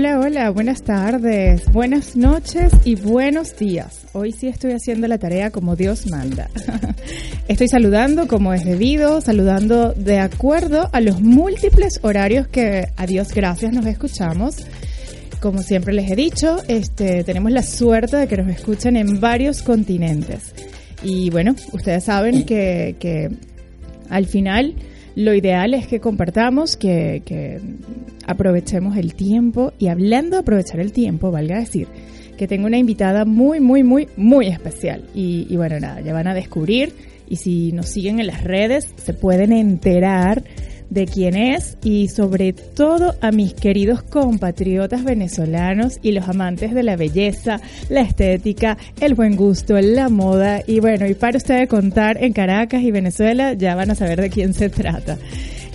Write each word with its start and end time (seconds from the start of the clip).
Hola, 0.00 0.18
hola, 0.18 0.48
buenas 0.48 0.82
tardes, 0.82 1.70
buenas 1.74 2.16
noches 2.16 2.72
y 2.86 2.94
buenos 2.94 3.54
días. 3.58 4.06
Hoy 4.14 4.32
sí 4.32 4.48
estoy 4.48 4.72
haciendo 4.72 5.06
la 5.08 5.18
tarea 5.18 5.50
como 5.50 5.76
Dios 5.76 6.06
manda. 6.06 6.48
Estoy 7.48 7.68
saludando 7.68 8.26
como 8.26 8.54
es 8.54 8.64
debido, 8.64 9.20
saludando 9.20 9.92
de 9.92 10.18
acuerdo 10.18 10.88
a 10.94 11.02
los 11.02 11.20
múltiples 11.20 12.00
horarios 12.00 12.48
que 12.48 12.86
a 12.96 13.04
Dios 13.04 13.34
gracias 13.34 13.74
nos 13.74 13.84
escuchamos. 13.84 14.56
Como 15.38 15.62
siempre 15.62 15.92
les 15.92 16.10
he 16.10 16.16
dicho, 16.16 16.62
este, 16.66 17.22
tenemos 17.22 17.52
la 17.52 17.62
suerte 17.62 18.16
de 18.16 18.26
que 18.26 18.38
nos 18.38 18.48
escuchen 18.48 18.96
en 18.96 19.20
varios 19.20 19.60
continentes. 19.60 20.54
Y 21.02 21.28
bueno, 21.28 21.54
ustedes 21.72 22.04
saben 22.04 22.46
que, 22.46 22.96
que 22.98 23.28
al 24.08 24.24
final 24.24 24.76
lo 25.20 25.34
ideal 25.34 25.74
es 25.74 25.86
que 25.86 26.00
compartamos, 26.00 26.76
que, 26.76 27.60
aprovechemos 28.26 28.96
el 28.96 29.14
tiempo 29.14 29.72
y 29.78 29.88
hablando 29.88 30.36
de 30.36 30.40
aprovechar 30.40 30.80
el 30.80 30.92
tiempo, 30.92 31.30
valga 31.30 31.58
decir, 31.58 31.88
que 32.36 32.46
tengo 32.46 32.66
una 32.66 32.78
invitada 32.78 33.24
muy, 33.24 33.60
muy, 33.60 33.82
muy, 33.82 34.08
muy 34.16 34.46
especial. 34.46 35.04
Y, 35.14 35.46
y, 35.50 35.56
bueno, 35.56 35.78
nada, 35.80 36.00
ya 36.00 36.12
van 36.12 36.28
a 36.28 36.34
descubrir 36.34 36.92
y 37.28 37.36
si 37.36 37.72
nos 37.72 37.88
siguen 37.88 38.18
en 38.18 38.26
las 38.26 38.44
redes 38.44 38.92
se 38.96 39.12
pueden 39.12 39.52
enterar 39.52 40.42
de 40.90 41.06
quién 41.06 41.36
es 41.36 41.78
y 41.82 42.08
sobre 42.08 42.52
todo 42.52 43.14
a 43.20 43.30
mis 43.30 43.54
queridos 43.54 44.02
compatriotas 44.02 45.04
venezolanos 45.04 45.98
y 46.02 46.12
los 46.12 46.28
amantes 46.28 46.74
de 46.74 46.82
la 46.82 46.96
belleza, 46.96 47.60
la 47.88 48.02
estética, 48.02 48.76
el 49.00 49.14
buen 49.14 49.36
gusto, 49.36 49.80
la 49.80 50.08
moda 50.08 50.62
y 50.66 50.80
bueno, 50.80 51.06
y 51.06 51.14
para 51.14 51.38
ustedes 51.38 51.68
contar 51.68 52.22
en 52.22 52.32
Caracas 52.32 52.82
y 52.82 52.90
Venezuela 52.90 53.54
ya 53.54 53.74
van 53.74 53.90
a 53.90 53.94
saber 53.94 54.20
de 54.20 54.30
quién 54.30 54.52
se 54.52 54.68
trata. 54.68 55.18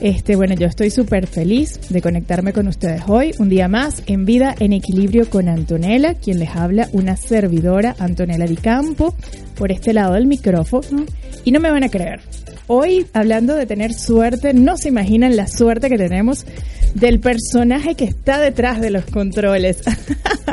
Este, 0.02 0.36
bueno, 0.36 0.56
yo 0.56 0.68
estoy 0.68 0.90
súper 0.90 1.26
feliz 1.26 1.80
de 1.90 2.02
conectarme 2.02 2.52
con 2.52 2.68
ustedes 2.68 3.04
hoy, 3.08 3.32
un 3.40 3.48
día 3.48 3.70
más, 3.70 4.04
en 4.08 4.26
Vida 4.26 4.54
en 4.60 4.74
Equilibrio 4.74 5.30
con 5.30 5.48
Antonella, 5.48 6.16
quien 6.16 6.40
les 6.40 6.50
habla, 6.50 6.90
una 6.92 7.16
servidora, 7.16 7.96
Antonella 7.98 8.46
Di 8.46 8.58
Campo, 8.58 9.16
por 9.58 9.72
este 9.72 9.94
lado 9.94 10.14
del 10.16 10.28
micrófono. 10.28 11.06
Y 11.46 11.52
no 11.52 11.62
me 11.62 11.72
van 11.72 11.84
a 11.84 11.90
creer, 11.90 12.20
hoy 12.68 13.06
hablando 13.14 13.56
de 13.56 13.66
tener 13.66 13.94
suerte, 13.94 14.54
no 14.54 14.78
se 14.78 14.90
imaginan 14.90 15.36
la 15.36 15.48
suerte 15.48 15.90
que 15.90 15.98
tenemos 15.98 16.46
del 16.94 17.20
personaje 17.20 17.96
que 17.96 18.06
está 18.06 18.40
detrás 18.40 18.80
de 18.80 18.90
los 18.90 19.06
controles. 19.06 19.84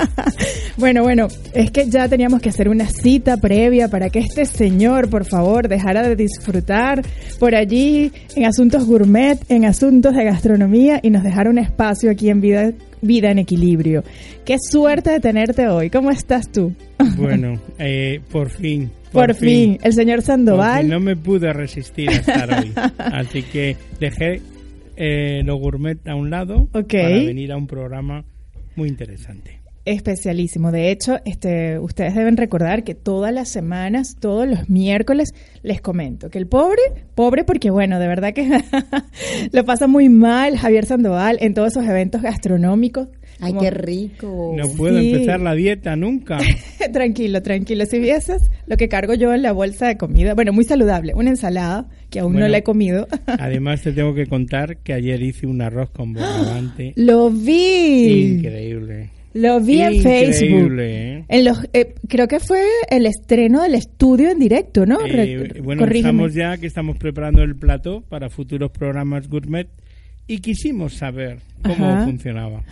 bueno, 0.77 1.03
bueno, 1.03 1.29
es 1.55 1.71
que 1.71 1.89
ya 1.89 2.09
teníamos 2.09 2.41
que 2.41 2.49
hacer 2.49 2.69
una 2.69 2.87
cita 2.87 3.37
previa 3.37 3.89
para 3.89 4.11
que 4.11 4.19
este 4.19 4.45
señor, 4.45 5.09
por 5.09 5.25
favor, 5.25 5.69
dejara 5.69 6.03
de 6.03 6.17
disfrutar 6.17 7.03
por 7.39 7.55
allí 7.55 8.13
en 8.35 8.45
asuntos 8.45 8.85
gourmet, 8.87 9.39
en 9.49 9.65
asuntos 9.65 10.15
de 10.15 10.25
gastronomía 10.25 11.01
y 11.03 11.11
nos 11.11 11.23
dejara 11.23 11.49
un 11.49 11.59
espacio 11.59 12.11
aquí 12.11 12.29
en 12.29 12.41
Vida, 12.41 12.73
vida 13.01 13.31
en 13.31 13.39
Equilibrio. 13.39 14.03
Qué 14.45 14.57
suerte 14.59 15.11
de 15.11 15.21
tenerte 15.21 15.69
hoy. 15.69 15.91
¿Cómo 15.91 16.11
estás 16.11 16.51
tú? 16.51 16.73
Bueno, 17.17 17.61
eh, 17.79 18.21
por 18.31 18.49
fin. 18.49 18.91
Por, 19.13 19.27
por 19.27 19.35
fin. 19.35 19.73
fin. 19.73 19.79
el 19.83 19.93
señor 19.93 20.23
Sandoval. 20.23 20.89
no 20.89 21.01
me 21.01 21.17
pude 21.17 21.53
resistir 21.53 22.09
a 22.09 22.13
estar 22.13 22.51
hoy. 22.51 22.73
Así 22.99 23.43
que 23.43 23.77
dejé 24.01 24.41
eh, 24.97 25.43
lo 25.45 25.57
gourmet 25.57 26.07
a 26.07 26.15
un 26.15 26.31
lado 26.31 26.69
okay. 26.73 27.03
para 27.03 27.17
venir 27.17 27.53
a 27.53 27.57
un 27.57 27.67
programa 27.67 28.25
muy 28.77 28.89
interesante. 28.89 29.63
Especialísimo. 29.85 30.71
De 30.71 30.93
hecho, 30.93 31.19
este, 31.25 31.81
ustedes 31.81 32.15
deben 32.15 32.37
recordar 32.37 32.85
que 32.85 32.95
todas 32.95 33.35
las 33.35 33.49
semanas, 33.49 34.17
todos 34.21 34.47
los 34.47 34.69
miércoles, 34.69 35.35
les 35.63 35.81
comento 35.81 36.31
que 36.31 36.39
el 36.39 36.47
pobre, 36.47 36.81
pobre 37.17 37.43
porque 37.43 37.71
bueno, 37.71 37.99
de 37.99 38.07
verdad 38.07 38.33
que 38.33 38.49
lo 39.53 39.65
pasa 39.65 39.89
muy 39.89 40.09
mal 40.09 40.57
Javier 40.57 40.87
Sandoval 40.87 41.39
en 41.41 41.55
todos 41.55 41.73
esos 41.73 41.85
eventos 41.85 42.23
gastronómicos. 42.23 43.09
Ay, 43.43 43.55
qué 43.61 43.71
rico. 43.71 44.55
No 44.57 44.69
puedo 44.77 45.01
sí. 45.01 45.13
empezar 45.13 45.41
la 45.41 45.55
dieta 45.55 45.97
nunca. 45.97 46.39
tranquilo, 46.93 47.43
tranquilo. 47.43 47.85
Si 47.87 47.99
vieses 47.99 48.51
lo 48.67 48.77
que 48.77 48.89
cargo 48.89 49.15
yo 49.15 49.35
en 49.35 49.43
la 49.43 49.53
bolsa 49.53 49.89
de 49.89 49.97
comida, 49.97 50.35
bueno, 50.35 50.53
muy 50.53 50.65
saludable, 50.65 51.13
una 51.15 51.31
ensalada 51.31 51.89
que 52.09 52.21
aún 52.21 52.35
bueno, 52.35 52.47
no 52.47 52.53
la 52.53 52.59
he 52.59 52.63
comido. 52.63 53.09
además 53.27 53.83
te 53.83 53.93
tengo 53.93 54.15
que 54.15 54.27
contar 54.27 54.77
que 54.79 54.93
ayer 54.93 55.21
hice 55.23 55.47
un 55.47 55.61
arroz 55.61 55.91
con 55.91 56.13
bogavante. 56.13 56.93
Lo 56.97 57.31
vi. 57.31 58.37
Increíble. 58.37 59.11
Lo 59.35 59.61
vi 59.61 59.83
Increíble, 59.83 59.97
en 59.97 60.33
Facebook. 60.33 60.79
¿eh? 60.79 61.25
En 61.29 61.45
los, 61.45 61.67
eh, 61.73 61.95
creo 62.07 62.29
que 62.29 62.39
fue 62.39 62.63
el 62.91 63.07
estreno 63.07 63.63
del 63.63 63.75
estudio 63.75 64.31
en 64.31 64.39
directo, 64.39 64.85
¿no? 64.85 64.99
Eh, 65.07 65.61
bueno, 65.63 65.87
estamos 65.87 66.35
ya 66.35 66.59
que 66.59 66.67
estamos 66.67 66.99
preparando 66.99 67.43
el 67.43 67.57
plato 67.57 68.03
para 68.09 68.29
futuros 68.29 68.71
programas 68.71 69.29
gourmet 69.29 69.69
y 70.27 70.39
quisimos 70.39 70.95
saber 70.95 71.39
cómo 71.63 71.89
Ajá. 71.89 72.05
funcionaba. 72.05 72.63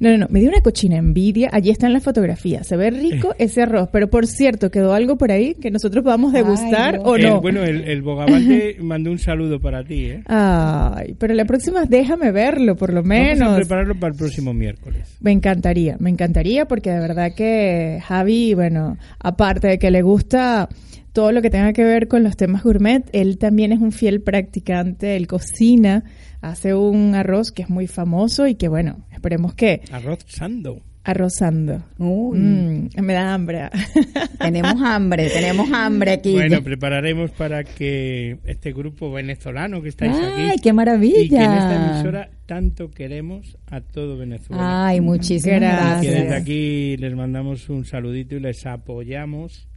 No, 0.00 0.10
no, 0.10 0.18
no, 0.18 0.26
me 0.30 0.40
dio 0.40 0.48
una 0.48 0.60
cochina 0.60 0.96
envidia. 0.96 1.48
Allí 1.52 1.70
está 1.70 1.86
en 1.86 1.92
la 1.92 2.00
fotografía. 2.00 2.64
Se 2.64 2.76
ve 2.76 2.90
rico 2.90 3.34
ese 3.38 3.62
arroz, 3.62 3.88
pero 3.92 4.08
por 4.10 4.26
cierto, 4.26 4.70
quedó 4.70 4.92
algo 4.94 5.16
por 5.16 5.30
ahí 5.32 5.54
que 5.54 5.70
nosotros 5.70 6.02
podamos 6.04 6.32
degustar 6.32 6.96
Ay, 6.96 7.00
o 7.04 7.16
El- 7.16 7.22
no. 7.22 7.40
bueno, 7.40 7.62
el, 7.62 7.84
el 7.84 8.02
bogavante 8.02 8.76
mandó 8.80 9.10
un 9.10 9.18
saludo 9.18 9.60
para 9.60 9.84
ti, 9.84 10.06
¿eh? 10.06 10.22
Ay, 10.26 11.14
pero 11.18 11.34
la 11.34 11.44
próxima 11.44 11.84
déjame 11.86 12.30
verlo, 12.32 12.76
por 12.76 12.92
lo 12.92 13.02
Vamos 13.02 13.16
a 13.16 13.22
menos. 13.34 13.56
prepararlo 13.56 13.94
para 13.98 14.12
el 14.12 14.18
próximo 14.18 14.52
miércoles. 14.54 15.16
Me 15.20 15.32
encantaría, 15.32 15.96
me 16.00 16.10
encantaría 16.10 16.66
porque 16.66 16.90
de 16.90 17.00
verdad 17.00 17.32
que 17.36 18.00
Javi, 18.04 18.54
bueno, 18.54 18.96
aparte 19.18 19.68
de 19.68 19.78
que 19.78 19.90
le 19.90 20.02
gusta 20.02 20.68
todo 21.12 21.30
lo 21.30 21.42
que 21.42 21.50
tenga 21.50 21.72
que 21.72 21.84
ver 21.84 22.08
con 22.08 22.24
los 22.24 22.36
temas 22.36 22.64
gourmet, 22.64 23.04
él 23.12 23.38
también 23.38 23.70
es 23.72 23.78
un 23.80 23.92
fiel 23.92 24.20
practicante, 24.20 25.14
él 25.16 25.26
cocina, 25.28 26.02
hace 26.50 26.74
un 26.74 27.14
arroz 27.14 27.52
que 27.52 27.62
es 27.62 27.70
muy 27.70 27.86
famoso 27.86 28.46
y 28.46 28.54
que 28.54 28.68
bueno, 28.68 29.04
esperemos 29.12 29.54
que 29.54 29.82
Arroz 29.92 30.20
sando. 30.28 30.80
arrozando. 31.04 31.82
Uy, 31.98 32.38
Mm, 32.38 32.88
me 33.02 33.12
da 33.12 33.34
hambre. 33.34 33.68
tenemos 34.40 34.74
hambre, 34.82 35.28
tenemos 35.30 35.70
hambre 35.72 36.12
aquí. 36.12 36.32
Bueno, 36.32 36.62
prepararemos 36.62 37.30
para 37.32 37.62
que 37.64 38.38
este 38.44 38.72
grupo 38.72 39.12
venezolano 39.12 39.82
que 39.82 39.90
estáis 39.90 40.12
Ay, 40.14 40.50
aquí 40.50 40.60
qué 40.62 40.72
maravilla. 40.72 41.20
y 41.22 41.28
que 41.28 41.36
en 41.36 41.52
esta 41.52 41.92
emisora 41.92 42.30
tanto 42.46 42.90
queremos 42.90 43.56
a 43.70 43.80
todo 43.82 44.16
Venezuela. 44.16 44.86
Ay, 44.86 45.00
muchísimas 45.00 45.60
Gracias. 45.60 46.00
que 46.00 46.06
gracias. 46.08 46.22
desde 46.24 46.34
aquí 46.36 46.96
les 46.98 47.14
mandamos 47.14 47.68
un 47.68 47.84
saludito 47.84 48.36
y 48.36 48.40
les 48.40 48.64
apoyamos 48.66 49.68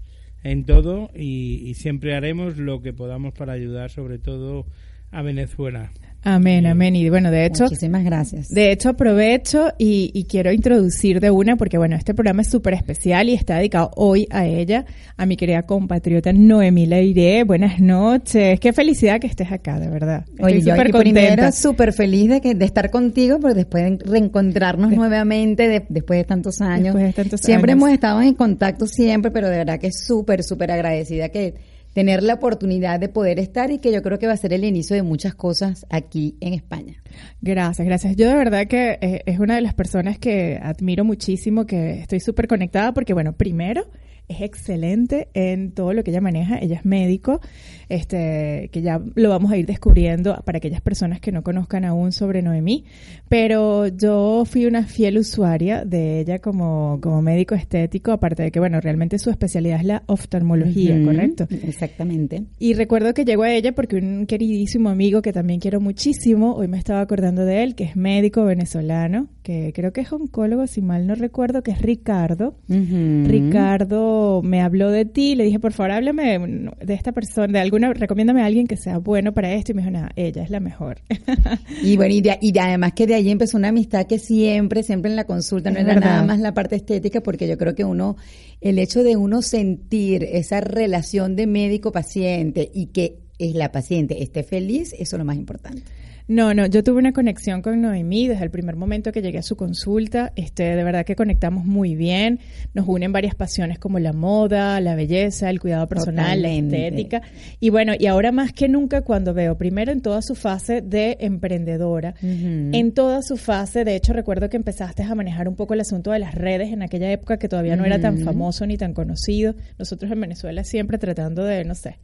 en 0.43 0.63
todo 0.65 1.09
y, 1.15 1.61
y 1.65 1.73
siempre 1.73 2.15
haremos 2.15 2.57
lo 2.57 2.81
que 2.81 2.93
podamos 2.93 3.33
para 3.33 3.53
ayudar 3.53 3.89
sobre 3.89 4.17
todo 4.17 4.65
a 5.11 5.21
Venezuela. 5.21 5.91
Amén, 6.29 6.65
amén. 6.65 6.93
Y 6.93 7.09
bueno, 7.09 7.31
de 7.31 7.45
hecho, 7.45 7.63
Muchísimas 7.63 8.03
gracias. 8.03 8.49
De 8.49 8.73
hecho, 8.73 8.89
aprovecho 8.89 9.69
y, 9.77 10.11
y 10.13 10.25
quiero 10.25 10.51
introducir 10.51 11.21
de 11.21 11.31
una, 11.31 11.55
porque 11.55 11.77
bueno, 11.77 11.95
este 11.95 12.13
programa 12.13 12.41
es 12.41 12.49
súper 12.49 12.73
especial 12.73 13.29
y 13.29 13.33
está 13.33 13.55
dedicado 13.55 13.91
hoy 13.95 14.27
a 14.29 14.45
ella, 14.45 14.85
a 15.15 15.25
mi 15.25 15.37
querida 15.37 15.61
compatriota 15.65 16.33
Noemí 16.33 16.85
Leire. 16.85 17.45
Buenas 17.45 17.79
noches. 17.79 18.59
Qué 18.59 18.73
felicidad 18.73 19.21
que 19.21 19.27
estés 19.27 19.53
acá, 19.53 19.79
de 19.79 19.87
verdad. 19.87 20.25
Estoy 20.31 20.45
Oye, 20.53 20.61
yo 20.63 20.75
súper 20.75 20.91
primero 20.91 21.51
súper 21.53 21.93
feliz 21.93 22.29
de, 22.29 22.41
que, 22.41 22.55
de 22.55 22.65
estar 22.65 22.91
contigo, 22.91 23.39
pero 23.41 23.53
después 23.53 23.85
de 23.85 23.97
reencontrarnos 24.05 24.91
nuevamente 24.91 25.69
de- 25.69 25.85
después 25.87 26.19
de 26.19 26.23
tantos 26.25 26.59
años. 26.59 26.93
Después 26.93 27.05
de 27.05 27.13
tantos 27.13 27.39
siempre 27.39 27.71
años. 27.71 27.83
hemos 27.83 27.93
estado 27.93 28.21
en 28.21 28.33
contacto 28.33 28.85
siempre, 28.85 29.31
pero 29.31 29.47
de 29.49 29.59
verdad 29.59 29.79
que 29.79 29.93
súper, 29.93 30.43
súper 30.43 30.71
agradecida 30.71 31.29
que 31.29 31.53
tener 31.97 32.21
la 32.21 32.35
oportunidad 32.35 32.99
de 32.99 33.09
poder 33.09 33.39
estar 33.39 33.71
y 33.71 33.79
que 33.79 33.91
yo 33.91 34.03
creo 34.03 34.19
que 34.19 34.27
va 34.27 34.33
a 34.33 34.37
ser 34.37 34.53
el 34.53 34.63
inicio 34.63 34.95
de 34.95 35.01
muchas 35.01 35.33
cosas 35.33 35.87
aquí 35.89 36.37
en 36.41 36.53
España. 36.53 37.01
Gracias, 37.41 37.87
gracias. 37.87 38.15
Yo 38.15 38.29
de 38.29 38.35
verdad 38.35 38.67
que 38.67 38.99
eh, 39.01 39.23
es 39.25 39.39
una 39.39 39.55
de 39.55 39.61
las 39.61 39.73
personas 39.73 40.19
que 40.19 40.59
admiro 40.61 41.03
muchísimo, 41.03 41.65
que 41.65 42.01
estoy 42.01 42.19
súper 42.19 42.47
conectada 42.47 42.93
porque, 42.93 43.13
bueno, 43.13 43.33
primero 43.33 43.89
es 44.27 44.41
excelente 44.41 45.29
en 45.33 45.71
todo 45.71 45.93
lo 45.93 46.03
que 46.03 46.11
ella 46.11 46.21
maneja. 46.21 46.57
Ella 46.59 46.75
es 46.75 46.85
médico, 46.85 47.39
este, 47.87 48.69
que 48.71 48.81
ya 48.81 49.01
lo 49.15 49.29
vamos 49.29 49.51
a 49.51 49.57
ir 49.57 49.65
descubriendo 49.65 50.41
para 50.43 50.57
aquellas 50.57 50.81
personas 50.81 51.21
que 51.21 51.31
no 51.31 51.43
conozcan 51.43 51.85
aún 51.85 52.11
sobre 52.11 52.41
Noemí. 52.41 52.83
Pero 53.29 53.87
yo 53.87 54.43
fui 54.45 54.65
una 54.65 54.83
fiel 54.83 55.17
usuaria 55.17 55.85
de 55.85 56.19
ella 56.19 56.39
como, 56.39 56.99
como 57.01 57.21
médico 57.21 57.55
estético, 57.55 58.11
aparte 58.11 58.43
de 58.43 58.51
que, 58.51 58.59
bueno, 58.59 58.81
realmente 58.81 59.17
su 59.17 59.29
especialidad 59.29 59.79
es 59.79 59.85
la 59.85 60.03
oftalmología, 60.07 61.01
¿correcto? 61.03 61.47
Exactamente. 61.49 62.43
Y 62.59 62.73
recuerdo 62.73 63.13
que 63.13 63.23
llegó 63.23 63.43
a 63.43 63.51
ella 63.51 63.73
porque 63.73 63.95
un 63.95 64.25
queridísimo 64.25 64.89
amigo 64.89 65.21
que 65.21 65.31
también 65.31 65.59
quiero 65.59 65.79
muchísimo, 65.79 66.53
hoy 66.55 66.67
me 66.67 66.77
estaba 66.77 67.01
acordando 67.01 67.45
de 67.45 67.63
él, 67.63 67.75
que 67.75 67.85
es 67.85 67.95
médico 67.95 68.43
venezolano, 68.43 69.27
que 69.43 69.71
creo 69.73 69.93
que 69.93 70.01
es 70.01 70.11
oncólogo, 70.11 70.67
si 70.67 70.81
mal 70.81 71.07
no 71.07 71.15
recuerdo, 71.15 71.63
que 71.63 71.71
es 71.71 71.81
Ricardo. 71.81 72.55
Ricardo 72.67 74.16
me 74.43 74.61
habló 74.61 74.91
de 74.91 75.05
ti, 75.05 75.35
le 75.35 75.43
dije, 75.43 75.59
por 75.59 75.73
favor, 75.73 75.91
háblame 75.91 76.39
de 76.81 76.93
esta 76.93 77.11
persona, 77.11 77.53
de 77.53 77.59
alguna, 77.59 77.93
recomiéndame 77.93 78.41
a 78.41 78.45
alguien 78.45 78.67
que 78.67 78.77
sea 78.77 78.97
bueno 78.97 79.33
para 79.33 79.53
esto, 79.53 79.71
y 79.71 79.75
me 79.75 79.81
dijo, 79.81 79.91
nada, 79.91 80.11
ella 80.15 80.43
es 80.43 80.49
la 80.49 80.59
mejor. 80.59 81.01
y 81.83 81.97
bueno, 81.97 82.13
y, 82.13 82.57
además 82.57 82.93
que 82.93 83.07
de 83.07 83.15
ahí 83.15 83.29
empezó 83.29 83.57
una 83.57 83.69
amistad 83.69 84.07
que 84.07 84.19
siempre, 84.19 84.83
siempre 84.83 85.09
en 85.09 85.15
la 85.15 85.25
consulta, 85.25 85.71
no 85.71 85.79
era 85.79 85.95
nada 85.95 86.23
más 86.23 86.39
la 86.39 86.53
parte 86.53 86.75
estética, 86.75 87.21
porque 87.21 87.47
yo 87.47 87.57
creo 87.57 87.75
que 87.75 87.83
uno, 87.83 88.17
el 88.61 88.79
hecho 88.79 89.03
de 89.03 89.15
uno 89.15 89.41
sentir 89.41 90.23
esa 90.23 90.61
relación 90.61 91.35
de 91.35 91.47
médico-paciente 91.47 92.69
y 92.73 92.87
que 92.87 93.19
es 93.39 93.55
la 93.55 93.71
paciente 93.71 94.23
esté 94.23 94.43
feliz, 94.43 94.93
eso 94.93 95.15
es 95.15 95.19
lo 95.19 95.25
más 95.25 95.37
importante. 95.37 95.83
No, 96.29 96.53
no, 96.53 96.65
yo 96.65 96.83
tuve 96.83 96.99
una 96.99 97.13
conexión 97.13 97.61
con 97.61 97.79
Noemí 97.79 98.27
desde 98.27 98.43
el 98.43 98.51
primer 98.51 98.75
momento 98.75 99.13
que 99.13 99.21
llegué 99.21 99.37
a 99.37 99.43
su 99.43 99.55
consulta. 99.55 100.33
Este, 100.35 100.75
de 100.75 100.83
verdad 100.83 101.05
que 101.05 101.15
conectamos 101.15 101.63
muy 101.63 101.95
bien. 101.95 102.41
Nos 102.73 102.85
unen 102.85 103.13
varias 103.13 103.33
pasiones 103.33 103.79
como 103.79 103.97
la 103.99 104.11
moda, 104.11 104.81
la 104.81 104.95
belleza, 104.95 105.49
el 105.49 105.61
cuidado 105.61 105.87
personal, 105.87 106.41
la 106.41 106.51
estética. 106.51 107.21
Y 107.61 107.69
bueno, 107.69 107.93
y 107.97 108.07
ahora 108.07 108.33
más 108.33 108.51
que 108.51 108.67
nunca 108.67 109.03
cuando 109.03 109.33
veo, 109.33 109.57
primero 109.57 109.93
en 109.93 110.01
toda 110.01 110.21
su 110.21 110.35
fase 110.35 110.81
de 110.81 111.15
emprendedora, 111.21 112.13
en 112.21 112.91
toda 112.91 113.21
su 113.21 113.37
fase, 113.37 113.85
de 113.85 113.95
hecho 113.95 114.11
recuerdo 114.11 114.49
que 114.49 114.57
empezaste 114.57 115.03
a 115.03 115.15
manejar 115.15 115.47
un 115.47 115.55
poco 115.55 115.75
el 115.75 115.79
asunto 115.79 116.11
de 116.11 116.19
las 116.19 116.35
redes 116.35 116.73
en 116.73 116.81
aquella 116.81 117.09
época 117.09 117.37
que 117.37 117.47
todavía 117.47 117.77
no 117.77 117.85
era 117.85 118.01
tan 118.01 118.19
famoso 118.19 118.65
ni 118.65 118.77
tan 118.77 118.93
conocido. 118.93 119.55
Nosotros 119.79 120.11
en 120.11 120.19
Venezuela 120.19 120.65
siempre 120.65 120.97
tratando 120.97 121.45
de, 121.45 121.63
no 121.63 121.73
sé, 121.73 121.99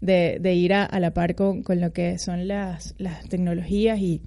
de, 0.00 0.38
de 0.40 0.54
ir 0.54 0.74
a, 0.74 0.88
la 1.00 1.12
par 1.12 1.34
con, 1.34 1.64
con 1.64 1.80
lo 1.80 1.92
que 1.92 2.18
son 2.18 2.46
las, 2.46 2.94
las 2.98 3.28
tecnologías 3.28 3.63
y, 3.70 4.20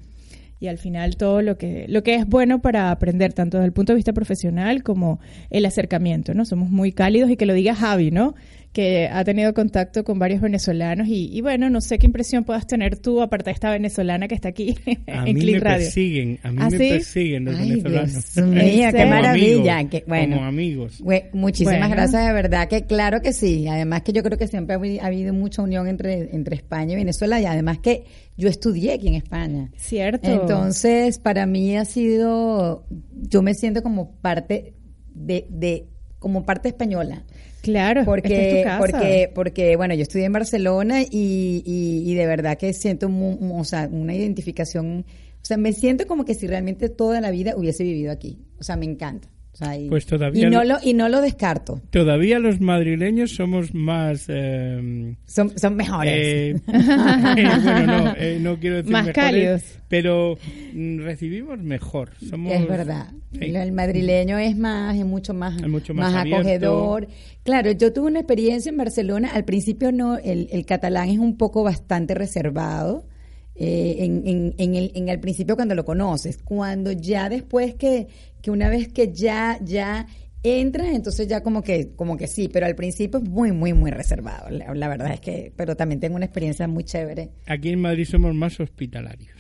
y 0.60 0.68
al 0.68 0.78
final 0.78 1.18
todo 1.18 1.42
lo 1.42 1.58
que 1.58 1.86
lo 1.88 2.04
que 2.04 2.16
es 2.16 2.28
bueno 2.28 2.62
para 2.62 2.92
aprender 2.92 3.34
tanto 3.34 3.58
desde 3.58 3.68
el 3.68 3.74
punto 3.74 3.94
de 3.94 3.98
vista 3.98 4.14
profesional 4.14 4.84
como 4.84 5.20
el 5.50 5.66
acercamiento, 5.66 6.34
¿no? 6.34 6.46
Somos 6.46 6.70
muy 6.70 6.92
cálidos 6.92 7.30
y 7.30 7.38
que 7.38 7.46
lo 7.46 7.54
diga 7.54 7.76
Javi, 7.76 8.12
¿no? 8.12 8.36
Que 8.72 9.08
ha 9.12 9.24
tenido 9.24 9.54
contacto 9.54 10.04
con 10.04 10.20
varios 10.20 10.42
venezolanos 10.42 11.08
y, 11.10 11.42
bueno, 11.42 11.70
no 11.70 11.82
sé 11.82 11.98
qué 11.98 12.06
impresión 12.06 12.44
puedas 12.44 12.68
tener 12.68 12.98
tú, 12.98 13.22
aparte 13.22 13.50
de 13.50 13.54
esta 13.54 13.72
venezolana 13.72 14.28
que 14.28 14.36
está 14.36 14.50
aquí 14.50 14.76
a 15.08 15.24
mí 15.24 15.34
me 15.34 15.60
Persiguen, 15.60 16.40
a 16.44 16.52
mí 16.52 16.58
¿Ah, 16.62 16.70
me 16.70 16.78
persiguen 16.78 17.46
los 17.46 17.58
venezolanos. 17.58 18.36
Dios 18.36 18.94
qué 18.94 19.06
maravilla. 19.06 19.88
bueno, 20.06 20.36
como 20.36 20.48
amigos. 20.48 21.04
muchísimas 21.34 21.90
gracias, 21.90 22.28
de 22.28 22.34
verdad 22.34 22.68
que 22.68 22.84
claro 22.84 23.22
que 23.22 23.34
sí. 23.34 23.68
Además 23.68 24.04
que 24.04 24.14
yo 24.14 24.24
creo 24.24 24.38
que 24.38 24.48
siempre 24.48 24.76
ha 24.76 25.06
habido 25.06 25.34
mucha 25.34 25.62
unión 25.62 25.88
entre, 25.88 26.36
entre 26.36 26.56
España 26.56 26.94
y 26.94 26.96
Venezuela 26.96 27.40
y 27.42 27.46
además 27.46 27.80
que 27.80 28.04
yo 28.38 28.50
estudié 28.50 28.94
aquí 28.94 29.08
en 29.08 29.16
España. 29.16 29.72
Cierto. 29.76 30.30
Entonces, 30.30 31.20
para 31.20 31.46
mí 31.46 31.76
ha 31.76 31.86
sido, 31.86 32.86
yo 33.12 33.42
me 33.42 33.54
siento 33.54 33.82
como 33.82 34.16
parte 34.22 34.76
de, 35.14 35.48
de 35.50 35.88
como 36.20 36.46
parte 36.46 36.70
española. 36.70 37.24
Claro, 37.68 38.06
porque, 38.06 38.66
porque, 38.80 39.30
porque, 39.36 39.76
bueno, 39.76 39.94
yo 39.94 40.04
estudié 40.04 40.24
en 40.24 40.32
Barcelona 40.32 41.02
y, 41.02 41.62
y, 41.66 42.16
de 42.16 42.26
verdad 42.26 42.58
que 42.58 42.72
siento 42.72 43.10
o 43.10 43.64
sea, 43.66 43.90
una 43.92 44.16
identificación, 44.16 45.06
o 45.42 45.46
sea, 45.46 45.58
me 45.58 45.74
siento 45.74 46.08
como 46.08 46.24
que 46.24 46.34
si 46.34 46.48
realmente 46.48 46.88
toda 46.88 47.20
la 47.20 47.30
vida 47.30 47.58
hubiese 47.58 47.84
vivido 47.84 48.14
aquí. 48.14 48.40
O 48.58 48.64
sea, 48.64 48.78
me 48.78 48.86
encanta 48.86 49.28
y, 49.62 49.90
pues 49.90 50.06
todavía 50.06 50.48
y 50.48 50.52
no 50.52 50.64
lo 50.64 50.78
y 50.84 50.94
no 50.94 51.10
lo 51.10 51.22
descarto. 51.22 51.82
Todavía 51.90 52.40
los 52.40 52.60
madrileños 52.62 53.32
somos 53.32 53.74
más 53.74 54.26
eh, 54.28 55.16
son, 55.26 55.58
son 55.58 55.76
mejores. 55.76 56.14
Eh, 56.16 56.62
bueno, 56.68 57.86
no, 57.86 58.14
eh, 58.18 58.38
no 58.40 58.60
quiero 58.60 58.78
decir 58.78 58.92
más 58.92 59.10
cálidos, 59.10 59.64
pero 59.88 60.38
mm, 60.74 61.00
recibimos 61.00 61.60
mejor. 61.60 62.12
Somos, 62.30 62.54
es 62.54 62.68
verdad. 62.68 63.12
El 63.40 63.72
madrileño 63.72 64.38
es 64.38 64.56
más 64.56 64.96
es 64.96 65.06
mucho 65.06 65.34
más 65.34 65.62
mucho 65.68 65.94
más, 65.94 66.14
acogedor. 66.14 67.08
Claro, 67.44 67.72
yo 67.72 67.94
tuve 67.94 68.08
una 68.08 68.20
experiencia 68.20 68.70
en 68.70 68.78
Barcelona. 68.78 69.32
Al 69.34 69.46
principio 69.46 69.92
no, 69.92 70.18
el, 70.18 70.50
el 70.52 70.66
catalán 70.66 71.10
es 71.10 71.18
un 71.18 71.38
poco 71.38 71.64
bastante 71.64 72.14
reservado. 72.14 73.06
en, 73.56 74.28
en, 74.28 74.54
en, 74.60 74.76
el, 74.76 74.92
en 74.94 75.10
el 75.10 75.20
principio 75.20 75.56
cuando 75.56 75.74
lo 75.74 75.84
conoces. 75.84 76.38
Cuando 76.38 76.92
ya 76.92 77.28
después 77.28 77.74
que, 77.74 78.08
que 78.48 78.52
una 78.52 78.70
vez 78.70 78.88
que 78.88 79.12
ya, 79.12 79.60
ya 79.62 80.08
entras, 80.42 80.88
entonces 80.94 81.28
ya 81.28 81.44
como 81.44 81.64
que, 81.64 81.94
como 81.98 82.16
que 82.16 82.28
sí, 82.28 82.48
pero 82.48 82.66
al 82.66 82.76
principio 82.76 83.20
es 83.20 83.28
muy, 83.28 83.52
muy, 83.52 83.74
muy 83.74 83.92
reservado. 83.92 84.50
La, 84.50 84.88
verdad 84.88 85.12
es 85.12 85.20
que, 85.20 85.52
pero 85.58 85.76
también 85.76 86.00
tengo 86.00 86.16
una 86.16 86.24
experiencia 86.24 86.66
muy 86.66 86.86
chévere. 86.86 87.32
Aquí 87.46 87.68
en 87.68 87.82
Madrid 87.82 88.06
somos 88.06 88.34
más 88.34 88.58
hospitalarios. 88.62 89.36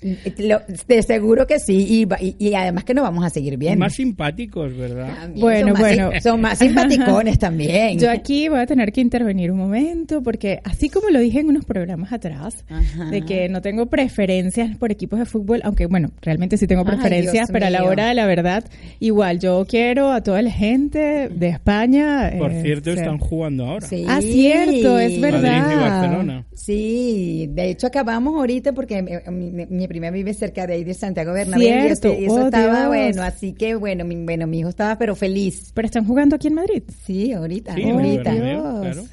De 0.00 1.02
seguro 1.02 1.46
que 1.46 1.58
sí, 1.58 2.06
y, 2.20 2.36
y, 2.38 2.54
además 2.54 2.84
que 2.84 2.92
nos 2.92 3.02
vamos 3.02 3.24
a 3.24 3.30
seguir 3.30 3.56
viendo. 3.56 3.78
Más 3.78 3.94
simpáticos, 3.94 4.76
¿verdad? 4.76 5.30
bueno, 5.36 5.68
son 5.68 5.80
bueno. 5.80 6.10
son 6.22 6.40
más 6.42 6.58
simpaticones 6.58 7.38
también. 7.38 7.98
Yo 7.98 8.10
aquí 8.10 8.48
voy 8.48 8.60
a 8.60 8.66
tener 8.66 8.92
que 8.92 9.00
intervenir 9.00 9.50
un 9.50 9.58
momento, 9.58 10.22
porque 10.22 10.60
así 10.64 10.90
como 10.90 11.08
lo 11.08 11.18
dije 11.18 11.40
en 11.40 11.48
unos 11.48 11.64
programas 11.64 12.12
atrás, 12.12 12.64
de 13.10 13.22
que 13.22 13.48
no 13.48 13.62
tengo 13.62 13.86
preferencias 13.86 14.76
por 14.76 14.92
equipos 14.92 15.18
de 15.18 15.24
fútbol, 15.24 15.60
aunque 15.64 15.86
bueno, 15.86 16.10
realmente 16.20 16.58
sí 16.58 16.66
tengo 16.66 16.84
preferencias, 16.84 17.50
pero 17.50 17.66
a 17.66 17.70
la 17.70 17.84
hora 17.84 18.08
de 18.08 18.14
la 18.14 18.26
verdad, 18.26 18.64
igual, 19.00 19.40
yo 19.40 19.64
quiero 19.66 20.12
a 20.12 20.22
toda 20.22 20.42
la 20.42 20.50
gente 20.50 21.30
de 21.30 21.48
España. 21.48 22.32
Por 22.38 22.52
eh, 22.52 22.62
cierto, 22.62 22.90
están 22.90 23.18
jugando 23.18 23.64
ahora. 23.64 23.86
Sí. 23.86 24.04
Ah, 24.06 24.20
cierto, 24.20 24.98
es 24.98 25.18
verdad. 25.20 25.62
Madrid 25.62 25.72
y 25.72 25.80
Barcelona. 25.80 26.46
Sí, 26.52 27.50
de 27.50 27.70
hecho 27.70 27.86
acabamos 27.86 28.34
ahorita 28.34 28.72
porque 28.72 29.02
mi 29.30 29.85
mi 29.85 29.85
prima 29.88 30.10
vive 30.10 30.34
cerca 30.34 30.66
de 30.66 30.74
ahí 30.74 30.84
de 30.84 30.94
Santiago 30.94 31.32
Bernabéu 31.32 31.68
y 31.68 31.92
eso, 31.92 32.10
oh, 32.10 32.46
estaba 32.46 32.88
bueno, 32.88 33.22
así 33.22 33.52
que 33.52 33.74
bueno, 33.74 34.04
mi, 34.04 34.16
bueno, 34.16 34.46
mi 34.46 34.60
hijo 34.60 34.68
estaba 34.68 34.96
pero 34.98 35.14
feliz. 35.14 35.72
Pero 35.74 35.86
están 35.86 36.04
jugando 36.04 36.36
aquí 36.36 36.48
en 36.48 36.54
Madrid. 36.54 36.82
Sí, 37.04 37.32
ahorita, 37.32 37.72
ahorita. 37.74 38.30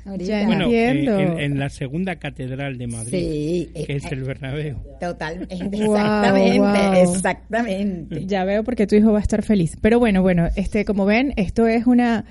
ahorita. 0.06 0.46
Bueno, 0.46 0.70
eh, 0.70 1.46
en, 1.46 1.60
la 1.60 1.70
segunda 1.70 2.16
catedral 2.16 2.78
de 2.78 2.88
Madrid, 2.88 3.68
sí, 3.74 3.86
que 3.86 3.96
es 3.96 4.06
el 4.12 4.24
Bernabéu. 4.24 4.78
Total, 5.00 5.48
exactamente, 5.50 7.02
exactamente. 7.02 8.26
Ya 8.26 8.44
veo 8.44 8.64
porque 8.64 8.88
tu 8.88 8.96
hijo 8.96 9.12
va 9.12 9.20
a 9.20 9.22
estar 9.22 9.44
feliz. 9.44 9.78
Pero 9.82 10.00
bueno, 10.00 10.22
bueno, 10.22 10.50
este 10.56 10.86
como 10.86 11.06
ven, 11.06 11.34
esto 11.38 11.68
es 11.68 11.86
una 11.86 12.26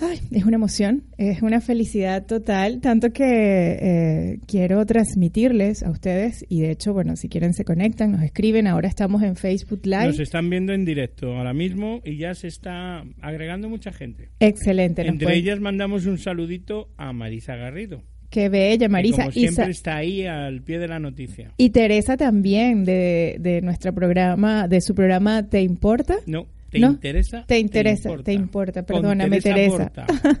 Ay, 0.00 0.20
es 0.32 0.44
una 0.44 0.56
emoción, 0.56 1.04
es 1.18 1.42
una 1.42 1.60
felicidad 1.60 2.26
total, 2.26 2.80
tanto 2.80 3.12
que 3.12 3.22
eh, 3.24 4.38
quiero 4.46 4.84
transmitirles 4.86 5.82
a 5.82 5.90
ustedes 5.90 6.44
y 6.48 6.62
de 6.62 6.72
hecho, 6.72 6.92
bueno, 6.92 7.16
si 7.16 7.28
quieren 7.28 7.54
se 7.54 7.64
conectan, 7.64 8.12
nos 8.12 8.22
escriben, 8.22 8.66
ahora 8.66 8.88
estamos 8.88 9.22
en 9.22 9.36
Facebook 9.36 9.80
Live. 9.84 10.06
Nos 10.06 10.18
están 10.18 10.50
viendo 10.50 10.72
en 10.72 10.84
directo 10.84 11.36
ahora 11.36 11.54
mismo 11.54 12.00
y 12.04 12.16
ya 12.16 12.34
se 12.34 12.48
está 12.48 13.04
agregando 13.20 13.68
mucha 13.68 13.92
gente. 13.92 14.30
Excelente. 14.40 15.06
Entre 15.06 15.36
ellas 15.36 15.60
mandamos 15.60 16.06
un 16.06 16.18
saludito 16.18 16.88
a 16.96 17.12
Marisa 17.12 17.54
Garrido. 17.54 18.02
Qué 18.30 18.48
bella, 18.48 18.88
Marisa. 18.88 19.18
como 19.18 19.30
siempre 19.30 19.70
está 19.70 19.98
ahí 19.98 20.26
al 20.26 20.60
pie 20.62 20.80
de 20.80 20.88
la 20.88 20.98
noticia. 20.98 21.52
Y 21.56 21.70
Teresa 21.70 22.16
también, 22.16 22.84
de, 22.84 23.36
de 23.38 23.62
nuestro 23.62 23.94
programa, 23.94 24.66
de 24.66 24.80
su 24.80 24.92
programa 24.92 25.48
¿Te 25.48 25.62
Importa? 25.62 26.16
No, 26.26 26.48
¿Te 26.80 26.86
interesa? 26.86 27.44
Te 27.46 27.58
interesa, 27.58 28.10
te 28.22 28.32
importa. 28.32 28.82
Perdóname, 28.82 29.40
Teresa. 29.40 29.92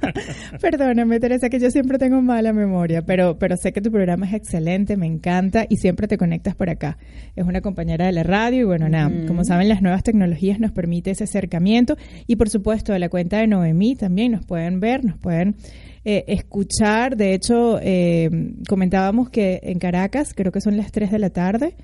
Perdóname, 0.60 1.20
Teresa, 1.20 1.48
que 1.48 1.58
yo 1.60 1.70
siempre 1.70 1.98
tengo 1.98 2.20
mala 2.22 2.52
memoria, 2.52 3.02
pero, 3.02 3.38
pero 3.38 3.56
sé 3.56 3.72
que 3.72 3.80
tu 3.80 3.90
programa 3.90 4.26
es 4.26 4.34
excelente, 4.34 4.96
me 4.96 5.06
encanta 5.06 5.66
y 5.68 5.76
siempre 5.76 6.08
te 6.08 6.18
conectas 6.18 6.54
por 6.54 6.70
acá. 6.70 6.98
Es 7.36 7.44
una 7.44 7.60
compañera 7.60 8.06
de 8.06 8.12
la 8.12 8.22
radio 8.22 8.60
y 8.60 8.64
bueno, 8.64 8.88
nada, 8.88 9.10
como 9.26 9.44
saben, 9.44 9.68
las 9.68 9.82
nuevas 9.82 10.02
tecnologías 10.02 10.60
nos 10.60 10.72
permite 10.72 11.10
ese 11.10 11.24
acercamiento 11.24 11.96
y 12.26 12.36
por 12.36 12.48
supuesto 12.48 12.92
de 12.92 12.98
la 12.98 13.08
cuenta 13.08 13.38
de 13.38 13.46
Noemí 13.46 13.94
también 13.96 14.32
nos 14.32 14.44
pueden 14.44 14.80
ver, 14.80 15.04
nos 15.04 15.18
pueden 15.18 15.56
eh, 16.04 16.24
escuchar. 16.28 17.16
De 17.16 17.34
hecho, 17.34 17.78
eh, 17.80 18.28
comentábamos 18.68 19.30
que 19.30 19.60
en 19.62 19.78
Caracas 19.78 20.34
creo 20.34 20.52
que 20.52 20.60
son 20.60 20.76
las 20.76 20.92
3 20.92 21.10
de 21.10 21.18
la 21.18 21.30
tarde 21.30 21.76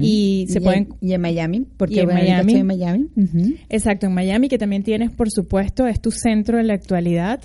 y 0.00 0.46
se 0.48 0.60
pueden... 0.60 0.88
y 1.00 1.12
en 1.12 1.20
Miami, 1.20 1.66
porque 1.76 2.00
en 2.00 2.08
Miami. 2.08 2.54
en 2.54 2.66
Miami. 2.66 3.08
Exacto, 3.68 4.06
en 4.06 4.14
Miami, 4.14 4.48
que 4.48 4.58
también 4.58 4.82
tienes, 4.82 5.10
por 5.10 5.30
supuesto, 5.30 5.86
es 5.86 6.00
tu 6.00 6.10
centro 6.10 6.58
en 6.58 6.68
la 6.68 6.74
actualidad. 6.74 7.40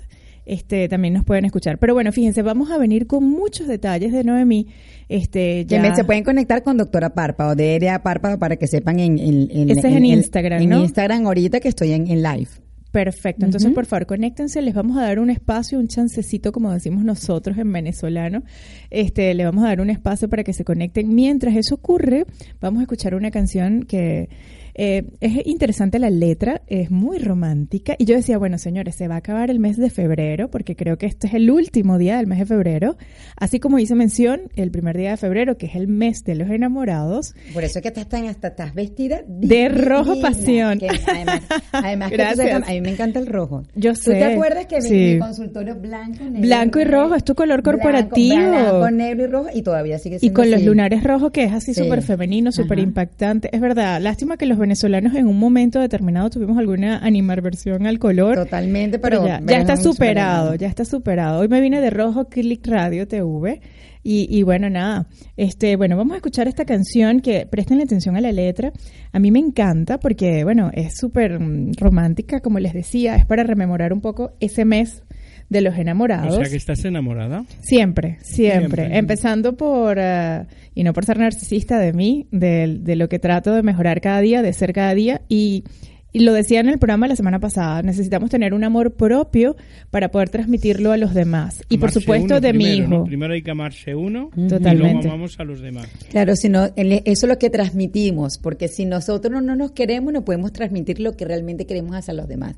Este, 0.45 0.89
también 0.89 1.13
nos 1.13 1.23
pueden 1.23 1.45
escuchar. 1.45 1.77
Pero 1.77 1.93
bueno, 1.93 2.11
fíjense, 2.11 2.41
vamos 2.41 2.71
a 2.71 2.77
venir 2.77 3.07
con 3.07 3.23
muchos 3.23 3.67
detalles 3.67 4.11
de 4.11 4.23
Noemí. 4.23 4.67
Este, 5.07 5.65
ya... 5.65 5.93
se 5.93 6.03
pueden 6.03 6.23
conectar 6.23 6.63
con 6.63 6.77
Doctora 6.77 7.13
Párpado, 7.13 7.55
de 7.55 7.99
Párpado, 8.03 8.39
para 8.39 8.55
que 8.55 8.67
sepan 8.67 8.99
en, 8.99 9.19
en, 9.19 9.49
en, 9.51 9.69
Ese 9.69 9.87
es 9.87 9.95
en, 9.95 10.05
Instagram, 10.05 10.61
En 10.61 10.73
Instagram 10.73 11.25
ahorita 11.27 11.59
que 11.59 11.67
estoy 11.67 11.91
en, 11.91 12.05
live. 12.05 12.49
Perfecto. 12.91 13.45
Entonces, 13.45 13.71
por 13.71 13.85
favor, 13.85 14.05
conéctense. 14.05 14.61
Les 14.61 14.73
vamos 14.73 14.97
a 14.97 15.03
dar 15.03 15.19
un 15.19 15.29
espacio, 15.29 15.79
un 15.79 15.87
chancecito, 15.87 16.51
como 16.51 16.71
decimos 16.73 17.05
nosotros 17.05 17.57
en 17.57 17.71
venezolano. 17.71 18.43
Este, 18.89 19.33
le 19.33 19.45
vamos 19.45 19.63
a 19.63 19.67
dar 19.67 19.79
un 19.79 19.89
espacio 19.89 20.27
para 20.27 20.43
que 20.43 20.51
se 20.51 20.65
conecten. 20.65 21.15
Mientras 21.15 21.55
eso 21.55 21.75
ocurre, 21.75 22.25
vamos 22.59 22.79
a 22.79 22.83
escuchar 22.83 23.15
una 23.15 23.31
canción 23.31 23.83
que 23.83 24.27
eh, 24.73 25.03
es 25.19 25.45
interesante 25.45 25.99
la 25.99 26.09
letra, 26.09 26.61
es 26.67 26.91
muy 26.91 27.19
romántica. 27.19 27.95
Y 27.97 28.05
yo 28.05 28.15
decía, 28.15 28.37
bueno, 28.37 28.57
señores, 28.57 28.95
se 28.95 29.07
va 29.07 29.15
a 29.15 29.17
acabar 29.19 29.49
el 29.49 29.59
mes 29.59 29.77
de 29.77 29.89
febrero, 29.89 30.49
porque 30.49 30.75
creo 30.75 30.97
que 30.97 31.05
este 31.05 31.27
es 31.27 31.33
el 31.33 31.49
último 31.49 31.97
día 31.97 32.17
del 32.17 32.27
mes 32.27 32.39
de 32.39 32.45
febrero. 32.45 32.97
Así 33.35 33.59
como 33.59 33.79
hice 33.79 33.95
mención, 33.95 34.41
el 34.55 34.71
primer 34.71 34.97
día 34.97 35.11
de 35.11 35.17
febrero, 35.17 35.57
que 35.57 35.67
es 35.67 35.75
el 35.75 35.87
mes 35.87 36.23
de 36.23 36.35
los 36.35 36.49
enamorados. 36.49 37.33
Por 37.53 37.63
eso 37.63 37.79
es 37.79 37.83
que 37.83 37.89
estás 37.89 38.07
tan 38.07 38.25
hasta 38.27 38.49
estás 38.49 38.73
vestida 38.73 39.21
de 39.27 39.69
rojo 39.69 40.19
pasión. 40.21 40.79
además, 41.07 41.41
además 41.71 42.11
a 42.67 42.71
mí 42.71 42.81
me 42.81 42.91
encanta 42.91 43.19
el 43.19 43.27
rojo. 43.27 43.63
Yo 43.75 43.95
sé. 43.95 44.11
¿Tú 44.11 44.11
te 44.11 44.23
acuerdas 44.25 44.65
que 44.67 44.81
mi, 44.81 45.19
consultorio 45.19 45.75
blanco, 45.75 46.23
negro, 46.23 46.41
blanco 46.41 46.79
y 46.79 46.83
rojo 46.83 47.15
es 47.15 47.23
tu 47.23 47.35
color 47.35 47.63
corporativo? 47.63 48.49
Blanco, 48.49 48.91
negro 48.91 49.23
y 49.23 49.27
rojo 49.27 49.49
y 49.53 49.61
todavía 49.61 49.97
sigue 49.99 50.19
siendo 50.19 50.31
Y 50.31 50.35
con 50.35 50.51
los 50.51 50.63
lunares 50.63 51.03
rojos 51.03 51.31
que 51.31 51.43
es 51.43 51.53
así 51.53 51.73
súper 51.73 52.01
femenino, 52.01 52.51
súper 52.51 52.79
impactante. 52.79 53.49
Es 53.53 53.61
verdad, 53.61 54.01
lástima 54.01 54.37
que 54.37 54.45
los 54.45 54.57
venezolanos 54.61 55.13
en 55.15 55.27
un 55.27 55.37
momento 55.37 55.79
determinado 55.79 56.29
tuvimos 56.29 56.57
alguna 56.57 56.99
animadversión 56.99 57.85
al 57.85 57.99
color. 57.99 58.35
Totalmente, 58.35 58.99
pero, 58.99 59.25
ya, 59.25 59.41
está 59.45 59.75
superado, 59.75 60.55
ya 60.55 60.67
está 60.67 60.85
superado. 60.85 61.41
Hoy 61.41 61.49
me 61.49 61.59
vine 61.59 61.81
de 61.81 61.89
rojo 61.89 62.29
Click 62.29 62.65
Radio 62.67 63.07
TV. 63.07 63.59
Y, 64.03 64.27
y, 64.35 64.41
bueno, 64.41 64.67
nada, 64.67 65.07
este, 65.37 65.75
bueno, 65.75 65.95
vamos 65.95 66.13
a 66.13 66.15
escuchar 66.15 66.47
esta 66.47 66.65
canción 66.65 67.19
que 67.19 67.45
presten 67.45 67.81
atención 67.81 68.15
a 68.15 68.21
la 68.21 68.31
letra. 68.31 68.71
A 69.11 69.19
mí 69.19 69.29
me 69.29 69.37
encanta 69.37 69.99
porque, 69.99 70.43
bueno, 70.43 70.71
es 70.73 70.95
súper 70.97 71.39
mm, 71.39 71.73
romántica, 71.77 72.39
como 72.39 72.57
les 72.57 72.73
decía, 72.73 73.15
es 73.15 73.25
para 73.27 73.43
rememorar 73.43 73.93
un 73.93 74.01
poco 74.01 74.31
ese 74.39 74.65
mes 74.65 75.03
de 75.51 75.59
los 75.59 75.77
enamorados. 75.77 76.33
O 76.33 76.39
sea, 76.39 76.49
que 76.49 76.55
estás 76.55 76.85
enamorada. 76.85 77.43
Siempre, 77.59 78.17
siempre. 78.21 78.97
Empezando 78.97 79.57
por, 79.57 79.97
eh, 79.99 80.45
y 80.73 80.83
no 80.83 80.93
por 80.93 81.03
ser 81.03 81.19
narcisista 81.19 81.77
de 81.77 81.91
mí, 81.91 82.25
de, 82.31 82.79
de 82.79 82.95
lo 82.95 83.09
que 83.09 83.19
trato 83.19 83.53
de 83.53 83.61
mejorar 83.61 83.99
cada 83.99 84.21
día, 84.21 84.41
de 84.41 84.53
ser 84.53 84.71
cada 84.71 84.95
día. 84.95 85.21
Y 85.27 85.65
y 86.13 86.19
lo 86.19 86.33
decía 86.33 86.59
en 86.59 86.67
el 86.67 86.77
programa 86.77 87.07
la 87.07 87.15
semana 87.15 87.39
pasada, 87.39 87.81
necesitamos 87.83 88.29
tener 88.29 88.53
un 88.53 88.65
amor 88.65 88.95
propio 88.95 89.55
para 89.91 90.11
poder 90.11 90.29
transmitirlo 90.29 90.91
a 90.91 90.97
los 90.97 91.13
demás. 91.13 91.63
Y 91.69 91.77
por 91.77 91.91
supuesto 91.91 92.41
de 92.41 92.51
mi 92.51 92.65
hijo. 92.65 93.05
Primero 93.05 93.33
hay 93.33 93.41
que 93.41 93.51
amarse 93.51 93.95
uno 93.95 94.29
Totalmente. 94.29 94.71
y 94.71 94.77
luego 94.77 94.99
amamos 95.07 95.39
a 95.39 95.45
los 95.45 95.61
demás. 95.61 95.87
Claro, 96.09 96.35
si 96.35 96.49
eso 96.49 97.01
es 97.05 97.23
lo 97.23 97.39
que 97.39 97.49
transmitimos, 97.49 98.39
porque 98.39 98.67
si 98.67 98.85
nosotros 98.85 99.41
no 99.41 99.55
nos 99.55 99.71
queremos, 99.71 100.11
no 100.11 100.25
podemos 100.25 100.51
transmitir 100.51 100.99
lo 100.99 101.15
que 101.15 101.23
realmente 101.23 101.65
queremos 101.65 101.95
hacia 101.95 102.13
los 102.13 102.27
demás. 102.27 102.57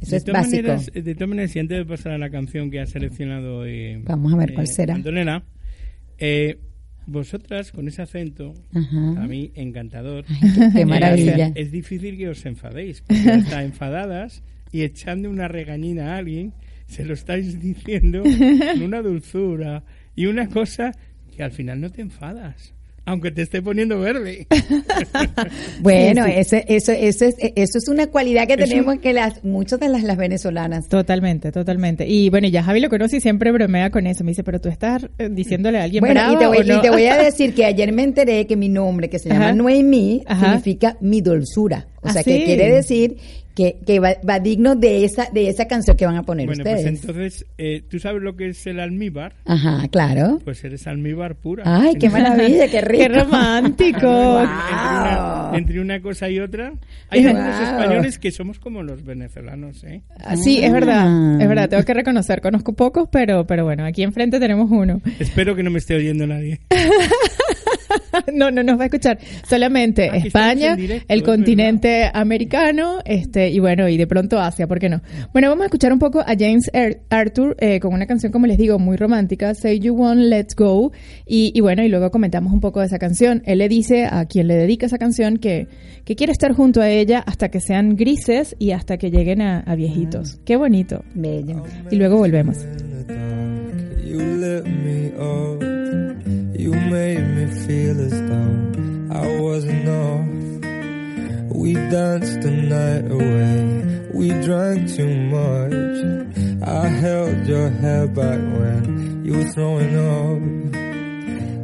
Eso 0.00 0.16
es 0.16 0.24
básico. 0.24 0.68
de 0.92 1.14
todas 1.14 1.28
maneras, 1.28 1.50
si 1.50 1.58
antes 1.58 1.78
de 1.78 1.84
pasar 1.84 2.12
a 2.12 2.18
la 2.18 2.30
canción 2.30 2.70
que 2.70 2.80
ha 2.80 2.86
seleccionado... 2.86 3.64
Eh, 3.66 4.00
Vamos 4.04 4.32
a 4.32 4.36
ver 4.36 4.54
cuál 4.54 4.66
eh, 4.66 4.70
será. 4.70 4.94
Antonella, 4.94 5.44
eh, 6.18 6.58
vosotras 7.06 7.72
con 7.72 7.88
ese 7.88 8.02
acento, 8.02 8.54
a 8.74 9.26
mí 9.26 9.52
encantador. 9.54 10.24
qué, 10.74 10.86
maravilla. 10.86 11.52
es 11.54 11.70
difícil 11.70 12.16
que 12.16 12.28
os 12.28 12.44
enfadéis, 12.46 13.02
porque 13.02 13.34
está 13.34 13.64
enfadadas 13.64 14.42
y 14.70 14.82
echando 14.82 15.28
una 15.30 15.48
regañina 15.48 16.14
a 16.14 16.18
alguien, 16.18 16.52
se 16.86 17.04
lo 17.04 17.14
estáis 17.14 17.60
diciendo 17.60 18.22
con 18.22 18.82
una 18.82 19.02
dulzura 19.02 19.84
y 20.14 20.26
una 20.26 20.48
cosa 20.48 20.92
que 21.34 21.42
al 21.42 21.52
final 21.52 21.80
no 21.80 21.90
te 21.90 22.02
enfadas 22.02 22.74
aunque 23.04 23.30
te 23.30 23.42
esté 23.42 23.60
poniendo 23.60 23.98
verde. 23.98 24.46
bueno, 25.80 26.26
Eso, 26.26 26.56
eso, 26.68 26.92
eso, 26.92 27.24
es, 27.24 27.36
eso 27.38 27.78
es 27.78 27.88
una 27.88 28.06
cualidad 28.06 28.46
que 28.46 28.56
tenemos 28.56 28.98
que 29.00 29.12
las 29.12 29.44
muchas 29.44 29.80
de 29.80 29.88
las, 29.88 30.02
las 30.02 30.16
venezolanas. 30.16 30.88
Totalmente, 30.88 31.50
totalmente. 31.50 32.06
Y 32.06 32.30
bueno, 32.30 32.48
ya 32.48 32.62
Javi 32.62 32.80
lo 32.80 32.88
conoce 32.88 33.16
y 33.16 33.20
siempre 33.20 33.50
bromea 33.50 33.90
con 33.90 34.06
eso. 34.06 34.24
Me 34.24 34.30
dice, 34.30 34.44
pero 34.44 34.60
tú 34.60 34.68
estás 34.68 35.08
eh, 35.18 35.28
diciéndole 35.30 35.78
a 35.78 35.84
alguien 35.84 36.00
bueno, 36.00 36.14
bravo, 36.14 36.34
y, 36.34 36.38
te 36.38 36.46
voy, 36.46 36.78
y 36.78 36.80
te 36.80 36.90
voy 36.90 37.06
a 37.06 37.16
decir 37.22 37.54
que 37.54 37.64
ayer 37.64 37.92
me 37.92 38.04
enteré 38.04 38.46
que 38.46 38.56
mi 38.56 38.68
nombre, 38.68 39.10
que 39.10 39.18
se 39.18 39.28
llama 39.28 39.52
Noemí, 39.52 40.22
significa 40.28 40.96
mi 41.00 41.20
dulzura. 41.20 41.88
O 42.02 42.10
sea, 42.10 42.22
que 42.24 42.44
quiere 42.44 42.70
decir 42.70 43.16
que, 43.54 43.78
que 43.86 44.00
va, 44.00 44.38
digno 44.40 44.74
de 44.74 45.04
esa 45.04 45.28
de 45.30 45.48
esa 45.48 45.66
canción 45.66 45.96
que 45.96 46.06
van 46.06 46.16
a 46.16 46.22
poner 46.22 46.46
bueno, 46.46 46.64
pues 46.64 46.84
entonces, 46.84 47.46
eh, 47.58 47.82
¿tú 47.88 47.98
sabes 47.98 48.22
lo 48.22 48.34
que 48.36 48.48
es 48.48 48.66
el 48.66 48.80
almíbar? 48.80 49.34
Ajá, 49.44 49.86
claro. 49.88 50.40
Pues 50.44 50.64
eres 50.64 50.86
almíbar 50.86 51.34
pura. 51.34 51.64
Ay, 51.66 51.94
qué 51.96 52.08
maravilla, 52.08 52.68
qué 52.68 52.80
rico. 52.82 53.02
qué 53.02 53.08
romántico. 53.08 54.42
entre, 55.54 55.80
una, 55.80 56.00
cosa 56.00 56.30
y 56.30 56.40
otra. 56.40 56.72
Hay 57.10 57.26
algunos 57.26 57.60
españoles 57.60 58.18
que 58.18 58.30
somos 58.30 58.58
como 58.58 58.82
los 58.82 59.04
venezolanos, 59.04 59.84
¿eh? 59.84 60.02
Ah, 60.18 60.36
sí, 60.36 60.62
es 60.62 60.72
verdad, 60.72 61.40
es 61.40 61.48
verdad, 61.48 61.68
tengo 61.68 61.84
que 61.84 61.94
reconocer, 61.94 62.40
conozco 62.40 62.72
pocos, 62.72 63.08
pero, 63.10 63.46
pero 63.46 63.64
bueno, 63.64 63.84
aquí 63.84 64.02
enfrente 64.02 64.40
tenemos 64.40 64.70
uno. 64.70 65.00
Espero 65.18 65.54
que 65.54 65.62
no 65.62 65.70
me 65.70 65.78
esté 65.78 65.94
oyendo 65.94 66.26
nadie. 66.26 66.60
no, 68.32 68.50
no 68.50 68.62
nos 68.62 68.78
va 68.78 68.82
a 68.82 68.86
escuchar. 68.86 69.18
Solamente 69.48 70.08
ah, 70.10 70.16
España, 70.16 70.76
el 71.08 71.22
continente 71.22 72.10
americano, 72.12 72.98
este, 73.04 73.50
y 73.50 73.58
bueno, 73.58 73.88
y 73.88 73.96
de 73.96 74.06
pronto 74.06 74.38
Asia, 74.38 74.66
¿por 74.66 74.78
qué 74.78 74.88
no? 74.88 75.00
Bueno, 75.32 75.48
vamos 75.48 75.62
a 75.62 75.66
escuchar 75.66 75.92
un 75.92 75.98
poco 75.98 76.20
a 76.20 76.34
James 76.38 76.70
Arthur 77.10 77.56
eh, 77.58 77.80
con 77.80 77.94
una 77.94 78.06
canción, 78.06 78.32
como 78.32 78.46
les 78.46 78.58
digo, 78.58 78.78
muy 78.78 78.96
romántica, 78.96 79.54
Say 79.54 79.80
You 79.80 79.94
Want, 79.94 80.20
Let's 80.20 80.54
Go. 80.54 80.92
Y, 81.26 81.58
bueno, 81.60 81.82
y 81.82 81.88
luego 81.88 82.10
comentamos 82.10 82.52
un 82.52 82.60
poco 82.60 82.80
de 82.80 82.86
esa 82.86 82.98
canción. 82.98 83.42
Él 83.46 83.58
le 83.58 83.68
dice 83.68 84.04
a 84.04 84.26
quien 84.26 84.48
le 84.48 84.54
dedica 84.54 84.86
esa 84.86 84.98
canción 84.98 85.38
que, 85.38 85.68
que 86.04 86.16
quiere 86.16 86.32
estar 86.32 86.52
junto 86.52 86.80
a 86.80 86.88
ella 86.88 87.22
hasta 87.26 87.50
que 87.50 87.60
sean 87.60 87.96
grises 87.96 88.56
y 88.58 88.72
hasta 88.72 88.96
que 88.96 89.10
lleguen 89.10 89.42
a, 89.42 89.62
viejitos. 89.74 90.38
Qué 90.44 90.56
bonito. 90.56 91.02
Bello. 91.14 91.62
Y 91.90 91.96
luego 91.96 92.18
volvemos. 92.18 92.58
You 94.04 94.28
made 96.70 97.26
me 97.36 97.46
feel 97.66 98.00
as 98.00 98.12
though 98.12 99.18
I 99.18 99.40
wasn't 99.40 99.88
off. 99.88 101.56
We 101.56 101.74
danced 101.74 102.40
the 102.42 102.50
night 102.50 103.10
away. 103.10 104.08
We 104.14 104.28
drank 104.46 104.94
too 104.94 105.14
much. 105.36 105.74
I 106.62 106.86
held 106.86 107.46
your 107.46 107.68
hair 107.68 108.06
back 108.06 108.38
when 108.38 109.24
you 109.24 109.38
were 109.38 109.50
throwing 109.50 109.96
up. 109.96 110.72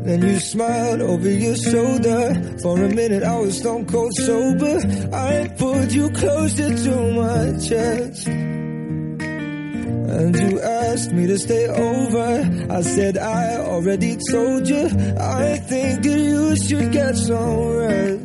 Then 0.04 0.22
you 0.22 0.40
smiled 0.40 1.02
over 1.02 1.30
your 1.30 1.56
shoulder. 1.56 2.56
For 2.62 2.82
a 2.82 2.88
minute 2.88 3.22
I 3.22 3.38
was 3.38 3.58
stone 3.58 3.86
cold 3.86 4.12
sober. 4.16 4.80
I 5.12 5.48
pulled 5.58 5.92
you 5.92 6.10
closer 6.10 6.74
to 6.84 7.12
my 7.12 7.58
chest. 7.58 8.28
And 9.88 10.36
you 10.36 10.60
asked 10.60 11.12
me 11.12 11.26
to 11.26 11.38
stay 11.38 11.66
over. 11.66 12.66
I 12.70 12.80
said 12.82 13.18
I 13.18 13.56
already 13.56 14.16
told 14.30 14.68
you. 14.68 14.84
I 15.18 15.56
think 15.58 16.02
that 16.02 16.18
you 16.18 16.56
should 16.56 16.92
get 16.92 17.16
some 17.16 17.76
rest. 17.76 18.24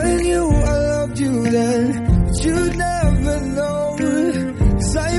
I 0.00 0.16
knew 0.22 0.46
I 0.48 0.76
loved 0.92 1.18
you 1.18 1.50
then, 1.50 2.26
but 2.26 2.44
you'd 2.44 2.76
never 2.76 3.40
know. 3.56 3.96
Cause 3.98 4.96
I 4.96 5.18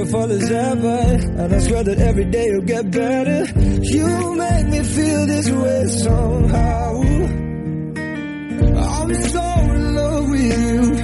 beautiful 0.00 0.32
as 0.32 0.50
ever. 0.50 1.42
And 1.42 1.54
I 1.54 1.58
swear 1.58 1.84
that 1.84 1.98
every 1.98 2.24
day 2.24 2.46
you'll 2.46 2.62
get 2.62 2.90
better. 2.90 3.44
You 3.60 4.34
make 4.34 4.66
me 4.68 4.82
feel 4.82 5.26
this 5.26 5.50
way 5.50 5.86
somehow. 5.88 7.00
I'm 8.80 9.14
so 9.14 9.42
in 9.74 9.94
love 9.94 10.30
with 10.30 10.60
you. 10.60 10.99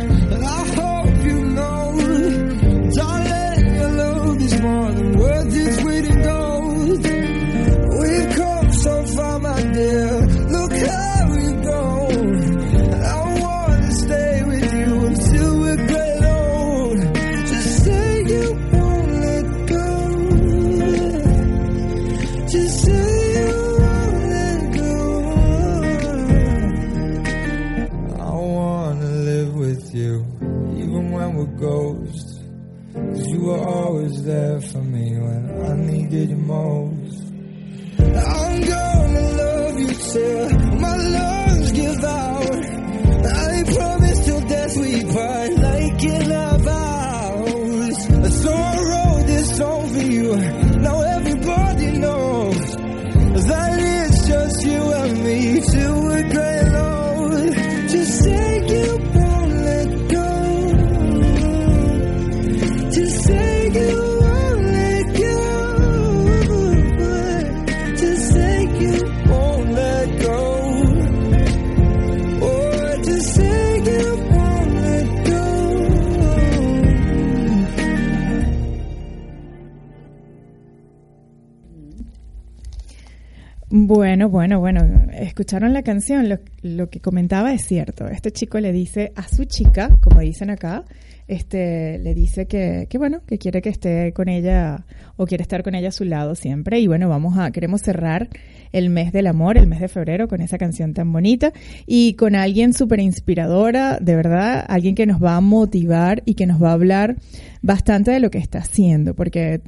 Bueno, 83.88 84.28
bueno, 84.28 84.58
bueno, 84.58 84.80
escucharon 85.12 85.72
la 85.72 85.84
canción, 85.84 86.28
lo, 86.28 86.38
lo, 86.62 86.90
que 86.90 86.98
comentaba 86.98 87.52
es 87.52 87.64
cierto. 87.64 88.08
Este 88.08 88.32
chico 88.32 88.58
le 88.58 88.72
dice 88.72 89.12
a 89.14 89.28
su 89.28 89.44
chica, 89.44 89.96
como 90.02 90.22
dicen 90.22 90.50
acá, 90.50 90.82
este, 91.28 92.00
le 92.00 92.12
dice 92.12 92.46
que, 92.46 92.88
que 92.90 92.98
bueno, 92.98 93.20
que 93.28 93.38
quiere 93.38 93.62
que 93.62 93.68
esté 93.68 94.12
con 94.12 94.28
ella 94.28 94.84
o 95.16 95.24
quiere 95.24 95.42
estar 95.42 95.62
con 95.62 95.76
ella 95.76 95.90
a 95.90 95.92
su 95.92 96.02
lado 96.02 96.34
siempre. 96.34 96.80
Y 96.80 96.88
bueno, 96.88 97.08
vamos 97.08 97.38
a, 97.38 97.52
queremos 97.52 97.80
cerrar 97.80 98.28
el 98.76 98.90
mes 98.90 99.12
del 99.12 99.26
amor, 99.26 99.56
el 99.56 99.66
mes 99.66 99.80
de 99.80 99.88
febrero, 99.88 100.28
con 100.28 100.40
esa 100.40 100.58
canción 100.58 100.92
tan 100.92 101.12
bonita 101.12 101.52
y 101.86 102.14
con 102.14 102.34
alguien 102.34 102.74
súper 102.74 103.00
inspiradora, 103.00 103.98
de 104.00 104.14
verdad, 104.14 104.64
alguien 104.68 104.94
que 104.94 105.06
nos 105.06 105.22
va 105.22 105.36
a 105.36 105.40
motivar 105.40 106.22
y 106.26 106.34
que 106.34 106.46
nos 106.46 106.62
va 106.62 106.70
a 106.70 106.72
hablar 106.74 107.16
bastante 107.62 108.10
de 108.10 108.20
lo 108.20 108.30
que 108.30 108.38
está 108.38 108.58
haciendo, 108.58 109.14
porque 109.14 109.60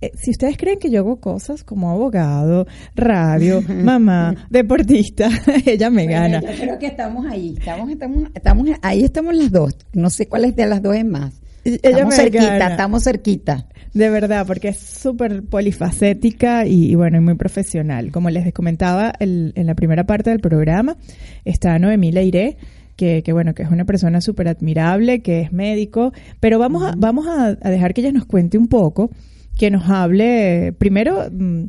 eh, 0.00 0.10
si 0.14 0.32
ustedes 0.32 0.56
creen 0.56 0.78
que 0.78 0.90
yo 0.90 1.00
hago 1.00 1.20
cosas 1.20 1.64
como 1.64 1.90
abogado, 1.90 2.66
radio, 2.94 3.62
mamá, 3.68 4.34
deportista, 4.50 5.30
ella 5.64 5.88
me 5.88 6.04
Bueno, 6.04 6.20
gana. 6.20 6.40
Yo 6.40 6.60
creo 6.60 6.78
que 6.78 6.86
estamos 6.86 7.26
ahí, 7.26 7.54
estamos, 7.58 7.90
estamos, 7.90 8.30
estamos, 8.34 8.68
ahí 8.82 9.04
estamos 9.04 9.36
las 9.36 9.50
dos. 9.52 9.76
No 9.92 10.10
sé 10.10 10.26
cuál 10.26 10.44
es 10.44 10.56
de 10.56 10.66
las 10.66 10.82
dos 10.82 10.96
es 10.96 11.04
más. 11.04 11.40
Ella 11.64 11.78
Estamos 11.82 12.16
me 12.16 12.22
cerquita, 12.22 12.58
gana. 12.58 12.70
estamos 12.70 13.04
cerquita. 13.04 13.66
De 13.94 14.10
verdad, 14.10 14.46
porque 14.46 14.68
es 14.68 14.78
súper 14.78 15.42
polifacética 15.44 16.66
y, 16.66 16.90
y 16.90 16.94
bueno, 16.94 17.16
y 17.18 17.20
muy 17.20 17.34
profesional. 17.34 18.10
Como 18.12 18.30
les 18.30 18.52
comentaba 18.52 19.12
el- 19.18 19.52
en 19.56 19.66
la 19.66 19.74
primera 19.74 20.04
parte 20.04 20.30
del 20.30 20.40
programa, 20.40 20.96
está 21.44 21.78
Noemí 21.78 22.12
Leiré, 22.12 22.56
que, 22.96 23.22
que 23.22 23.32
bueno, 23.32 23.54
que 23.54 23.62
es 23.62 23.70
una 23.70 23.84
persona 23.84 24.20
súper 24.20 24.48
admirable, 24.48 25.22
que 25.22 25.40
es 25.40 25.52
médico, 25.52 26.12
pero 26.40 26.58
vamos 26.58 26.82
a, 26.82 26.94
vamos 26.96 27.26
a, 27.26 27.56
a 27.60 27.70
dejar 27.70 27.94
que 27.94 28.02
ella 28.02 28.12
nos 28.12 28.26
cuente 28.26 28.58
un 28.58 28.68
poco, 28.68 29.10
que 29.56 29.70
nos 29.70 29.88
hable, 29.88 30.72
primero, 30.78 31.28
mm, 31.30 31.64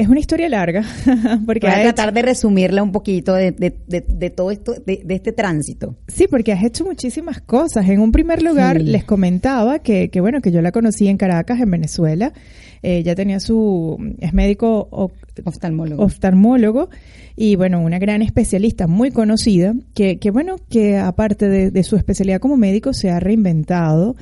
es 0.00 0.08
una 0.08 0.20
historia 0.20 0.48
larga, 0.48 0.82
porque 1.46 1.66
Voy 1.66 1.70
a 1.70 1.82
hecho- 1.82 1.94
tratar 1.94 2.12
de 2.14 2.22
resumirla 2.22 2.82
un 2.82 2.92
poquito 2.92 3.34
de, 3.34 3.52
de, 3.52 3.76
de, 3.86 4.00
de 4.06 4.30
todo 4.30 4.50
esto, 4.50 4.74
de, 4.86 5.02
de 5.04 5.14
este 5.14 5.32
tránsito. 5.32 5.96
Sí, 6.08 6.26
porque 6.28 6.52
has 6.52 6.64
hecho 6.64 6.84
muchísimas 6.84 7.40
cosas. 7.40 7.88
En 7.88 8.00
un 8.00 8.12
primer 8.12 8.42
lugar, 8.42 8.78
Sí. 8.78 8.84
les 8.84 9.04
comentaba 9.04 9.78
que, 9.80 10.08
que, 10.10 10.20
bueno, 10.20 10.40
que 10.40 10.50
yo 10.52 10.62
la 10.62 10.72
conocí 10.72 11.08
en 11.08 11.16
Caracas, 11.16 11.60
en 11.60 11.70
Venezuela. 11.70 12.32
Eh, 12.82 12.98
Ella 12.98 13.14
tenía 13.14 13.40
su, 13.40 13.96
es 14.20 14.32
médico 14.32 14.88
o- 14.90 15.10
Oftalmólogo. 15.44 16.02
oftalmólogo 16.02 16.88
y, 17.36 17.56
bueno, 17.56 17.80
una 17.80 17.98
gran 17.98 18.20
especialista 18.22 18.86
muy 18.86 19.10
conocida 19.10 19.74
que, 19.94 20.18
que 20.18 20.30
bueno, 20.30 20.56
que 20.68 20.98
aparte 20.98 21.48
de, 21.48 21.70
de 21.70 21.82
su 21.82 21.96
especialidad 21.96 22.40
como 22.40 22.56
médico 22.56 22.92
se 22.92 23.10
ha 23.10 23.20
reinventado. 23.20 24.16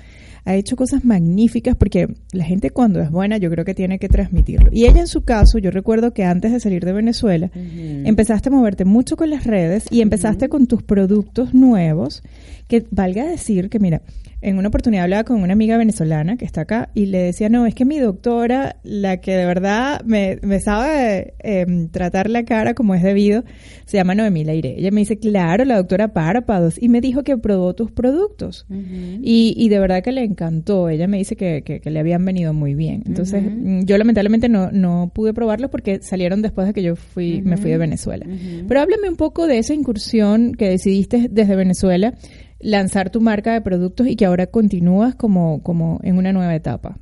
Ha 0.49 0.55
hecho 0.55 0.77
cosas 0.77 1.05
magníficas 1.05 1.77
porque 1.77 2.09
la 2.33 2.43
gente 2.43 2.71
cuando 2.71 3.03
es 3.03 3.11
buena 3.11 3.37
yo 3.37 3.51
creo 3.51 3.67
que 3.67 3.75
tiene 3.75 3.99
que 3.99 4.09
transmitirlo. 4.09 4.71
Y 4.73 4.87
ella 4.87 5.01
en 5.01 5.07
su 5.07 5.21
caso, 5.21 5.59
yo 5.59 5.71
recuerdo 5.71 6.15
que 6.15 6.25
antes 6.25 6.53
de 6.53 6.59
salir 6.59 6.87
de 6.87 6.93
Venezuela, 6.95 7.51
empezaste 7.55 8.49
a 8.49 8.53
moverte 8.53 8.87
mucho 8.87 9.17
con 9.19 9.29
las 9.29 9.45
redes 9.45 9.85
y 9.91 10.01
empezaste 10.01 10.49
con 10.49 10.67
tus 10.67 10.83
productos 10.83 11.53
nuevos, 11.53 12.23
que 12.67 12.87
valga 12.91 13.27
decir 13.27 13.69
que, 13.69 13.79
mira, 13.79 14.01
en 14.41 14.59
una 14.59 14.69
oportunidad 14.69 15.05
hablaba 15.05 15.25
con 15.25 15.43
una 15.43 15.53
amiga 15.53 15.77
venezolana 15.77 16.37
que 16.37 16.45
está 16.45 16.63
acá 16.63 16.91
y 16.95 17.07
le 17.07 17.19
decía, 17.19 17.49
no, 17.49 17.67
es 17.67 17.75
que 17.75 17.85
mi 17.85 17.99
doctora, 17.99 18.77
la 18.85 19.19
que 19.19 19.37
de 19.37 19.45
verdad 19.47 20.03
me, 20.05 20.39
me 20.43 20.61
sabe 20.61 21.35
eh, 21.41 21.67
tratar 21.91 22.31
la 22.31 22.45
cara 22.45 22.75
como 22.75 22.95
es 22.95 23.03
debido, 23.03 23.45
se 23.85 23.97
llama 23.97 24.15
Noemí 24.15 24.45
Leire. 24.45 24.77
Ella 24.79 24.91
me 24.93 25.01
dice, 25.01 25.19
claro, 25.19 25.65
la 25.65 25.77
doctora 25.77 26.13
Párpados, 26.13 26.81
y 26.81 26.89
me 26.89 27.01
dijo 27.01 27.25
que 27.25 27.37
probó 27.37 27.75
tus 27.75 27.91
productos. 27.91 28.67
y, 28.71 29.55
y 29.57 29.69
de 29.69 29.79
verdad 29.81 30.03
que 30.03 30.13
le 30.13 30.23
encantó. 30.23 30.89
Ella 30.89 31.09
me 31.09 31.19
dice 31.19 31.35
que, 31.35 31.63
que, 31.63 31.81
que 31.81 31.91
le 31.91 31.99
habían 31.99 32.25
venido 32.25 32.53
muy 32.53 32.75
bien. 32.75 33.03
Entonces, 33.07 33.43
mm, 33.43 33.85
yo 33.85 33.99
lamentablemente 33.99 34.49
no, 34.49 34.71
no 34.71 35.11
pude 35.13 35.35
probarlos 35.35 35.71
porque 35.71 36.01
salieron 36.03 36.43
después 36.43 36.67
de 36.67 36.75
que 36.75 36.83
yo 36.83 36.95
fui, 36.95 37.43
me 37.43 37.57
fui 37.57 37.71
de 37.71 37.79
Venezuela. 37.79 38.27
Pero 38.69 38.81
háblame 38.81 39.09
un 39.09 39.17
poco 39.17 39.47
de 39.47 39.59
esa 39.59 39.75
incursión 39.75 40.55
que 40.55 40.69
decidiste 40.69 41.29
desde 41.29 41.57
Venezuela 41.57 42.15
lanzar 42.61 43.11
tu 43.11 43.21
marca 43.21 43.53
de 43.53 43.61
productos 43.61 44.07
y 44.07 44.17
que 44.17 44.27
ahora 44.27 44.49
continúas 44.49 45.15
como, 45.15 45.63
como 45.63 46.01
en 46.03 46.19
una 46.19 46.33
nueva 46.33 46.55
etapa. 46.55 46.99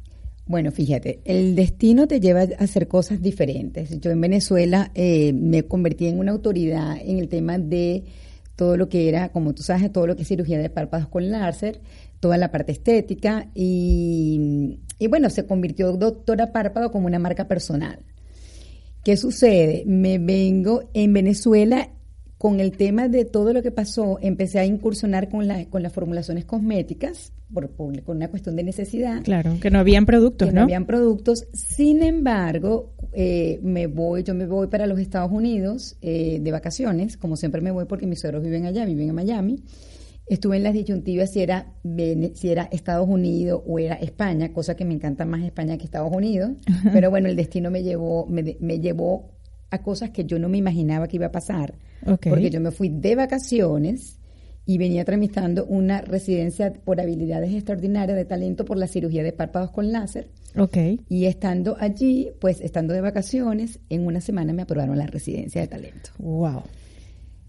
Bueno, 0.47 0.71
fíjate, 0.71 1.21
el 1.25 1.57
destino 1.57 2.07
te 2.07 2.21
lleva 2.21 2.42
a 2.42 2.64
hacer 2.64 2.87
cosas 2.87 3.21
diferentes. 3.21 3.99
Yo 4.01 4.12
en 4.12 4.21
Venezuela 4.21 4.92
eh, 4.95 5.33
me 5.33 5.64
convertí 5.64 6.07
en 6.07 6.21
una 6.21 6.33
autoridad 6.33 6.97
en 7.01 7.19
el 7.19 7.29
tema 7.29 7.59
de 7.59 8.05
todo 8.55 8.77
lo 8.77 8.88
que 8.88 9.09
era, 9.09 9.31
como 9.31 9.55
tú 9.55 9.62
sabes, 9.62 9.90
todo 9.92 10.07
lo 10.07 10.14
que 10.14 10.23
es 10.23 10.29
cirugía 10.29 10.59
de 10.59 10.71
párpados 10.71 11.09
con 11.09 11.31
láser, 11.31 11.81
toda 12.21 12.38
la 12.38 12.53
parte 12.53 12.73
estética 12.73 13.51
y, 13.55 14.79
y 14.99 15.09
bueno, 15.09 15.31
se 15.31 15.47
convirtió 15.47 15.92
doctora 15.92 16.53
párpado 16.53 16.92
como 16.92 17.07
una 17.07 17.19
marca 17.19 17.49
personal. 17.49 17.99
¿Qué 19.03 19.16
sucede? 19.16 19.85
Me 19.87 20.19
vengo 20.19 20.88
en 20.95 21.12
Venezuela 21.12 21.90
con 22.47 22.61
el 22.61 22.77
tema 22.77 23.09
de 23.09 23.25
todo 23.25 23.53
lo 23.53 23.61
que 23.61 23.73
pasó, 23.73 24.19
empecé 24.23 24.61
a 24.61 24.65
incursionar 24.65 25.29
con, 25.29 25.49
la, 25.49 25.65
con 25.69 25.83
las 25.83 25.93
formulaciones 25.93 26.45
cosméticas, 26.45 27.33
por, 27.53 27.71
por- 27.71 28.01
con 28.05 28.19
una 28.19 28.29
cuestión 28.29 28.55
de 28.55 28.63
necesidad 28.63 29.21
Claro, 29.25 29.59
que 29.61 29.69
no 29.69 29.81
habían 29.81 30.07
productos, 30.07 30.47
que 30.49 30.55
¿no? 30.55 30.61
no 30.61 30.65
habían 30.65 30.87
productos. 30.87 31.49
Sin 31.53 32.05
embargo, 32.05 32.93
eh, 33.13 33.59
me 33.65 33.89
voy, 33.89 34.23
yo 34.23 34.33
me 34.35 34.47
voy 34.47 34.69
para 34.69 34.87
los 34.87 35.01
Estados 35.01 35.33
Unidos 35.33 35.97
eh, 36.03 36.39
de 36.41 36.53
vacaciones, 36.53 37.17
como 37.17 37.35
siempre 37.35 37.61
me 37.61 37.73
voy 37.73 37.87
porque 37.87 38.07
mis 38.07 38.21
suegros 38.21 38.45
viven 38.45 38.65
allá, 38.67 38.85
viven 38.85 39.09
en 39.09 39.15
Miami. 39.17 39.57
Estuve 40.29 40.57
en 40.59 40.63
las 40.63 40.73
disyuntivas 40.75 41.33
si 41.33 41.41
era, 41.41 41.73
si 42.35 42.49
era 42.49 42.69
Estados 42.71 43.09
Unidos 43.09 43.61
o 43.67 43.79
era 43.81 43.95
España, 43.97 44.53
cosa 44.53 44.77
que 44.77 44.85
me 44.85 44.95
encanta 44.95 45.25
más 45.25 45.43
España 45.43 45.77
que 45.79 45.85
Estados 45.85 46.13
Unidos. 46.13 46.51
Pero 46.93 47.11
bueno, 47.11 47.29
el 47.29 47.35
destino 47.37 47.71
me 47.73 47.83
llevó, 47.83 48.27
me, 48.27 48.57
me 48.61 48.79
llevó 48.81 49.36
a 49.71 49.83
cosas 49.83 50.11
que 50.11 50.25
yo 50.25 50.39
no 50.39 50.49
me 50.49 50.59
imaginaba 50.59 51.09
que 51.09 51.17
iba 51.17 51.27
a 51.27 51.33
pasar. 51.33 51.75
Ok. 52.07 52.27
Porque 52.29 52.51
yo 52.51 52.61
me 52.61 52.71
fui 52.71 52.89
de 52.89 53.15
vacaciones 53.17 54.19
y 54.65 54.79
venía 54.79 55.05
tramitando 55.05 55.65
una 55.67 56.01
residencia 56.01 56.73
por 56.73 57.01
habilidades 57.01 57.53
extraordinarias 57.55 58.17
de 58.17 58.25
talento 58.25 58.65
por 58.65 58.77
la 58.79 58.89
cirugía 58.89 59.23
de 59.23 59.33
párpados 59.33 59.71
con 59.71 59.93
láser. 59.93 60.29
Ok. 60.59 60.77
Y 61.09 61.27
estando 61.27 61.77
allí, 61.79 62.31
pues 62.41 62.61
estando 62.61 62.93
de 62.95 63.01
vacaciones, 63.01 63.79
en 63.91 64.07
una 64.07 64.21
semana 64.21 64.53
me 64.53 64.63
aprobaron 64.63 64.99
la 64.99 65.07
residencia 65.07 65.61
de 65.61 65.69
talento. 65.69 66.11
Wow. 66.19 66.63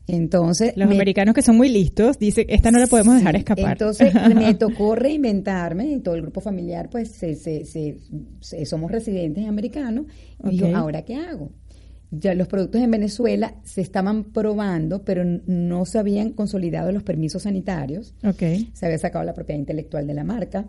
Entonces, 0.09 0.71
Los 0.77 0.87
me- 0.87 0.95
americanos 0.95 1.35
que 1.35 1.41
son 1.41 1.57
muy 1.57 1.67
listos 1.69 2.17
dicen, 2.17 2.45
esta 2.49 2.71
no 2.71 2.79
la 2.79 2.87
podemos 2.87 3.15
dejar 3.17 3.35
escapar. 3.35 3.73
Entonces 3.73 4.13
me 4.35 4.53
tocó 4.53 4.95
reinventarme 4.95 5.87
y 5.91 5.99
todo 5.99 6.15
el 6.15 6.21
grupo 6.21 6.39
familiar, 6.39 6.89
pues 6.89 7.11
se, 7.11 7.35
se- 7.35 7.65
se- 7.65 7.97
se- 8.39 8.65
somos 8.65 8.89
residentes 8.91 9.45
americanos. 9.45 10.05
Y 10.49 10.63
Ok. 10.63 10.73
¿ahora 10.75 11.01
qué 11.03 11.15
hago? 11.15 11.51
Ya 12.11 12.33
los 12.35 12.47
productos 12.47 12.81
en 12.81 12.91
Venezuela 12.91 13.55
se 13.63 13.81
estaban 13.81 14.25
probando, 14.25 15.03
pero 15.03 15.23
no 15.25 15.85
se 15.85 15.99
habían 15.99 16.31
consolidado 16.31 16.91
los 16.91 17.03
permisos 17.03 17.43
sanitarios. 17.43 18.13
ok. 18.23 18.71
Se 18.73 18.85
había 18.85 18.97
sacado 18.97 19.25
la 19.25 19.33
propiedad 19.33 19.59
intelectual 19.59 20.07
de 20.07 20.13
la 20.13 20.23
marca. 20.23 20.65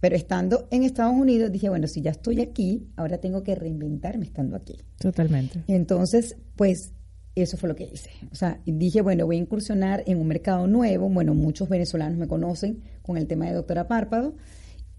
Pero 0.00 0.14
estando 0.14 0.68
en 0.70 0.84
Estados 0.84 1.14
Unidos, 1.14 1.50
dije, 1.50 1.68
bueno, 1.68 1.88
si 1.88 2.02
ya 2.02 2.12
estoy 2.12 2.40
aquí, 2.40 2.86
ahora 2.94 3.18
tengo 3.18 3.42
que 3.42 3.56
reinventarme 3.56 4.26
estando 4.26 4.54
aquí. 4.54 4.76
Totalmente. 5.00 5.64
Entonces, 5.66 6.36
pues 6.54 6.92
eso 7.34 7.56
fue 7.56 7.68
lo 7.68 7.74
que 7.74 7.90
hice. 7.92 8.10
O 8.30 8.36
sea, 8.36 8.60
dije, 8.64 9.00
bueno, 9.00 9.26
voy 9.26 9.36
a 9.36 9.40
incursionar 9.40 10.04
en 10.06 10.18
un 10.18 10.28
mercado 10.28 10.68
nuevo. 10.68 11.08
Bueno, 11.08 11.34
muchos 11.34 11.68
venezolanos 11.68 12.16
me 12.16 12.28
conocen 12.28 12.82
con 13.02 13.16
el 13.16 13.26
tema 13.26 13.46
de 13.46 13.54
Doctora 13.54 13.88
Párpado. 13.88 14.36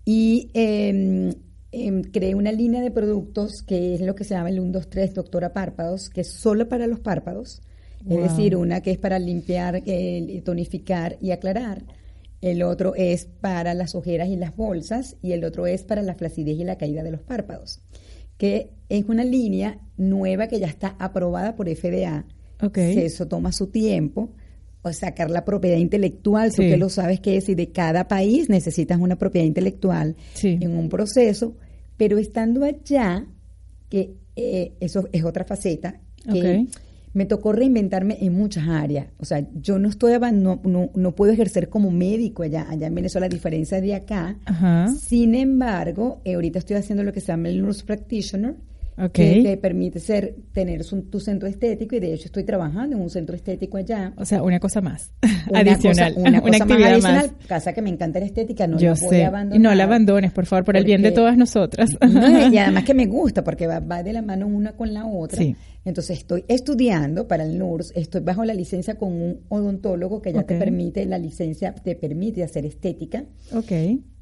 Y 0.04 0.52
eh, 0.54 1.34
em, 1.72 2.02
creé 2.04 2.36
una 2.36 2.52
línea 2.52 2.82
de 2.82 2.92
productos 2.92 3.62
que 3.62 3.96
es 3.96 4.02
lo 4.02 4.16
que 4.16 4.24
se 4.24 4.34
llama 4.34 4.50
el 4.50 4.60
1, 4.60 4.72
2, 4.72 4.90
3 4.90 5.14
Doctora 5.14 5.54
Párpados, 5.54 6.10
que 6.10 6.22
es 6.22 6.32
solo 6.32 6.68
para 6.68 6.88
los 6.88 7.00
párpados. 7.00 7.62
Wow. 8.04 8.18
Es 8.18 8.32
decir, 8.32 8.56
una 8.56 8.82
que 8.82 8.92
es 8.92 8.98
para 8.98 9.20
limpiar, 9.20 9.84
eh, 9.86 10.42
tonificar 10.46 11.18
y 11.22 11.32
aclarar. 11.32 11.84
el 12.42 12.64
otro 12.64 12.96
es 12.96 13.26
para 13.26 13.74
las 13.74 13.96
ojeras 13.96 14.30
y 14.30 14.38
las 14.38 14.56
bolsas 14.56 15.18
y 15.22 15.34
el 15.34 15.44
otro 15.44 15.68
es 15.68 15.84
para 15.84 16.02
la 16.02 16.16
flacidez 16.16 16.58
y 16.58 16.64
la 16.64 16.78
caída 16.78 17.04
de 17.04 17.12
los 17.12 17.20
párpados, 17.20 17.82
que 18.38 18.72
es 18.88 19.04
una 19.10 19.26
línea 19.26 19.80
nueva 19.98 20.48
que 20.48 20.58
ya 20.58 20.68
está 20.68 20.96
aprobada 21.00 21.58
por 21.58 21.68
FDA. 21.68 22.26
Okay. 22.62 22.98
eso 23.00 23.28
toma 23.28 23.52
su 23.52 23.68
tiempo. 23.68 24.30
O 24.82 24.94
sacar 24.94 25.30
la 25.30 25.44
propiedad 25.44 25.78
intelectual, 25.78 26.54
tú 26.54 26.62
que 26.62 26.78
lo 26.78 26.90
sabes 26.90 27.20
que 27.20 27.38
es, 27.38 27.50
y 27.50 27.56
de 27.56 27.72
cada 27.72 28.08
país 28.08 28.50
necesitas 28.50 29.00
una 29.00 29.18
propiedad 29.18 29.46
intelectual 29.46 30.16
en 30.42 30.78
un 30.78 30.88
proceso, 30.88 31.58
pero 31.98 32.18
estando 32.18 32.64
allá, 32.64 33.26
que 33.90 34.16
eh, 34.36 34.74
eso 34.80 35.10
es 35.12 35.24
otra 35.26 35.44
faceta, 35.44 36.00
que 36.32 36.68
me 37.14 37.26
tocó 37.26 37.52
reinventarme 37.52 38.18
en 38.22 38.34
muchas 38.34 38.68
áreas. 38.68 39.08
O 39.18 39.26
sea, 39.26 39.46
yo 39.54 39.80
no 39.80 39.90
estoy 39.90 40.14
no, 40.34 40.62
no, 40.64 40.92
no 40.94 41.16
puedo 41.16 41.32
ejercer 41.32 41.70
como 41.70 41.92
médico 41.92 42.44
allá, 42.44 42.68
allá 42.70 42.88
en 42.88 42.96
Venezuela, 42.96 43.26
a 43.26 43.30
diferencia 43.30 43.82
de 43.82 43.96
acá. 43.96 44.38
Sin 45.00 45.36
embargo, 45.36 46.22
eh, 46.24 46.36
ahorita 46.36 46.60
estoy 46.60 46.78
haciendo 46.78 47.04
lo 47.04 47.12
que 47.12 47.22
se 47.22 47.28
llama 47.28 47.50
el 47.50 47.62
nurse 47.62 47.84
practitioner, 47.84 48.56
que 49.08 49.42
te 49.44 49.58
permite 49.58 50.00
ser 50.00 50.36
tener 50.52 50.86
tu 51.10 51.20
centro 51.20 51.48
estético 51.48 51.96
y 51.96 52.00
de 52.00 52.14
hecho 52.14 52.26
estoy 52.26 52.44
trabajando 52.44 52.98
en 52.98 53.02
un 53.02 53.10
centro 53.10 53.36
estético 53.36 53.78
allá. 53.78 54.14
O 54.18 54.26
sea, 54.26 54.44
una 54.44 54.60
cosa 54.60 54.82
más 54.82 55.14
adicional, 55.54 56.14
una, 56.18 56.42
cosa 56.42 56.66
más 56.66 56.82
adicional, 56.84 57.32
casa 57.48 57.72
que 57.72 57.82
me 57.82 57.90
encanta 57.90 58.20
la 58.20 58.26
estética, 58.26 58.68
no 58.68 58.78
la 58.78 58.94
voy 58.94 59.22
a 59.22 59.28
abandonar. 59.28 59.62
No 59.62 59.74
la 59.74 59.84
abandones, 59.86 60.32
por 60.34 60.46
favor, 60.46 60.66
por 60.66 60.76
el 60.76 60.84
bien 60.84 61.02
de 61.02 61.12
todas 61.12 61.38
nosotras. 61.38 61.92
y 62.52 62.58
además 62.58 62.84
que 62.84 62.94
me 62.94 63.06
gusta 63.06 63.44
porque 63.44 63.68
va, 63.68 64.04
de 64.04 64.14
la 64.14 64.22
mano 64.22 64.48
una 64.48 64.74
con 64.74 64.94
la 64.94 65.06
otra. 65.06 65.44
Entonces 65.86 66.18
estoy 66.18 66.44
estudiando 66.48 67.28
para 67.28 67.44
el 67.44 67.58
NURS, 67.58 67.94
estoy 67.96 68.22
bajo 68.22 68.44
la 68.44 68.54
licencia 68.54 68.96
con 68.96 69.14
un 69.14 69.40
odontólogo 69.48 70.22
que 70.22 70.34
ya 70.34 70.44
te 70.44 70.58
permite, 70.58 71.06
la 71.06 71.18
licencia 71.18 71.74
te 71.74 71.96
permite 71.96 72.44
hacer 72.44 72.66
estética. 72.66 73.24
Ok. 73.54 73.72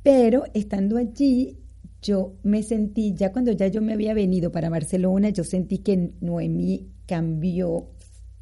Pero 0.04 0.44
estando 0.54 0.98
allí 0.98 1.58
yo 2.02 2.36
me 2.44 2.64
sentí, 2.64 3.14
ya 3.16 3.32
cuando 3.32 3.52
ya 3.52 3.68
yo 3.68 3.82
me 3.82 3.94
había 3.94 4.14
venido 4.14 4.52
para 4.52 4.70
Barcelona, 4.70 5.30
yo 5.30 5.44
sentí 5.44 5.80
que 5.80 6.12
Noemí 6.22 6.92
cambió 7.06 7.90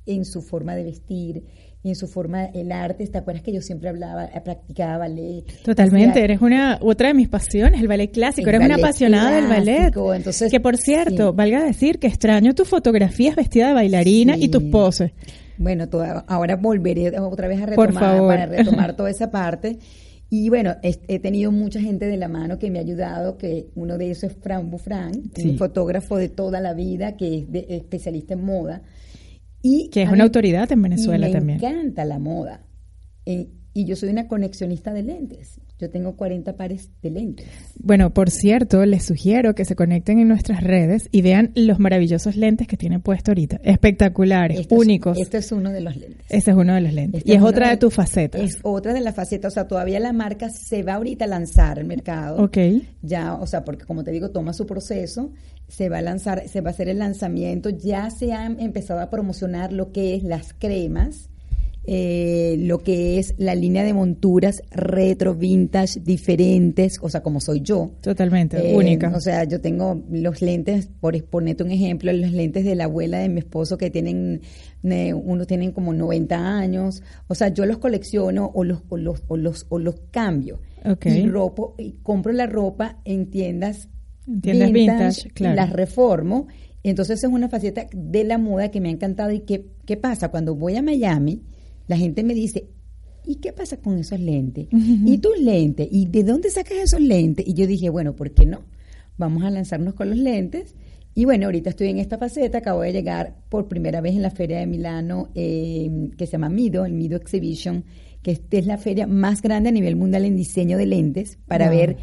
en 0.06 0.26
su 0.26 0.42
forma 0.42 0.76
de 0.76 0.84
vestir, 0.84 1.46
en 1.84 1.96
su 1.96 2.08
forma, 2.08 2.46
el 2.46 2.72
arte. 2.72 3.06
¿Te 3.08 3.18
acuerdas 3.18 3.44
que 3.44 3.54
yo 3.54 3.62
siempre 3.62 3.90
hablaba, 3.90 4.28
practicaba 4.44 4.98
ballet? 4.98 5.46
Totalmente, 5.64 6.24
eres 6.24 6.42
una, 6.42 6.80
otra 6.82 7.10
de 7.10 7.14
mis 7.14 7.30
pasiones, 7.30 7.80
el 7.80 7.88
ballet 7.88 8.12
clásico, 8.12 8.50
eres 8.50 8.62
una 8.62 8.76
apasionada 8.76 9.36
del 9.36 9.48
ballet. 9.48 9.94
Entonces, 10.16 10.52
que 10.52 10.60
por 10.60 10.78
cierto, 10.78 11.34
valga 11.34 11.64
decir 11.64 12.00
que 12.00 12.08
extraño 12.08 12.56
tus 12.56 12.68
fotografías 12.68 13.36
vestida 13.36 13.68
de 13.68 13.74
bailarina 13.74 14.36
y 14.36 14.50
tus 14.50 14.64
poses. 14.64 15.12
Bueno, 15.58 15.86
ahora 16.28 16.56
volveré 16.58 17.18
otra 17.20 17.48
vez 17.48 17.62
a 17.62 17.66
retomar, 17.68 18.18
para 18.28 18.46
retomar 18.48 18.96
toda 18.98 19.10
esa 19.10 19.32
parte. 19.32 19.78
Y 20.38 20.50
bueno, 20.50 20.76
he, 20.82 21.20
tenido 21.20 21.50
mucha 21.54 21.80
gente 21.80 22.08
de 22.08 22.18
la 22.18 22.28
mano 22.28 22.60
que 22.60 22.70
me 22.70 22.80
ha 22.80 22.82
ayudado, 22.82 23.38
que 23.38 23.70
uno 23.74 23.98
de 23.98 24.08
ellos 24.08 24.22
es 24.26 24.34
Fran 24.34 24.70
Bufran, 24.70 25.14
un 25.42 25.58
fotógrafo 25.58 26.18
de 26.18 26.28
toda 26.28 26.60
la 26.60 26.74
vida, 26.74 27.16
que 27.16 27.38
es 27.38 27.66
especialista 27.70 28.34
en 28.34 28.44
moda. 28.44 28.82
Y 29.62 29.88
que 29.92 30.04
es 30.04 30.10
una 30.10 30.26
autoridad 30.26 30.70
en 30.74 30.82
Venezuela 30.82 31.32
también. 31.32 31.62
Me 31.62 31.70
encanta 31.70 32.04
la 32.04 32.20
moda. 32.20 32.66
Eh, 33.26 33.48
y 33.74 33.86
yo 33.86 33.96
soy 33.96 34.10
una 34.10 34.28
conexionista 34.28 34.92
de 34.92 35.04
lentes. 35.04 35.62
Yo 35.78 35.90
tengo 35.90 36.16
40 36.16 36.56
pares 36.56 36.90
de 37.02 37.10
lentes. 37.10 37.48
Bueno, 37.78 38.14
por 38.14 38.30
cierto, 38.30 38.86
les 38.86 39.04
sugiero 39.04 39.56
que 39.56 39.66
se 39.66 39.76
conecten 39.76 40.20
en 40.20 40.30
nuestras 40.30 40.64
redes 40.64 41.10
y 41.12 41.22
vean 41.22 41.52
los 41.54 41.80
maravillosos 41.80 42.38
lentes 42.38 42.66
que 42.66 42.78
tiene 42.78 43.02
puesto 43.02 43.32
ahorita. 43.32 43.60
Espectaculares, 43.62 44.68
únicos. 44.70 45.18
este 45.18 45.40
es 45.40 45.52
uno 45.52 45.72
de 45.72 45.82
los 45.82 45.98
lentes. 45.98 46.26
Este 46.30 46.52
es 46.52 46.58
uno 46.58 46.74
de 46.76 46.82
los 46.82 46.94
lentes. 46.94 47.24
y 47.26 47.34
es, 47.34 47.42
otra 47.42 47.72
de, 47.72 47.78
tus 47.78 47.94
facetas. 47.94 48.40
Es 48.40 48.60
otra 48.64 48.94
de 48.94 49.02
las 49.02 49.16
facetas. 49.16 49.52
O 49.52 49.54
sea, 49.54 49.68
todavía 49.68 50.00
la 50.00 50.14
marca 50.14 50.50
se 50.50 50.82
va 50.82 50.94
ahorita 50.94 51.26
a 51.26 51.28
lanzar 51.28 51.78
al 51.78 51.86
mercado. 51.86 52.42
Ok. 52.42 52.58
Ya, 53.02 53.34
o 53.34 53.46
sea, 53.46 53.66
porque 53.66 53.84
como 53.84 54.06
te 54.06 54.12
digo, 54.12 54.32
toma 54.32 54.54
su 54.54 54.66
proceso. 54.66 55.34
Se 55.68 55.90
va 55.90 55.98
a 55.98 56.02
lanzar, 56.02 56.48
se 56.48 56.62
va 56.62 56.70
a 56.70 56.74
hacer 56.74 56.88
el 56.88 57.00
lanzamiento. 57.00 57.70
Ya 57.70 58.10
se 58.12 58.32
han 58.32 58.62
empezado 58.62 59.02
a 59.02 59.10
promocionar 59.10 59.74
lo 59.74 59.92
que 59.92 60.16
es 60.16 60.24
las 60.24 60.54
cremas 60.54 61.30
eh, 61.88 62.56
lo 62.60 62.80
que 62.80 63.20
es 63.20 63.36
la 63.38 63.54
línea 63.54 63.84
de 63.84 63.94
monturas 63.94 64.64
retro, 64.72 65.36
vintage, 65.36 66.00
diferentes, 66.00 66.98
o 67.00 67.10
sea, 67.10 67.22
como 67.22 67.40
soy 67.40 67.62
yo. 67.62 67.92
Totalmente, 68.02 68.72
eh, 68.72 68.76
única. 68.76 69.16
O 69.16 69.20
sea, 69.20 69.44
yo 69.44 69.62
tengo 69.62 70.02
los 70.10 70.42
lentes, 70.42 70.88
por 70.88 71.22
ponerte 71.26 71.64
un 71.64 71.70
ejemplo, 71.70 72.12
los 72.12 72.32
lentes 72.32 72.66
de 72.66 72.74
la 72.74 72.86
abuela 72.86 73.20
de 73.20 73.30
mi 73.30 73.40
esposo 73.40 73.78
que 73.78 73.92
tienen, 73.92 74.42
eh, 74.84 75.14
unos 75.14 75.46
tienen 75.46 75.72
como 75.74 75.94
90 75.94 76.58
años, 76.58 77.04
o 77.28 77.36
sea, 77.36 77.50
yo 77.50 77.68
los 77.68 77.78
colecciono 77.78 78.50
o 78.56 78.64
los, 78.64 78.82
o 78.90 78.98
los, 78.98 79.22
o 79.28 79.38
los, 79.38 79.68
o 79.70 79.78
los 79.78 79.96
cambio. 80.10 80.60
Y, 81.04 81.28
ropa, 81.28 81.64
y 81.78 81.94
compro 82.04 82.32
la 82.32 82.46
ropa 82.48 83.00
en 83.06 83.30
tiendas, 83.30 83.90
tiendas 84.42 84.72
vintage, 84.72 85.32
y 85.36 85.44
las 85.44 85.72
reformo. 85.72 86.48
Entonces 86.84 87.24
es 87.24 87.30
una 87.30 87.50
faceta 87.50 87.88
de 87.92 88.24
la 88.24 88.38
moda 88.38 88.70
que 88.70 88.82
me 88.82 88.90
ha 88.90 88.92
encantado. 88.92 89.32
¿Y 89.32 89.40
qué, 89.40 89.66
qué 89.86 89.98
pasa? 89.98 90.30
Cuando 90.30 90.54
voy 90.54 90.76
a 90.76 90.84
Miami, 90.84 91.42
la 91.88 91.98
gente 91.98 92.24
me 92.24 92.34
dice, 92.34 92.68
¿y 93.26 93.36
qué 93.36 93.54
pasa 93.54 93.78
con 93.78 93.98
esos 93.98 94.20
lentes? 94.20 94.68
¿Y 94.72 95.18
tus 95.18 95.40
lentes? 95.40 95.88
¿Y 95.92 96.06
de 96.08 96.24
dónde 96.24 96.50
sacas 96.50 96.78
esos 96.78 97.02
lentes? 97.02 97.48
Y 97.48 97.54
yo 97.54 97.68
dije, 97.68 97.90
bueno, 97.90 98.16
¿por 98.16 98.32
qué 98.32 98.46
no? 98.46 98.62
Vamos 99.18 99.44
a 99.44 99.50
lanzarnos 99.50 99.94
con 99.94 100.10
los 100.10 100.18
lentes. 100.18 100.76
Y 101.14 101.26
bueno, 101.26 101.46
ahorita 101.46 101.70
estoy 101.70 101.88
en 101.88 102.00
esta 102.00 102.18
faceta, 102.18 102.58
acabo 102.58 102.82
de 102.82 102.92
llegar 102.92 103.36
por 103.50 103.68
primera 103.68 104.02
vez 104.02 104.16
en 104.16 104.22
la 104.22 104.32
feria 104.32 104.60
de 104.60 104.68
Milano, 104.68 105.30
eh, 105.34 106.10
que 106.18 106.26
se 106.26 106.34
llama 106.34 106.50
Mido, 106.50 106.86
el 106.86 106.94
Mido 106.94 107.16
Exhibition, 107.16 107.86
que 108.22 108.32
esta 108.32 108.58
es 108.58 108.66
la 108.66 108.78
feria 108.78 109.08
más 109.08 109.42
grande 109.42 109.70
a 109.70 109.72
nivel 109.72 109.96
mundial 109.96 110.26
en 110.26 110.36
diseño 110.36 110.78
de 110.78 110.88
lentes, 110.88 111.38
para 111.48 111.70
ver 111.70 111.98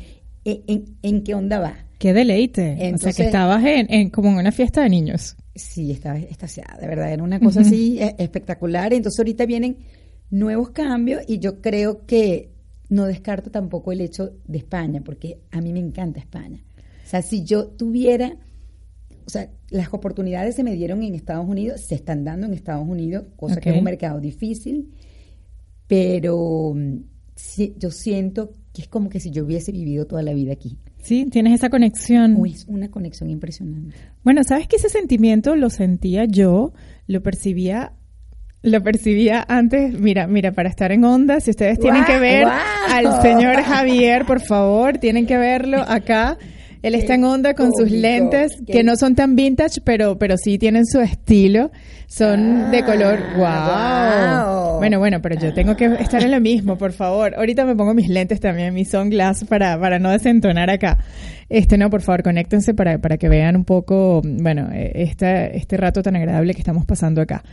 en, 0.44 1.22
qué 1.24 1.34
onda 1.34 1.58
va. 1.58 1.74
Qué 1.98 2.14
deleite. 2.14 2.92
o 2.94 2.98
sea, 2.98 3.12
que 3.12 3.24
estabas 3.24 3.62
en, 3.64 4.08
como 4.10 4.30
en 4.30 4.38
una 4.38 4.52
fiesta 4.52 4.82
de 4.82 4.88
niños. 4.88 5.36
Sí, 5.54 5.90
estaba 5.90 6.18
estaciada, 6.18 6.78
de 6.78 6.86
verdad, 6.86 7.12
era 7.12 7.22
una 7.22 7.38
cosa 7.38 7.60
así 7.60 7.98
eh, 8.00 8.14
espectacular. 8.18 8.92
Entonces 8.92 9.18
ahorita 9.18 9.44
vienen 9.44 9.76
nuevos 10.30 10.70
cambios 10.70 11.22
y 11.28 11.38
yo 11.38 11.60
creo 11.60 12.06
que 12.06 12.50
no 12.88 13.06
descarto 13.06 13.50
tampoco 13.50 13.92
el 13.92 14.00
hecho 14.00 14.32
de 14.46 14.58
España, 14.58 15.02
porque 15.04 15.40
a 15.50 15.60
mí 15.60 15.72
me 15.72 15.80
encanta 15.80 16.20
España. 16.20 16.64
O 17.04 17.08
sea, 17.08 17.22
si 17.22 17.44
yo 17.44 17.66
tuviera, 17.66 18.36
o 19.26 19.30
sea, 19.30 19.50
las 19.70 19.92
oportunidades 19.92 20.56
se 20.56 20.64
me 20.64 20.74
dieron 20.74 21.02
en 21.02 21.14
Estados 21.14 21.46
Unidos, 21.46 21.82
se 21.82 21.94
están 21.94 22.24
dando 22.24 22.46
en 22.46 22.54
Estados 22.54 22.88
Unidos, 22.88 23.24
cosa 23.36 23.60
que 23.60 23.70
es 23.70 23.76
un 23.76 23.84
mercado 23.84 24.20
difícil, 24.20 24.90
pero 25.86 26.72
mm, 26.74 26.98
sí, 27.34 27.74
yo 27.78 27.90
siento 27.90 28.52
que 28.72 28.82
es 28.82 28.88
como 28.88 29.10
que 29.10 29.20
si 29.20 29.30
yo 29.30 29.44
hubiese 29.44 29.72
vivido 29.72 30.06
toda 30.06 30.22
la 30.22 30.32
vida 30.32 30.52
aquí. 30.52 30.78
Sí, 31.02 31.26
tienes 31.26 31.54
esa 31.54 31.68
conexión. 31.68 32.40
es 32.46 32.64
una 32.68 32.88
conexión 32.88 33.28
impresionante. 33.28 33.96
Bueno, 34.22 34.44
sabes 34.44 34.68
que 34.68 34.76
ese 34.76 34.88
sentimiento 34.88 35.56
lo 35.56 35.68
sentía 35.68 36.24
yo, 36.24 36.72
lo 37.06 37.22
percibía 37.22 37.92
lo 38.62 38.80
percibía 38.80 39.44
antes, 39.48 39.98
mira, 39.98 40.28
mira, 40.28 40.52
para 40.52 40.68
estar 40.68 40.92
en 40.92 41.04
onda, 41.04 41.40
si 41.40 41.50
ustedes 41.50 41.80
tienen 41.80 42.04
que 42.04 42.18
ver 42.20 42.46
al 42.46 43.20
señor 43.20 43.56
Javier, 43.64 44.24
por 44.24 44.40
favor, 44.40 44.98
tienen 44.98 45.26
que 45.26 45.36
verlo 45.36 45.78
acá. 45.78 46.38
Él 46.82 46.96
está 46.96 47.14
en 47.14 47.24
onda 47.24 47.54
con 47.54 47.72
sus 47.72 47.90
lentes, 47.90 48.60
que 48.66 48.82
no 48.82 48.96
son 48.96 49.14
tan 49.14 49.36
vintage, 49.36 49.80
pero, 49.82 50.18
pero 50.18 50.36
sí 50.36 50.58
tienen 50.58 50.84
su 50.84 51.00
estilo. 51.00 51.70
Son 52.08 52.70
de 52.70 52.84
color, 52.84 53.20
wow. 53.36 53.46
Ah, 53.46 54.76
bueno, 54.78 54.98
bueno, 54.98 55.22
pero 55.22 55.40
yo 55.40 55.54
tengo 55.54 55.76
que 55.76 55.86
estar 55.86 56.22
en 56.22 56.30
lo 56.30 56.40
mismo, 56.40 56.76
por 56.76 56.92
favor. 56.92 57.34
Ahorita 57.36 57.64
me 57.64 57.74
pongo 57.74 57.94
mis 57.94 58.08
lentes 58.08 58.40
también, 58.40 58.74
mis 58.74 58.90
sunglasses 58.90 59.48
para, 59.48 59.80
para 59.80 59.98
no 59.98 60.10
desentonar 60.10 60.68
acá. 60.68 60.98
Este, 61.48 61.78
no, 61.78 61.88
por 61.88 62.02
favor, 62.02 62.22
conéctense 62.22 62.74
para, 62.74 62.98
para 62.98 63.16
que 63.16 63.28
vean 63.28 63.56
un 63.56 63.64
poco, 63.64 64.20
bueno, 64.24 64.68
este, 64.72 65.56
este 65.56 65.76
rato 65.76 66.02
tan 66.02 66.16
agradable 66.16 66.52
que 66.52 66.60
estamos 66.60 66.84
pasando 66.84 67.22
acá. 67.22 67.44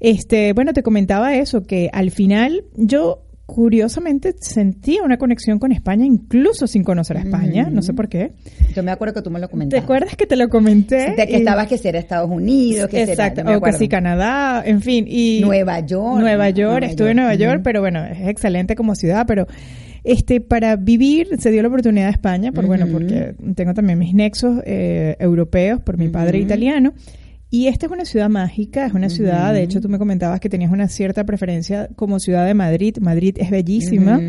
Este, 0.00 0.52
bueno, 0.52 0.72
te 0.72 0.82
comentaba 0.82 1.34
eso, 1.34 1.64
que 1.66 1.90
al 1.92 2.10
final 2.10 2.64
yo 2.74 3.25
curiosamente 3.46 4.34
sentía 4.40 5.02
una 5.04 5.18
conexión 5.18 5.60
con 5.60 5.70
España, 5.70 6.04
incluso 6.04 6.66
sin 6.66 6.82
conocer 6.82 7.16
a 7.16 7.20
España, 7.20 7.68
no 7.70 7.80
sé 7.80 7.94
por 7.94 8.08
qué. 8.08 8.32
Yo 8.74 8.82
me 8.82 8.90
acuerdo 8.90 9.14
que 9.14 9.22
tú 9.22 9.30
me 9.30 9.38
lo 9.38 9.48
comentaste. 9.48 9.80
¿Te 9.80 9.84
acuerdas 9.84 10.16
que 10.16 10.26
te 10.26 10.36
lo 10.36 10.48
comenté? 10.48 11.14
de 11.16 11.26
que 11.26 11.36
estabas 11.36 11.68
que 11.68 11.80
era 11.88 11.98
Estados 11.98 12.28
Unidos, 12.28 12.88
que 12.90 13.04
Exacto, 13.04 13.42
o 13.46 13.60
que 13.60 13.72
sí 13.72 13.88
Canadá, 13.88 14.62
en 14.66 14.82
fin. 14.82 15.06
y 15.08 15.40
Nueva 15.42 15.78
York. 15.80 16.20
Nueva 16.20 16.50
York, 16.50 16.84
estuve 16.84 17.12
en 17.12 17.18
Nueva 17.18 17.34
York, 17.36 17.60
pero 17.62 17.80
bueno, 17.80 18.04
es 18.04 18.28
excelente 18.28 18.74
como 18.74 18.96
ciudad, 18.96 19.24
pero 19.26 19.46
este 20.02 20.40
para 20.40 20.76
vivir 20.76 21.28
se 21.38 21.50
dio 21.50 21.62
la 21.62 21.68
oportunidad 21.68 22.08
a 22.08 22.10
España, 22.10 22.50
por 22.50 22.66
bueno, 22.66 22.86
porque 22.90 23.34
tengo 23.54 23.74
también 23.74 23.98
mis 23.98 24.12
nexos 24.12 24.60
eh, 24.64 25.16
europeos 25.20 25.80
por 25.80 25.98
mi 25.98 26.08
padre 26.08 26.38
italiano. 26.38 26.94
Y 27.56 27.68
esta 27.68 27.86
es 27.86 27.92
una 27.92 28.04
ciudad 28.04 28.28
mágica, 28.28 28.84
es 28.84 28.92
una 28.92 29.08
ciudad, 29.08 29.54
de 29.54 29.62
hecho 29.62 29.80
tú 29.80 29.88
me 29.88 29.96
comentabas 29.96 30.40
que 30.40 30.50
tenías 30.50 30.70
una 30.70 30.88
cierta 30.88 31.24
preferencia 31.24 31.88
como 31.96 32.20
ciudad 32.20 32.44
de 32.44 32.52
Madrid. 32.52 32.98
Madrid 33.00 33.34
es 33.40 33.48
bellísima. 33.48 34.20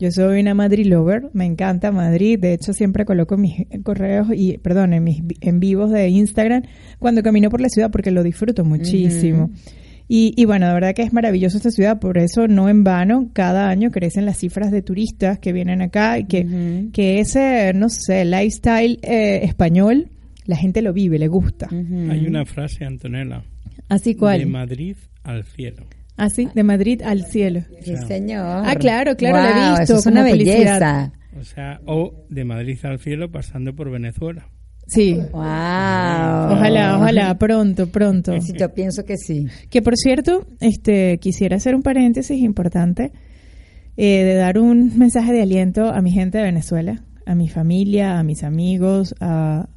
Yo 0.00 0.10
soy 0.10 0.40
una 0.40 0.54
Madrid 0.54 0.84
lover, 0.86 1.30
me 1.34 1.44
encanta 1.44 1.92
Madrid. 1.92 2.36
De 2.36 2.52
hecho 2.52 2.72
siempre 2.72 3.04
coloco 3.04 3.36
mis 3.36 3.64
correos 3.84 4.26
y, 4.34 4.58
perdón, 4.58 4.92
en 4.92 5.04
mis 5.04 5.22
en 5.40 5.60
vivos 5.60 5.92
de 5.92 6.08
Instagram 6.08 6.64
cuando 6.98 7.22
camino 7.22 7.48
por 7.48 7.60
la 7.60 7.68
ciudad 7.68 7.92
porque 7.92 8.10
lo 8.10 8.24
disfruto 8.24 8.64
muchísimo. 8.64 9.52
Y, 10.08 10.44
bueno, 10.44 10.66
de 10.66 10.74
verdad 10.74 10.94
que 10.96 11.02
es 11.02 11.12
maravilloso 11.12 11.56
esta 11.58 11.70
ciudad, 11.70 12.00
por 12.00 12.18
eso 12.18 12.48
no 12.48 12.68
en 12.68 12.82
vano, 12.82 13.30
cada 13.32 13.68
año 13.68 13.92
crecen 13.92 14.26
las 14.26 14.38
cifras 14.38 14.72
de 14.72 14.82
turistas 14.82 15.38
que 15.38 15.52
vienen 15.52 15.80
acá 15.80 16.18
y 16.18 16.24
que, 16.24 16.88
que 16.92 17.20
ese, 17.20 17.72
no 17.72 17.88
sé, 17.88 18.24
lifestyle 18.24 18.98
eh, 19.02 19.44
español, 19.44 20.10
la 20.44 20.56
gente 20.56 20.82
lo 20.82 20.92
vive, 20.92 21.18
le 21.18 21.28
gusta. 21.28 21.68
Hay 21.70 22.26
una 22.26 22.44
frase, 22.44 22.84
Antonella. 22.84 23.42
¿Así 23.88 24.14
cuál? 24.14 24.40
De 24.40 24.46
Madrid 24.46 24.96
al 25.22 25.44
cielo. 25.44 25.84
Ah, 26.16 26.30
sí, 26.30 26.48
de 26.54 26.62
Madrid 26.62 27.02
al 27.02 27.24
cielo. 27.24 27.62
Sí, 27.82 27.96
señor. 28.06 28.62
Ah, 28.64 28.76
claro, 28.76 29.16
claro, 29.16 29.36
lo 29.36 29.74
he 29.74 29.78
visto. 29.78 29.96
es 29.98 30.06
una 30.06 30.22
belleza. 30.22 31.12
O 31.38 31.42
sea, 31.42 31.80
o 31.86 32.24
de 32.28 32.44
Madrid 32.44 32.78
al 32.84 33.00
cielo 33.00 33.30
pasando 33.30 33.74
por 33.74 33.90
Venezuela. 33.90 34.48
Sí. 34.86 35.14
Wow. 35.14 35.40
Ojalá, 35.40 36.96
ojalá, 36.98 37.38
pronto, 37.38 37.88
pronto. 37.88 38.40
Sí, 38.40 38.52
yo 38.58 38.72
pienso 38.74 39.04
que 39.04 39.16
sí. 39.16 39.46
Que 39.70 39.82
por 39.82 39.96
cierto, 39.96 40.46
este, 40.60 41.18
quisiera 41.18 41.56
hacer 41.56 41.74
un 41.74 41.82
paréntesis 41.82 42.38
importante 42.38 43.12
eh, 43.96 44.24
de 44.24 44.34
dar 44.34 44.58
un 44.58 44.96
mensaje 44.98 45.32
de 45.32 45.42
aliento 45.42 45.86
a 45.86 46.00
mi 46.02 46.10
gente 46.10 46.38
de 46.38 46.44
Venezuela, 46.44 47.02
a 47.26 47.34
mi 47.34 47.48
familia, 47.48 48.18
a 48.18 48.22
mis 48.22 48.44
amigos, 48.44 49.14
a, 49.20 49.68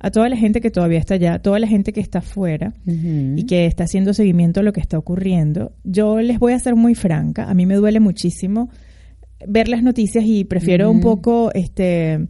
a 0.00 0.10
toda 0.10 0.28
la 0.28 0.36
gente 0.36 0.60
que 0.60 0.70
todavía 0.70 0.98
está 0.98 1.14
allá, 1.14 1.38
toda 1.40 1.58
la 1.58 1.66
gente 1.66 1.92
que 1.92 2.00
está 2.00 2.20
afuera 2.20 2.72
y 2.86 3.44
que 3.46 3.66
está 3.66 3.84
haciendo 3.84 4.14
seguimiento 4.14 4.60
a 4.60 4.62
lo 4.62 4.72
que 4.72 4.80
está 4.80 4.98
ocurriendo. 4.98 5.72
Yo 5.84 6.20
les 6.20 6.38
voy 6.38 6.52
a 6.52 6.58
ser 6.58 6.76
muy 6.76 6.94
franca, 6.94 7.50
a 7.50 7.54
mí 7.54 7.66
me 7.66 7.74
duele 7.74 8.00
muchísimo 8.00 8.70
ver 9.46 9.68
las 9.68 9.82
noticias 9.82 10.24
y 10.26 10.44
prefiero 10.44 10.90
un 10.90 11.00
poco 11.00 11.50
este 11.54 12.28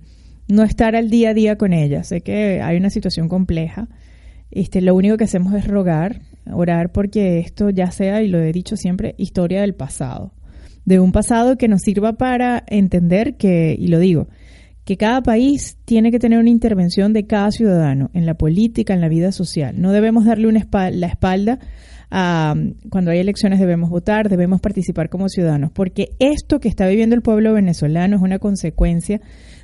no 0.48 0.62
estar 0.62 0.96
al 0.96 1.10
día 1.10 1.30
a 1.30 1.34
día 1.34 1.56
con 1.56 1.72
ella. 1.72 2.02
Sé 2.04 2.22
que 2.22 2.60
hay 2.62 2.76
una 2.76 2.90
situación 2.90 3.28
compleja. 3.28 3.88
Este, 4.50 4.80
lo 4.80 4.94
único 4.94 5.18
que 5.18 5.24
hacemos 5.24 5.52
es 5.54 5.66
rogar, 5.66 6.22
orar 6.50 6.90
porque 6.90 7.38
esto 7.38 7.68
ya 7.68 7.90
sea, 7.90 8.22
y 8.22 8.28
lo 8.28 8.38
he 8.38 8.50
dicho 8.52 8.76
siempre, 8.76 9.14
historia 9.18 9.60
del 9.60 9.74
pasado. 9.74 10.32
De 10.86 11.00
un 11.00 11.12
pasado 11.12 11.58
que 11.58 11.68
nos 11.68 11.82
sirva 11.82 12.14
para 12.14 12.64
entender 12.66 13.36
que, 13.36 13.76
y 13.78 13.88
lo 13.88 13.98
digo, 13.98 14.28
que 14.88 14.96
cada 14.96 15.20
país 15.20 15.76
tiene 15.84 16.10
que 16.10 16.18
tener 16.18 16.38
una 16.38 16.48
intervención 16.48 17.12
de 17.12 17.26
cada 17.26 17.50
ciudadano 17.50 18.08
en 18.14 18.24
la 18.24 18.38
política, 18.38 18.94
en 18.94 19.02
la 19.02 19.10
vida 19.10 19.32
social. 19.32 19.78
No 19.78 19.92
debemos 19.92 20.24
darle 20.24 20.48
una 20.48 20.66
la 20.90 21.06
espalda 21.06 21.58
a 22.10 22.54
cuando 22.88 23.10
hay 23.10 23.18
elecciones 23.18 23.60
debemos 23.60 23.90
votar, 23.90 24.30
debemos 24.30 24.62
participar 24.62 25.10
como 25.10 25.28
ciudadanos, 25.28 25.72
porque 25.72 26.12
esto 26.20 26.58
que 26.58 26.70
está 26.70 26.88
viviendo 26.88 27.14
el 27.14 27.20
pueblo 27.20 27.52
venezolano 27.52 28.16
es 28.16 28.22
una 28.22 28.38
consecuencia 28.38 29.20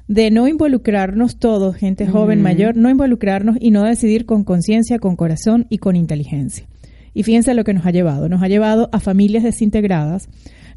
de 0.09 0.31
no 0.31 0.47
involucrarnos 0.47 1.39
todos, 1.39 1.75
gente 1.75 2.07
joven, 2.07 2.43
mayor, 2.43 2.77
no 2.77 2.91
involucrarnos 2.91 3.57
y 3.59 3.71
no 3.71 3.83
decidir 3.83 4.27
con 4.27 4.45
conciencia, 4.45 4.99
con 4.99 5.17
corazón 5.17 5.65
y 5.71 5.79
con 5.79 5.97
inteligencia. 5.97 6.67
Y 7.15 7.23
fíjense 7.23 7.55
lo 7.55 7.65
que 7.65 7.73
nos 7.73 7.87
ha 7.87 7.93
llevado. 7.93 8.29
Nos 8.29 8.43
ha 8.43 8.49
llevado 8.49 8.91
a 8.93 9.01
familias 9.01 9.43
desintegradas, 9.43 10.29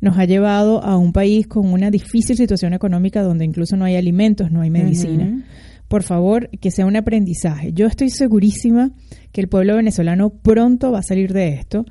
nos 0.02 0.18
ha 0.18 0.26
llevado 0.26 0.84
a 0.84 0.98
un 0.98 1.14
país 1.14 1.48
con 1.48 1.72
una 1.72 1.92
difícil 1.92 2.38
situación 2.38 2.74
económica 2.74 3.22
donde 3.22 3.46
incluso 3.46 3.78
no 3.78 3.86
hay 3.86 3.96
alimentos, 3.96 4.52
no 4.52 4.62
hay 4.62 4.70
medicina. 4.70 5.44
Por 5.88 6.04
favor, 6.04 6.50
que 6.50 6.72
sea 6.72 6.86
un 6.86 6.96
aprendizaje. 6.96 7.72
Yo 7.74 7.88
estoy 7.88 8.10
segurísima 8.10 8.92
que 9.32 9.42
el 9.42 9.48
pueblo 9.48 9.76
venezolano 9.76 10.30
pronto 10.30 10.92
va 10.92 11.00
a 11.00 11.04
salir 11.04 11.34
de 11.34 11.50
esto 11.54 11.86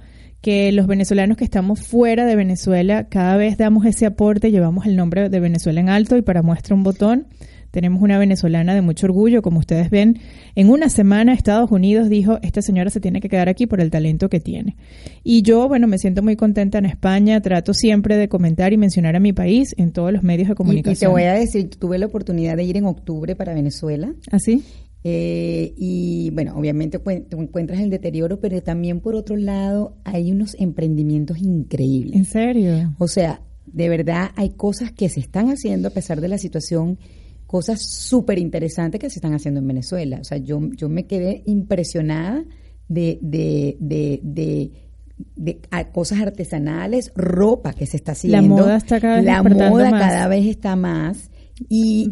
que 0.46 0.70
los 0.70 0.86
venezolanos 0.86 1.36
que 1.36 1.44
estamos 1.44 1.80
fuera 1.80 2.24
de 2.24 2.36
Venezuela 2.36 3.08
cada 3.08 3.36
vez 3.36 3.56
damos 3.56 3.84
ese 3.84 4.06
aporte, 4.06 4.52
llevamos 4.52 4.86
el 4.86 4.94
nombre 4.94 5.28
de 5.28 5.40
Venezuela 5.40 5.80
en 5.80 5.88
alto 5.88 6.16
y 6.16 6.22
para 6.22 6.42
muestra 6.42 6.76
un 6.76 6.84
botón 6.84 7.26
tenemos 7.76 8.00
una 8.00 8.18
venezolana 8.18 8.74
de 8.74 8.80
mucho 8.80 9.04
orgullo, 9.04 9.42
como 9.42 9.58
ustedes 9.58 9.90
ven. 9.90 10.18
En 10.54 10.70
una 10.70 10.88
semana 10.88 11.34
Estados 11.34 11.70
Unidos 11.70 12.08
dijo, 12.08 12.38
esta 12.40 12.62
señora 12.62 12.88
se 12.88 13.00
tiene 13.00 13.20
que 13.20 13.28
quedar 13.28 13.50
aquí 13.50 13.66
por 13.66 13.82
el 13.82 13.90
talento 13.90 14.30
que 14.30 14.40
tiene. 14.40 14.78
Y 15.22 15.42
yo, 15.42 15.68
bueno, 15.68 15.86
me 15.86 15.98
siento 15.98 16.22
muy 16.22 16.36
contenta 16.36 16.78
en 16.78 16.86
España, 16.86 17.38
trato 17.42 17.74
siempre 17.74 18.16
de 18.16 18.30
comentar 18.30 18.72
y 18.72 18.78
mencionar 18.78 19.14
a 19.14 19.20
mi 19.20 19.34
país 19.34 19.74
en 19.76 19.92
todos 19.92 20.10
los 20.10 20.22
medios 20.22 20.48
de 20.48 20.54
comunicación. 20.54 20.94
Y, 20.94 20.98
te 21.00 21.06
voy 21.06 21.24
a 21.24 21.34
decir, 21.34 21.68
tuve 21.68 21.98
la 21.98 22.06
oportunidad 22.06 22.56
de 22.56 22.64
ir 22.64 22.78
en 22.78 22.86
octubre 22.86 23.36
para 23.36 23.52
Venezuela. 23.52 24.10
¿Así? 24.30 24.62
¿Ah, 24.64 24.86
eh, 25.04 25.74
y 25.76 26.30
bueno, 26.30 26.56
obviamente 26.56 26.98
te 26.98 27.36
encuentras 27.36 27.80
el 27.80 27.90
deterioro, 27.90 28.40
pero 28.40 28.62
también 28.62 29.00
por 29.00 29.14
otro 29.16 29.36
lado 29.36 29.98
hay 30.04 30.32
unos 30.32 30.56
emprendimientos 30.58 31.36
increíbles. 31.42 32.16
¿En 32.16 32.24
serio? 32.24 32.94
O 32.96 33.06
sea, 33.06 33.42
de 33.66 33.90
verdad 33.90 34.30
hay 34.34 34.50
cosas 34.50 34.92
que 34.92 35.10
se 35.10 35.20
están 35.20 35.50
haciendo 35.50 35.88
a 35.88 35.90
pesar 35.90 36.22
de 36.22 36.28
la 36.28 36.38
situación, 36.38 36.98
cosas 37.46 37.82
súper 37.82 38.38
interesantes 38.38 39.00
que 39.00 39.10
se 39.10 39.18
están 39.18 39.34
haciendo 39.34 39.60
en 39.60 39.68
Venezuela. 39.68 40.18
O 40.20 40.24
sea, 40.24 40.38
yo, 40.38 40.60
yo 40.76 40.88
me 40.88 41.06
quedé 41.06 41.42
impresionada 41.46 42.44
de, 42.88 43.18
de, 43.22 43.76
de, 43.80 44.20
de 44.22 44.72
de 45.34 45.60
cosas 45.92 46.20
artesanales, 46.20 47.12
ropa 47.14 47.72
que 47.72 47.86
se 47.86 47.96
está 47.96 48.12
haciendo. 48.12 48.40
La 48.40 48.42
moda 48.42 48.76
está 48.76 49.00
cada 49.00 49.16
vez 49.16 49.24
La 49.24 49.42
moda 49.42 49.90
cada 49.90 50.28
vez 50.28 50.46
está 50.46 50.76
más. 50.76 51.30
Y, 51.68 52.06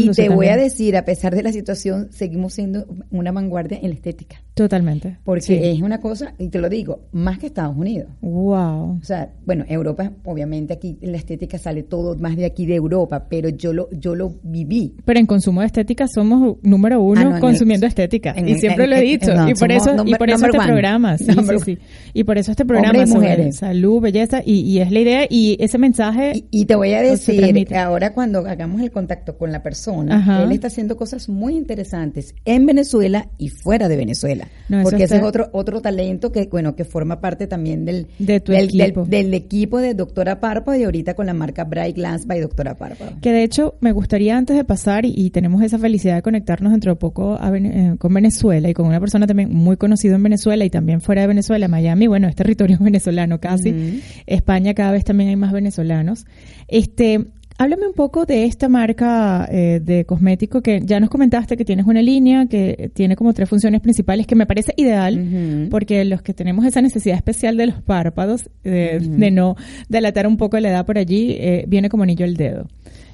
y 0.00 0.10
te 0.10 0.28
voy 0.28 0.48
a 0.48 0.56
decir, 0.56 0.96
a 0.96 1.04
pesar 1.04 1.34
de 1.34 1.44
la 1.44 1.52
situación, 1.52 2.08
seguimos 2.10 2.54
siendo 2.54 2.86
una 3.10 3.30
vanguardia 3.30 3.78
en 3.80 3.90
la 3.90 3.94
estética. 3.94 4.42
Totalmente. 4.58 5.18
Porque 5.24 5.70
es 5.70 5.80
una 5.82 6.00
cosa, 6.00 6.34
y 6.36 6.48
te 6.48 6.58
lo 6.58 6.68
digo, 6.68 7.00
más 7.12 7.38
que 7.38 7.46
Estados 7.46 7.76
Unidos. 7.76 8.08
Wow. 8.20 8.98
O 9.00 9.04
sea, 9.04 9.30
bueno, 9.46 9.64
Europa, 9.68 10.10
obviamente 10.24 10.74
aquí 10.74 10.98
en 11.00 11.12
la 11.12 11.18
estética 11.18 11.58
sale 11.58 11.84
todo 11.84 12.16
más 12.16 12.36
de 12.36 12.44
aquí 12.44 12.66
de 12.66 12.74
Europa, 12.74 13.26
pero 13.28 13.48
yo 13.50 13.72
lo, 13.72 13.88
yo 13.92 14.16
lo 14.16 14.34
viví. 14.42 14.96
Pero 15.04 15.20
en 15.20 15.26
consumo 15.26 15.60
de 15.60 15.66
estética 15.66 16.06
somos 16.08 16.56
número 16.62 17.00
uno 17.00 17.36
ah, 17.36 17.40
consumiendo 17.40 17.86
estética. 17.86 18.34
y 18.36 18.56
siempre 18.56 18.88
lo 18.88 18.96
he 18.96 19.02
dicho. 19.02 19.30
y 19.48 19.54
por 19.54 19.70
eso, 19.70 19.94
y 20.04 20.14
por 20.16 20.28
eso 20.28 20.46
este 20.46 20.58
programa. 20.58 21.16
Sí, 21.18 21.26
sí, 21.64 21.78
Y 22.14 22.24
por 22.24 22.36
eso 22.36 22.50
este 22.50 22.64
programa 22.64 23.04
mujeres. 23.06 23.56
salud, 23.56 24.00
belleza, 24.00 24.42
y, 24.44 24.78
es 24.78 24.90
la 24.90 25.00
idea, 25.00 25.26
y 25.30 25.56
ese 25.60 25.78
mensaje. 25.78 26.44
Y, 26.50 26.64
te 26.64 26.74
voy 26.74 26.92
a 26.94 27.02
decir, 27.02 27.74
ahora 27.76 28.12
cuando 28.12 28.40
hagamos 28.40 28.80
el 28.80 28.90
contacto 28.90 29.38
con 29.38 29.52
la 29.52 29.62
persona, 29.62 30.42
él 30.42 30.50
está 30.50 30.66
haciendo 30.66 30.96
cosas 30.96 31.28
muy 31.28 31.56
interesantes 31.56 32.34
en 32.44 32.66
Venezuela 32.66 33.28
y 33.38 33.50
fuera 33.50 33.88
de 33.88 33.96
Venezuela 33.96 34.47
porque 34.82 35.04
ese 35.04 35.16
es 35.16 35.22
otro 35.22 35.48
otro 35.52 35.80
talento 35.80 36.30
que 36.30 36.46
bueno 36.50 36.76
que 36.76 36.84
forma 36.84 37.20
parte 37.20 37.46
también 37.46 37.84
del 37.84 38.06
del, 38.18 38.36
equipo. 38.36 39.04
Del, 39.04 39.34
equipo 39.34 39.78
de 39.78 39.94
Doctora 39.94 40.40
Párpado 40.40 40.78
y 40.78 40.84
ahorita 40.84 41.14
con 41.14 41.26
la 41.26 41.34
marca 41.34 41.64
Bright 41.64 41.96
Glance 41.96 42.26
by 42.26 42.40
Doctora 42.40 42.74
Párpado. 42.74 43.12
Que 43.20 43.32
de 43.32 43.42
hecho 43.42 43.76
me 43.80 43.92
gustaría 43.92 44.36
antes 44.36 44.56
de 44.56 44.64
pasar 44.64 45.04
y, 45.04 45.30
tenemos 45.30 45.62
esa 45.62 45.78
felicidad 45.78 46.16
de 46.16 46.22
conectarnos 46.22 46.72
dentro 46.72 46.92
de 46.92 46.96
poco 46.96 47.38
eh, 47.54 47.94
con 47.98 48.12
Venezuela 48.12 48.68
y 48.68 48.74
con 48.74 48.86
una 48.86 49.00
persona 49.00 49.26
también 49.26 49.52
muy 49.52 49.76
conocida 49.76 50.16
en 50.16 50.22
Venezuela 50.22 50.64
y 50.64 50.70
también 50.70 51.00
fuera 51.00 51.22
de 51.22 51.28
Venezuela, 51.28 51.68
Miami, 51.68 52.06
bueno, 52.06 52.28
es 52.28 52.34
territorio 52.34 52.78
venezolano 52.80 53.40
casi. 53.40 54.02
España 54.26 54.74
cada 54.74 54.92
vez 54.92 55.04
también 55.04 55.30
hay 55.30 55.36
más 55.36 55.52
venezolanos. 55.52 56.26
Este, 56.66 57.26
Háblame 57.60 57.88
un 57.88 57.92
poco 57.92 58.24
de 58.24 58.44
esta 58.44 58.68
marca 58.68 59.48
eh, 59.50 59.80
de 59.82 60.04
cosmético 60.04 60.62
que 60.62 60.80
ya 60.80 61.00
nos 61.00 61.10
comentaste 61.10 61.56
que 61.56 61.64
tienes 61.64 61.86
una 61.86 62.00
línea 62.00 62.46
que 62.46 62.90
tiene 62.94 63.16
como 63.16 63.34
tres 63.34 63.48
funciones 63.48 63.80
principales 63.80 64.28
que 64.28 64.36
me 64.36 64.46
parece 64.46 64.72
ideal 64.76 65.66
porque 65.68 66.04
los 66.04 66.22
que 66.22 66.34
tenemos 66.34 66.64
esa 66.64 66.80
necesidad 66.80 67.16
especial 67.16 67.56
de 67.56 67.66
los 67.66 67.82
párpados, 67.82 68.48
de 68.62 69.30
no 69.32 69.56
delatar 69.88 70.28
un 70.28 70.36
poco 70.36 70.58
la 70.60 70.70
edad 70.70 70.86
por 70.86 70.98
allí, 70.98 71.32
eh, 71.32 71.64
viene 71.66 71.88
como 71.88 72.04
anillo 72.04 72.24
al 72.24 72.36
dedo. 72.36 72.68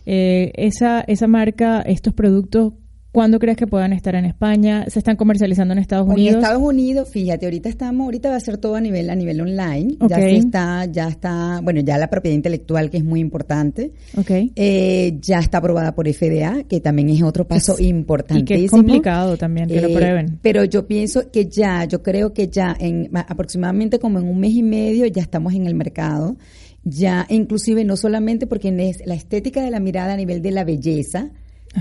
Eh, 0.06 0.52
esa, 0.56 1.00
esa 1.00 1.26
marca, 1.26 1.80
estos 1.80 2.12
productos, 2.12 2.74
¿Cuándo 3.14 3.38
crees 3.38 3.56
que 3.56 3.68
puedan 3.68 3.92
estar 3.92 4.16
en 4.16 4.24
España? 4.24 4.86
¿Se 4.88 4.98
están 4.98 5.14
comercializando 5.14 5.72
en 5.72 5.78
Estados 5.78 6.08
Unidos? 6.08 6.34
En 6.34 6.40
Estados 6.40 6.60
Unidos, 6.60 7.08
fíjate, 7.08 7.46
ahorita 7.46 7.68
estamos, 7.68 8.06
ahorita 8.06 8.28
va 8.28 8.34
a 8.34 8.40
ser 8.40 8.58
todo 8.58 8.74
a 8.74 8.80
nivel 8.80 9.08
a 9.08 9.14
nivel 9.14 9.40
online. 9.40 9.96
Ya 10.08 10.18
está, 10.18 10.84
ya 10.86 11.06
está, 11.06 11.60
bueno, 11.62 11.80
ya 11.80 11.96
la 11.96 12.10
propiedad 12.10 12.34
intelectual 12.34 12.90
que 12.90 12.96
es 12.96 13.04
muy 13.04 13.20
importante. 13.20 13.92
Okay. 14.18 14.50
Eh, 14.56 15.16
ya 15.20 15.38
está 15.38 15.58
aprobada 15.58 15.94
por 15.94 16.12
FDA, 16.12 16.64
que 16.64 16.80
también 16.80 17.08
es 17.08 17.22
otro 17.22 17.46
paso 17.46 17.76
importantísimo. 17.78 18.58
Y 18.58 18.62
que 18.62 18.64
es 18.64 18.70
complicado 18.72 19.36
también 19.36 19.68
que 19.68 19.80
lo 19.80 19.90
eh, 19.90 19.94
prueben. 19.94 20.40
Pero 20.42 20.64
yo 20.64 20.88
pienso 20.88 21.30
que 21.30 21.46
ya, 21.46 21.84
yo 21.84 22.02
creo 22.02 22.32
que 22.32 22.48
ya 22.48 22.76
en 22.76 23.10
aproximadamente 23.16 24.00
como 24.00 24.18
en 24.18 24.26
un 24.26 24.40
mes 24.40 24.54
y 24.54 24.64
medio 24.64 25.06
ya 25.06 25.22
estamos 25.22 25.54
en 25.54 25.68
el 25.68 25.76
mercado. 25.76 26.36
Ya, 26.82 27.26
inclusive 27.30 27.84
no 27.84 27.96
solamente 27.96 28.48
porque 28.48 28.74
es 28.76 29.06
la 29.06 29.14
estética 29.14 29.62
de 29.62 29.70
la 29.70 29.78
mirada 29.78 30.14
a 30.14 30.16
nivel 30.16 30.42
de 30.42 30.50
la 30.50 30.64
belleza, 30.64 31.30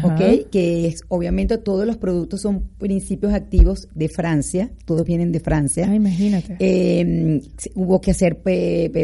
¿ok? 0.01 0.49
Que 0.51 0.87
es, 0.87 1.03
obviamente 1.07 1.57
todos 1.57 1.85
los 1.85 1.97
productos 1.97 2.41
son 2.41 2.69
principios 2.77 3.33
activos 3.33 3.87
de 3.93 4.09
Francia, 4.09 4.71
todos 4.85 5.05
vienen 5.05 5.31
de 5.31 5.39
Francia. 5.39 5.87
Ah, 5.89 5.95
imagínate. 5.95 6.57
Em, 6.59 7.41
hubo 7.75 8.01
que 8.01 8.11
hacer 8.11 8.41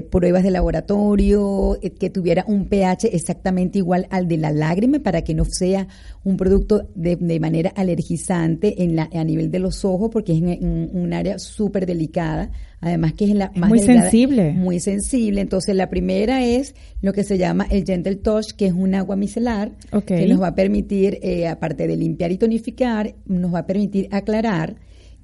pruebas 0.09 0.43
de 0.43 0.51
laboratorio, 0.51 1.77
eh, 1.81 1.91
que 1.91 2.09
tuviera 2.09 2.43
un 2.47 2.65
pH 2.65 3.09
exactamente 3.13 3.79
igual 3.79 4.07
al 4.09 4.27
de 4.27 4.37
la 4.37 4.51
lágrima 4.51 4.99
para 4.99 5.23
que 5.23 5.33
no 5.33 5.45
sea 5.45 5.87
un 6.23 6.37
producto 6.37 6.87
de, 6.95 7.15
de 7.15 7.39
manera 7.39 7.71
alergizante 7.75 8.83
en 8.83 8.95
la, 8.95 9.09
a 9.13 9.23
nivel 9.23 9.51
de 9.51 9.59
los 9.59 9.85
ojos, 9.85 10.09
porque 10.11 10.33
es 10.33 10.41
en, 10.41 10.89
un 10.93 11.13
área 11.13 11.39
súper 11.39 11.85
delicada 11.85 12.51
además 12.81 13.13
que 13.13 13.25
es 13.25 13.35
la 13.35 13.51
más 13.55 13.69
muy 13.69 13.79
sensible. 13.79 14.53
Muy 14.53 14.79
sensible. 14.79 15.41
Entonces, 15.41 15.75
la 15.75 15.89
primera 15.89 16.45
es 16.45 16.75
lo 17.01 17.13
que 17.13 17.23
se 17.23 17.37
llama 17.37 17.67
el 17.69 17.85
Gentle 17.85 18.15
Touch, 18.15 18.51
que 18.51 18.67
es 18.67 18.73
un 18.73 18.95
agua 18.95 19.15
micelar, 19.15 19.73
que 20.05 20.27
nos 20.27 20.41
va 20.41 20.47
a 20.47 20.55
permitir, 20.55 21.19
eh, 21.21 21.47
aparte 21.47 21.87
de 21.87 21.97
limpiar 21.97 22.31
y 22.31 22.37
tonificar, 22.37 23.15
nos 23.25 23.53
va 23.53 23.59
a 23.59 23.65
permitir 23.65 24.07
aclarar 24.11 24.77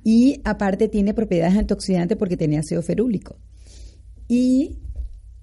Y 0.03 0.39
aparte 0.43 0.87
tiene 0.87 1.15
propiedades 1.15 1.57
antioxidantes 1.57 2.15
porque 2.15 2.37
tiene 2.37 2.59
ácido 2.59 2.83
ferúlico. 2.83 3.39
Y 4.27 4.77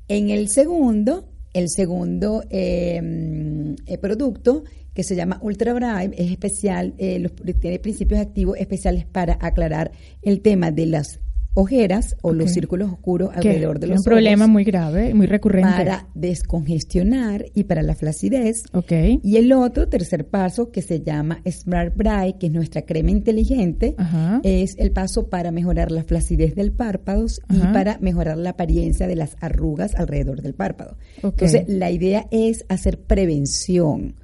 en 0.07 0.31
el 0.31 0.49
segundo, 0.49 1.29
el 1.53 1.69
segundo 1.69 2.45
em, 2.51 3.75
eh, 3.87 3.99
producto 3.99 4.63
que 4.95 5.03
se 5.03 5.17
llama 5.17 5.39
Ultra 5.43 5.75
Bright 5.75 6.13
es 6.17 6.31
especial, 6.31 6.95
eh, 6.99 7.29
tiene 7.61 7.79
principios 7.79 8.21
activos 8.21 8.59
especiales 8.59 9.07
para 9.07 9.39
aclarar 9.41 9.91
el 10.23 10.43
tema 10.43 10.71
de 10.71 10.87
las 10.87 11.19
ojeras 11.55 12.17
o 12.23 12.33
los 12.33 12.51
círculos 12.51 12.91
oscuros 12.91 13.31
alrededor 13.35 13.79
de 13.79 13.89
los 13.89 13.97
ojos. 13.97 14.07
Un 14.07 14.11
problema 14.11 14.47
muy 14.47 14.65
grave, 14.65 15.15
muy 15.15 15.27
recurrente. 15.27 15.71
Para 15.71 16.09
descongestionar 16.15 17.47
y 17.55 17.65
para 17.65 17.83
la 17.83 17.95
flacidez. 17.95 18.65
Okay. 18.73 19.21
Y 19.23 19.37
el 19.37 19.53
otro, 19.53 19.89
tercer 19.89 20.27
paso, 20.29 20.71
que 20.71 20.83
se 20.83 21.01
llama 21.01 21.43
Smart 21.49 21.95
Bright, 21.97 22.39
que 22.39 22.47
es 22.47 22.53
nuestra 22.53 22.83
crema 22.83 23.11
inteligente, 23.11 23.95
es 24.43 24.77
el 24.79 24.93
paso 24.93 25.29
para 25.29 25.51
mejorar 25.51 25.91
la 25.91 26.05
flacidez 26.05 26.55
del 26.55 26.73
párpado 26.73 27.27
y 27.51 27.59
para 27.73 27.99
mejorar 28.01 28.39
la 28.39 28.51
apariencia 28.51 29.07
de 29.07 29.17
las 29.17 29.37
arrugas 29.41 29.95
alrededor 29.95 30.43
del 30.43 30.55
párpado. 30.55 30.97
Entonces, 31.23 31.65
la 31.69 31.91
idea 31.91 32.27
es 32.31 32.65
hacer 32.69 33.03
prevención, 33.03 34.17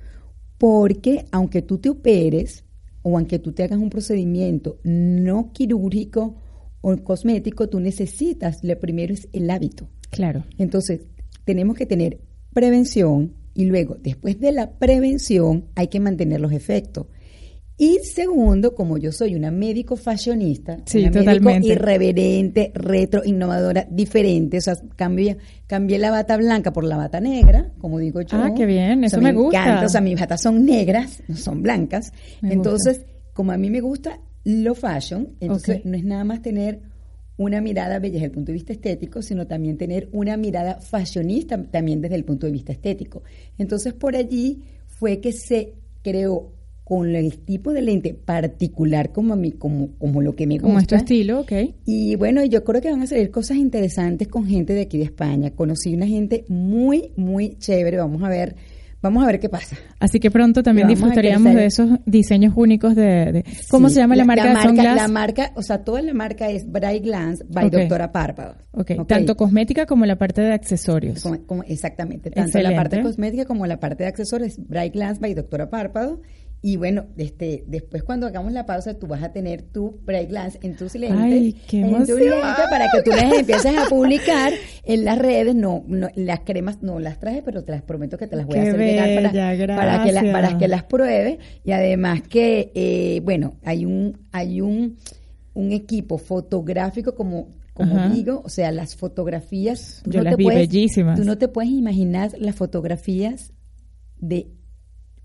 porque 0.57 1.27
aunque 1.31 1.63
tú 1.63 1.79
te 1.79 1.91
operes 1.91 2.65
o 3.03 3.17
aunque 3.17 3.39
tú 3.39 3.53
te 3.53 3.63
hagas 3.63 3.79
un 3.79 3.91
procedimiento 3.91 4.79
no 4.83 5.53
quirúrgico, 5.53 6.37
o 6.81 6.97
cosmético, 6.99 7.69
tú 7.69 7.81
necesitas, 7.81 8.63
lo 8.63 8.79
primero 8.79 9.15
es 9.15 9.29
el 9.33 9.51
hábito. 9.51 9.89
Claro. 10.11 10.45
Entonces, 10.59 11.01
tenemos 11.45 11.77
que 11.77 11.87
tener 11.87 12.21
prevención 12.53 13.35
y 13.55 13.65
luego, 13.65 13.97
después 14.01 14.39
de 14.39 14.53
la 14.53 14.71
prevención, 14.79 15.67
hay 15.75 15.89
que 15.89 16.01
mantener 16.01 16.41
los 16.41 16.53
efectos. 16.53 17.07
Y 17.81 17.99
segundo, 18.03 18.75
como 18.75 18.99
yo 18.99 19.13
soy 19.13 19.37
una 19.37 19.53
médico 19.53 19.95
fashionista, 19.95 20.79
una 20.95 21.11
médico 21.11 21.51
irreverente, 21.63 22.73
retro, 22.75 23.23
innovadora, 23.25 23.87
diferente, 23.89 24.59
o 24.59 24.61
sea, 24.61 24.75
cambié, 24.97 25.39
cambié 25.69 25.99
la 25.99 26.11
bata 26.11 26.37
blanca 26.37 26.73
por 26.73 26.83
la 26.83 26.97
bata 26.97 27.21
negra, 27.21 27.71
como 27.79 28.01
digo 28.01 28.21
yo. 28.23 28.37
Ah, 28.37 28.53
qué 28.53 28.67
bien, 28.67 29.05
eso 29.05 29.21
me, 29.21 29.33
gusta. 29.33 29.85
o 29.85 29.89
sea, 29.89 30.01
mis 30.01 30.19
batas 30.19 30.43
son 30.43 30.67
negras, 30.67 31.23
no 31.29 31.37
son 31.37 31.63
blancas. 31.63 32.13
Entonces, 32.43 33.03
como 33.33 33.53
a 33.53 33.57
mí 33.57 33.71
me 33.71 33.81
gusta 33.81 34.21
lo 34.49 34.75
fashion, 34.75 35.37
entonces 35.41 35.85
no 35.85 35.95
es 35.95 36.05
nada 36.05 36.25
más 36.25 36.41
tener 36.41 36.81
una 37.37 37.61
mirada 37.61 37.99
bella 37.99 38.15
desde 38.15 38.27
el 38.27 38.33
punto 38.33 38.47
de 38.47 38.55
vista 38.55 38.73
estético, 38.73 39.21
sino 39.21 39.47
también 39.47 39.77
tener 39.77 40.09
una 40.11 40.39
mirada 40.39 40.81
fashionista 40.81 41.63
también 41.65 42.01
desde 42.01 42.17
el 42.17 42.25
punto 42.25 42.47
de 42.47 42.53
vista 42.53 42.73
estético. 42.73 43.23
Entonces 43.59 43.93
por 43.93 44.17
allí 44.17 44.63
fue 44.87 45.21
que 45.21 45.33
se 45.33 45.75
creó 46.03 46.51
con 46.83 47.15
el 47.15 47.41
tipo 47.41 47.75
de 47.75 47.83
lente 47.83 48.15
particular 48.15 49.13
como 49.13 49.35
a 49.35 49.37
mí, 49.37 49.53
como, 49.53 49.91
como 49.99 50.23
lo 50.23 50.35
que 50.35 50.47
me 50.47 50.55
gusta. 50.55 50.67
Como 50.67 50.79
este 50.79 50.97
estilo, 50.97 51.41
ok. 51.41 51.53
Y 51.85 52.17
bueno, 52.17 52.43
yo 52.43 52.65
creo 52.65 52.81
que 52.81 52.91
van 52.91 53.03
a 53.03 53.07
salir 53.07 53.31
cosas 53.31 53.59
interesantes 53.59 54.29
con 54.29 54.47
gente 54.47 54.73
de 54.73 54.81
aquí 54.81 54.97
de 54.97 55.05
España. 55.05 55.51
Conocí 55.51 55.93
una 55.93 56.07
gente 56.07 56.47
muy, 56.49 57.13
muy 57.17 57.59
chévere. 57.59 57.99
Vamos 57.99 58.23
a 58.23 58.31
ver 58.31 58.57
Vamos 59.01 59.23
a 59.23 59.27
ver 59.27 59.39
qué 59.39 59.49
pasa. 59.49 59.77
Así 60.01 60.19
que 60.19 60.31
pronto 60.31 60.63
también 60.63 60.89
disfrutaríamos 60.89 61.55
de 61.55 61.67
esos 61.67 61.91
diseños 62.05 62.53
únicos 62.57 62.97
de... 62.97 63.45
¿Cómo 63.71 63.91
se 63.91 64.01
llama 64.01 64.17
la, 64.17 64.25
marca? 64.25 64.45
La 64.45 64.65
marca, 64.65 64.95
la 64.95 65.09
marca, 65.09 65.53
o 65.55 65.63
sea, 65.63 65.85
toda 65.85 66.03
la 66.03 66.15
marca 66.15 66.49
es 66.49 66.71
Bright 66.71 67.05
Glance 67.05 67.45
by 67.49 67.71
Doctora 67.71 68.11
Párpado. 68.11 68.57
Okay. 68.73 68.99
Tanto 69.07 69.37
cosmética 69.37 69.87
como 69.87 70.05
la 70.05 70.17
parte 70.17 70.41
de 70.41 70.53
accesorios. 70.53 71.25
exactamente, 71.67 72.31
tanto 72.31 72.59
la 72.61 72.75
parte 72.75 73.01
cosmética 73.01 73.45
como 73.45 73.67
la 73.67 73.79
parte 73.79 74.03
de 74.03 74.09
accesorios, 74.09 74.57
Bright 74.59 74.95
Glance 74.95 75.21
by 75.21 75.35
Doctora 75.35 75.71
Párpado. 75.71 76.21
Y 76.61 76.77
bueno, 76.77 77.07
este, 77.17 77.63
después 77.69 78.03
cuando 78.03 78.27
hagamos 78.27 78.53
la 78.53 78.67
pausa, 78.67 78.95
tú 78.99 79.07
vas 79.07 79.23
a 79.23 79.33
tener 79.33 79.63
tu 79.63 80.01
break 80.05 80.29
en 80.63 80.77
tus 80.77 80.95
lentes, 80.97 81.21
Ay, 81.21 81.57
qué 81.69 81.81
en 81.81 82.05
tu 82.05 82.19
lente, 82.19 82.63
para 82.69 82.89
que 82.91 83.03
tú 83.03 83.11
las 83.11 83.33
empieces 83.33 83.77
a 83.77 83.89
publicar 83.89 84.53
en 84.83 85.05
las 85.05 85.19
redes. 85.19 85.55
No, 85.55 85.85
no, 85.87 86.09
las 86.17 86.41
cremas 86.41 86.83
no 86.83 86.99
las 86.99 87.21
traje, 87.21 87.43
pero 87.43 87.63
te 87.63 87.71
las 87.71 87.83
prometo 87.83 88.19
que 88.19 88.27
te 88.27 88.35
las 88.35 88.47
voy 88.47 88.59
a 88.59 88.63
hacer 88.63 88.77
llegar 88.77 89.15
para, 89.15 89.77
para, 89.77 90.05
que 90.05 90.13
la, 90.13 90.33
para 90.33 90.59
que 90.59 90.67
las 90.67 90.83
pruebes. 90.83 91.39
Y 91.65 91.71
además 91.71 92.23
que, 92.23 92.73
eh, 92.75 93.21
bueno, 93.23 93.55
hay 93.65 93.85
un, 93.85 94.27
hay 94.33 94.61
un, 94.61 94.97
un 95.55 95.73
equipo 95.73 96.19
fotográfico 96.19 97.15
como 97.15 97.57
como 97.79 98.09
digo, 98.09 98.43
o 98.45 98.49
sea, 98.49 98.73
las 98.73 98.97
fotografías, 98.97 100.01
tú 100.03 100.11
Yo 100.11 100.23
las 100.23 100.37
vi 100.37 100.47
bellísimas. 100.47 101.17
Tú 101.17 101.25
no 101.25 101.39
te 101.39 101.47
puedes 101.47 101.71
imaginar 101.71 102.33
las 102.37 102.57
fotografías 102.57 103.53
de 104.19 104.49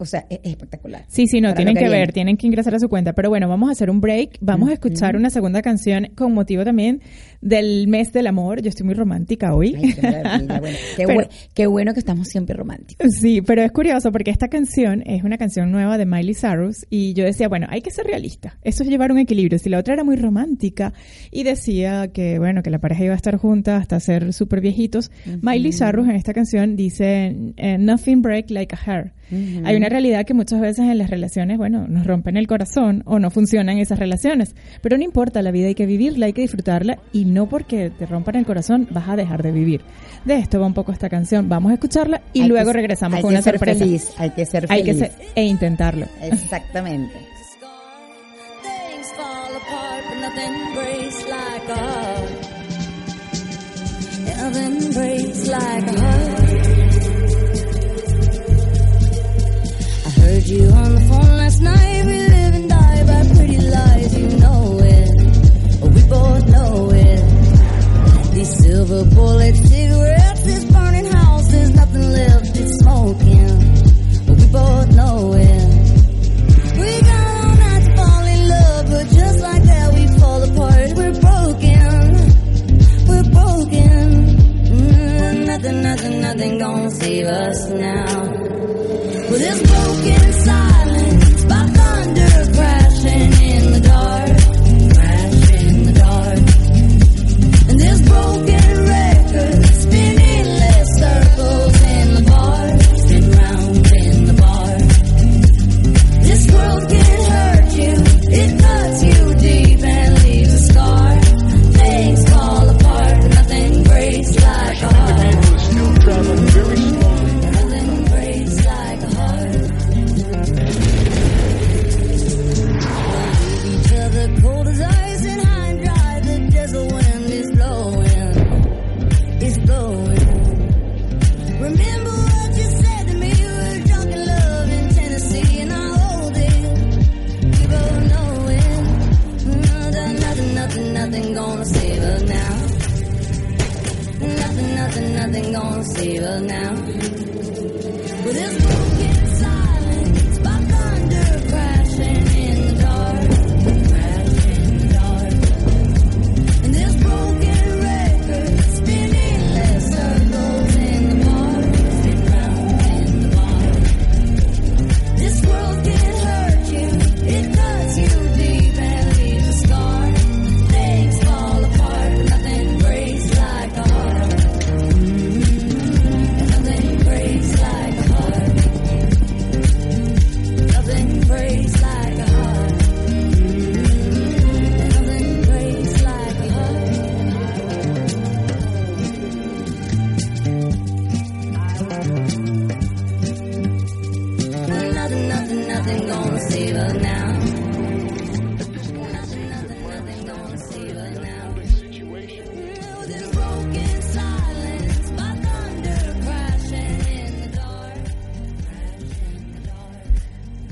o 0.03 0.05
sea, 0.05 0.25
es, 0.29 0.39
espectacular. 0.43 1.05
Sí, 1.07 1.27
sí, 1.27 1.39
no, 1.39 1.53
tienen 1.53 1.75
que, 1.75 1.87
ver, 1.87 2.11
tienen 2.11 2.35
que 2.35 2.45
ingresar 2.45 2.75
a 2.75 2.79
su 2.79 2.89
cuenta. 2.89 3.13
Pero 3.13 3.29
bueno, 3.29 3.47
vamos 3.47 3.69
a 3.69 3.71
hacer 3.71 3.89
un 3.89 4.01
break. 4.01 4.37
Vamos 4.41 4.69
a 4.69 4.73
escuchar 4.73 5.15
una 5.15 5.29
segunda 5.29 5.61
canción 5.61 6.09
con 6.13 6.33
motivo 6.33 6.65
también 6.65 7.01
del 7.41 7.87
mes 7.87 8.11
del 8.11 8.27
amor. 8.27 8.61
Yo 8.61 8.69
estoy 8.69 8.85
muy 8.85 8.95
romántica 8.95 9.55
hoy. 9.55 9.73
qué, 11.55 11.67
bueno 11.67 11.93
que 11.93 11.99
estamos 11.99 12.27
siempre 12.27 12.55
románticos. 12.55 13.07
Sí, 13.19 13.41
pero 13.41 13.63
es 13.63 13.71
curioso 13.71 14.11
porque 14.11 14.29
esta 14.29 14.49
canción 14.49 15.03
es 15.05 15.23
una 15.23 15.37
canción 15.37 15.71
nueva 15.71 15.97
de 15.97 16.05
Miley 16.05 16.35
Cyrus 16.35 16.85
y 16.89 17.13
yo 17.13 17.23
decía, 17.23 17.47
bueno, 17.47 17.67
hay 17.69 17.81
que 17.81 17.91
ser 17.91 18.05
realista. 18.05 18.57
Eso 18.61 18.83
es 18.83 18.89
llevar 18.89 19.11
un 19.13 19.19
equilibrio. 19.19 19.57
Si 19.57 19.69
la 19.69 19.79
otra 19.79 19.93
era 19.93 20.03
muy 20.03 20.17
romántica 20.17 20.93
y 21.31 21.43
decía 21.43 22.09
que, 22.09 22.39
bueno, 22.39 22.61
que 22.61 22.69
la 22.69 22.79
pareja 22.79 23.05
iba 23.05 23.13
a 23.13 23.17
estar 23.17 23.37
junta 23.37 23.77
hasta 23.77 23.99
ser 24.01 24.33
súper 24.33 24.59
viejitos, 24.59 25.11
Miley 25.41 25.71
Cyrus 25.71 26.09
en 26.09 26.15
esta 26.15 26.33
canción 26.33 26.75
dice, 26.75 27.35
eh, 27.55 27.77
Nothing 27.77 28.21
break 28.21 28.49
like 28.49 28.75
a 28.75 28.91
hair. 28.91 29.13
Hay 29.31 29.75
una 29.75 29.89
realidad 29.89 30.25
que 30.25 30.33
muchas 30.33 30.59
veces 30.59 30.79
en 30.79 30.97
las 30.97 31.09
relaciones, 31.09 31.57
bueno, 31.57 31.87
nos 31.87 32.05
rompen 32.05 32.37
el 32.37 32.47
corazón 32.47 33.03
o 33.05 33.19
no 33.19 33.31
funcionan 33.31 33.77
esas 33.77 33.99
relaciones. 33.99 34.55
Pero 34.81 34.97
no 34.97 35.03
importa, 35.03 35.41
la 35.41 35.51
vida 35.51 35.67
hay 35.67 35.75
que 35.75 35.85
vivirla, 35.85 36.27
hay 36.27 36.33
que 36.33 36.41
disfrutarla 36.41 36.99
y 37.11 37.25
no 37.25 37.47
porque 37.47 37.89
te 37.89 38.05
rompan 38.05 38.35
el 38.35 38.45
corazón 38.45 38.87
vas 38.91 39.09
a 39.09 39.15
dejar 39.15 39.43
de 39.43 39.51
vivir. 39.51 39.81
De 40.25 40.35
esto 40.35 40.59
va 40.59 40.67
un 40.67 40.73
poco 40.73 40.91
esta 40.91 41.09
canción. 41.09 41.49
Vamos 41.49 41.71
a 41.71 41.75
escucharla 41.75 42.21
y 42.33 42.43
luego 42.43 42.73
regresamos 42.73 43.21
con 43.21 43.31
una 43.31 43.41
sorpresa. 43.41 43.79
Feliz, 43.79 44.13
hay 44.17 44.29
que 44.31 44.45
ser 44.45 44.67
feliz. 44.67 44.71
Hay 44.71 44.83
que 44.83 44.93
ser, 44.93 45.11
e 45.35 45.43
intentarlo. 45.43 46.05
Exactamente. 46.21 47.13
you 60.47 60.67
on 60.69 60.95
the 60.95 61.01
phone 61.01 61.37
last 61.37 61.61
night. 61.61 62.05
We 62.05 62.17
live 62.27 62.53
and 62.55 62.69
die 62.69 63.03
by 63.05 63.35
pretty 63.35 63.59
lies, 63.59 64.17
you 64.17 64.27
know 64.39 64.79
it. 64.79 65.09
Oh, 65.81 65.87
we 65.87 66.01
both 66.03 66.47
know 66.49 66.89
it. 66.91 68.33
These 68.33 68.57
silver 68.63 69.05
bullet 69.05 69.55
cigarettes, 69.55 70.43
this 70.43 70.65
burning 70.65 71.05
house, 71.05 71.47
there's 71.47 71.73
nothing 71.73 72.09
left, 72.11 72.52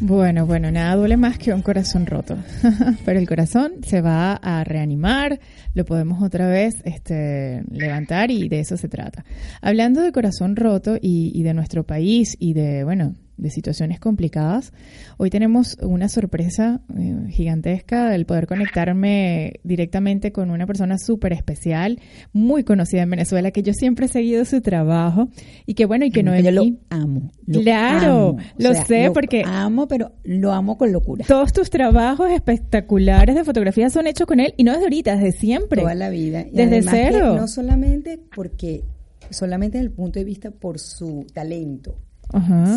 Bueno, 0.04 0.48
bueno, 0.48 0.72
nada 0.72 0.96
duele 0.96 1.16
más 1.16 1.38
que 1.38 1.54
un 1.54 1.62
corazón 1.62 2.06
roto. 2.06 2.38
Pero 3.06 3.20
el 3.20 3.28
corazón 3.28 3.74
se 3.86 4.02
va 4.02 4.34
a 4.34 4.64
reanimar, 4.64 5.40
lo 5.74 5.86
podemos 5.86 6.24
otra 6.24 6.48
vez 6.48 6.82
este, 6.86 7.64
levantar 7.70 8.32
y 8.32 8.50
de 8.50 8.62
eso 8.62 8.78
se 8.78 8.88
trata. 8.88 9.24
Hablando 9.62 10.02
de 10.02 10.12
corazón 10.12 10.56
roto 10.56 10.96
y, 11.00 11.32
y 11.36 11.44
de 11.44 11.54
nuestro 11.54 11.86
país 11.86 12.36
y 12.40 12.54
de, 12.54 12.84
bueno, 12.84 13.16
de 13.42 13.50
situaciones 13.50 14.00
complicadas. 14.00 14.72
Hoy 15.18 15.32
tenemos 15.32 15.76
una 15.82 16.08
sorpresa 16.10 16.82
eh, 16.96 17.26
gigantesca 17.30 18.10
del 18.10 18.26
poder 18.26 18.46
conectarme 18.46 19.60
directamente 19.64 20.32
con 20.32 20.52
una 20.52 20.68
persona 20.68 20.98
súper 21.00 21.34
especial, 21.34 22.00
muy 22.34 22.64
conocida 22.64 23.02
en 23.02 23.10
Venezuela, 23.10 23.50
que 23.50 23.64
yo 23.64 23.74
siempre 23.74 24.06
he 24.06 24.10
seguido 24.10 24.46
su 24.46 24.62
trabajo 24.62 25.28
y 25.66 25.74
que 25.74 25.86
bueno, 25.86 26.06
y 26.06 26.12
que 26.12 26.22
no 26.22 26.40
Yo 26.40 26.52
lo 26.52 26.64
amo. 26.90 27.32
claro, 27.52 28.38
lo 28.58 28.74
sé 28.76 29.08
lo 29.08 29.14
porque... 29.14 29.42
amo, 29.44 29.88
pero 29.88 30.12
lo 30.24 30.54
amo 30.54 30.78
con 30.78 30.92
locura. 30.92 31.26
Todos 31.28 31.52
tus 31.52 31.72
trabajos 31.72 32.30
espectaculares 32.30 33.36
de 33.36 33.44
fotografía 33.44 33.90
son 33.90 34.06
hechos 34.06 34.28
con 34.28 34.40
él 34.40 34.54
y 34.56 34.64
no 34.64 34.72
desde 34.74 34.84
ahorita, 34.86 35.16
desde 35.16 35.32
siempre. 35.32 35.82
Toda 35.82 35.96
la 35.96 36.12
vida. 36.12 36.46
Y 36.52 36.58
desde 36.58 36.84
cero. 36.84 37.36
No 37.36 37.48
solamente 37.48 38.20
porque, 38.36 38.84
solamente 39.32 39.80
desde 39.80 39.88
el 39.90 39.94
punto 39.94 40.20
de 40.20 40.26
vista 40.26 40.52
por 40.52 40.78
su 40.78 41.26
talento 41.34 41.98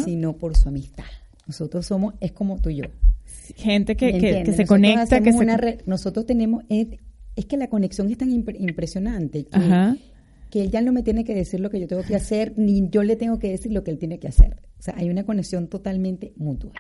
sino 0.05 0.37
por 0.37 0.57
su 0.57 0.69
amistad. 0.69 1.05
Nosotros 1.47 1.87
somos, 1.87 2.15
es 2.21 2.33
como 2.33 2.59
tú 2.61 2.71
y 2.71 2.77
yo. 2.77 2.85
Gente 3.57 3.97
que, 3.97 4.19
que, 4.19 4.53
se 4.53 4.67
conecta, 4.67 5.21
que 5.21 5.33
Nosotros 5.87 6.25
tenemos, 6.27 6.65
es, 6.69 6.89
es, 7.37 7.47
que 7.47 7.57
la 7.57 7.69
conexión 7.69 8.11
es 8.11 8.17
tan 8.17 8.31
impresionante 8.31 9.45
que, 9.45 9.99
que 10.51 10.63
él 10.63 10.71
ya 10.71 10.81
no 10.81 10.93
me 10.93 11.03
tiene 11.03 11.25
que 11.25 11.35
decir 11.35 11.61
lo 11.61 11.69
que 11.69 11.81
yo 11.81 11.87
tengo 11.87 12.03
que 12.03 12.17
hacer, 12.17 12.55
ni 12.57 12.89
yo 12.89 13.03
le 13.03 13.17
tengo 13.17 13.39
que 13.39 13.51
decir 13.51 13.73
lo 13.73 13.85
que 13.85 13.91
él 13.91 13.99
tiene 13.99 14.19
que 14.19 14.29
hacer. 14.29 14.57
O 14.79 14.83
sea, 14.83 14.95
hay 14.97 15.11
una 15.11 15.25
conexión 15.25 15.69
totalmente 15.69 16.33
mutua. 16.37 16.73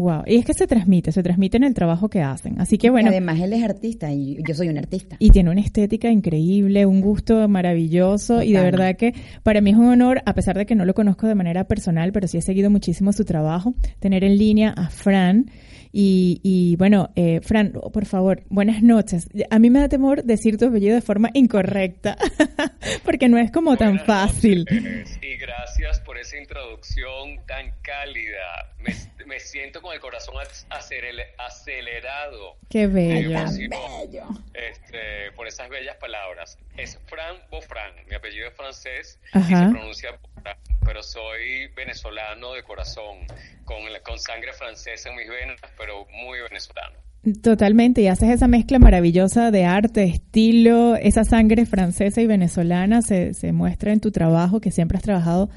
Wow, 0.00 0.22
y 0.24 0.36
es 0.36 0.46
que 0.46 0.54
se 0.54 0.66
transmite, 0.66 1.12
se 1.12 1.22
transmite 1.22 1.58
en 1.58 1.64
el 1.64 1.74
trabajo 1.74 2.08
que 2.08 2.22
hacen. 2.22 2.58
Así 2.58 2.78
que 2.78 2.88
bueno. 2.88 3.10
además 3.10 3.38
él 3.38 3.52
es 3.52 3.62
artista 3.62 4.10
y 4.10 4.38
yo 4.48 4.54
soy 4.54 4.70
un 4.70 4.78
artista. 4.78 5.16
Y 5.18 5.28
tiene 5.28 5.50
una 5.50 5.60
estética 5.60 6.10
increíble, 6.10 6.86
un 6.86 7.02
gusto 7.02 7.46
maravilloso 7.48 8.42
y 8.42 8.54
de 8.54 8.62
verdad 8.62 8.96
que 8.96 9.12
para 9.42 9.60
mí 9.60 9.72
es 9.72 9.76
un 9.76 9.88
honor, 9.88 10.22
a 10.24 10.32
pesar 10.32 10.56
de 10.56 10.64
que 10.64 10.74
no 10.74 10.86
lo 10.86 10.94
conozco 10.94 11.26
de 11.26 11.34
manera 11.34 11.64
personal, 11.64 12.12
pero 12.12 12.28
sí 12.28 12.38
he 12.38 12.40
seguido 12.40 12.70
muchísimo 12.70 13.12
su 13.12 13.26
trabajo, 13.26 13.74
tener 13.98 14.24
en 14.24 14.38
línea 14.38 14.70
a 14.70 14.88
Fran 14.88 15.50
y, 15.92 16.40
y 16.44 16.76
bueno, 16.76 17.10
eh, 17.16 17.40
Fran, 17.42 17.72
por 17.72 18.06
favor, 18.06 18.44
buenas 18.48 18.82
noches. 18.82 19.28
A 19.50 19.58
mí 19.58 19.70
me 19.70 19.80
da 19.80 19.88
temor 19.88 20.22
decir 20.22 20.56
tu 20.56 20.66
apellido 20.66 20.94
de 20.94 21.02
forma 21.02 21.30
incorrecta, 21.34 22.16
porque 23.04 23.28
no 23.28 23.38
es 23.38 23.50
como 23.50 23.76
tan 23.76 23.98
fácil. 23.98 24.64
y 24.70 25.36
gracias 25.36 26.00
por 26.00 26.16
esa 26.16 26.38
introducción 26.38 27.44
tan 27.46 27.72
cálida. 27.82 28.72
Me, 28.78 28.94
me 29.26 29.40
siento 29.40 29.80
con 29.82 29.92
el 29.92 30.00
corazón 30.00 30.34
acelerado. 30.68 32.56
Qué 32.68 32.86
bello. 32.86 33.30
bello. 33.30 34.24
Este, 34.54 35.32
por 35.34 35.46
esas 35.46 35.68
bellas 35.68 35.96
palabras. 35.96 36.58
Es 36.76 36.98
Fran 37.06 37.36
Bofran, 37.50 37.92
mi 38.08 38.16
apellido 38.16 38.48
es 38.48 38.54
francés 38.54 39.18
y 39.34 39.42
se 39.42 39.54
pronuncia 39.54 40.10
Bofran, 40.12 40.56
pero 40.84 41.02
soy 41.02 41.68
venezolano 41.76 42.54
de 42.54 42.62
corazón, 42.62 43.18
con, 43.64 43.78
con 44.04 44.18
sangre 44.18 44.52
francesa 44.52 45.10
en 45.10 45.16
mis 45.16 45.28
venas, 45.28 45.60
pero 45.76 46.06
muy 46.12 46.40
venezolano. 46.40 46.96
Totalmente, 47.42 48.00
y 48.00 48.06
haces 48.08 48.30
esa 48.30 48.48
mezcla 48.48 48.78
maravillosa 48.78 49.50
de 49.50 49.66
arte, 49.66 50.04
estilo, 50.04 50.96
esa 50.96 51.22
sangre 51.24 51.66
francesa 51.66 52.22
y 52.22 52.26
venezolana 52.26 53.02
se, 53.02 53.34
se 53.34 53.52
muestra 53.52 53.92
en 53.92 54.00
tu 54.00 54.10
trabajo, 54.10 54.60
que 54.60 54.70
siempre 54.70 54.96
has 54.96 55.04
trabajado 55.04 55.50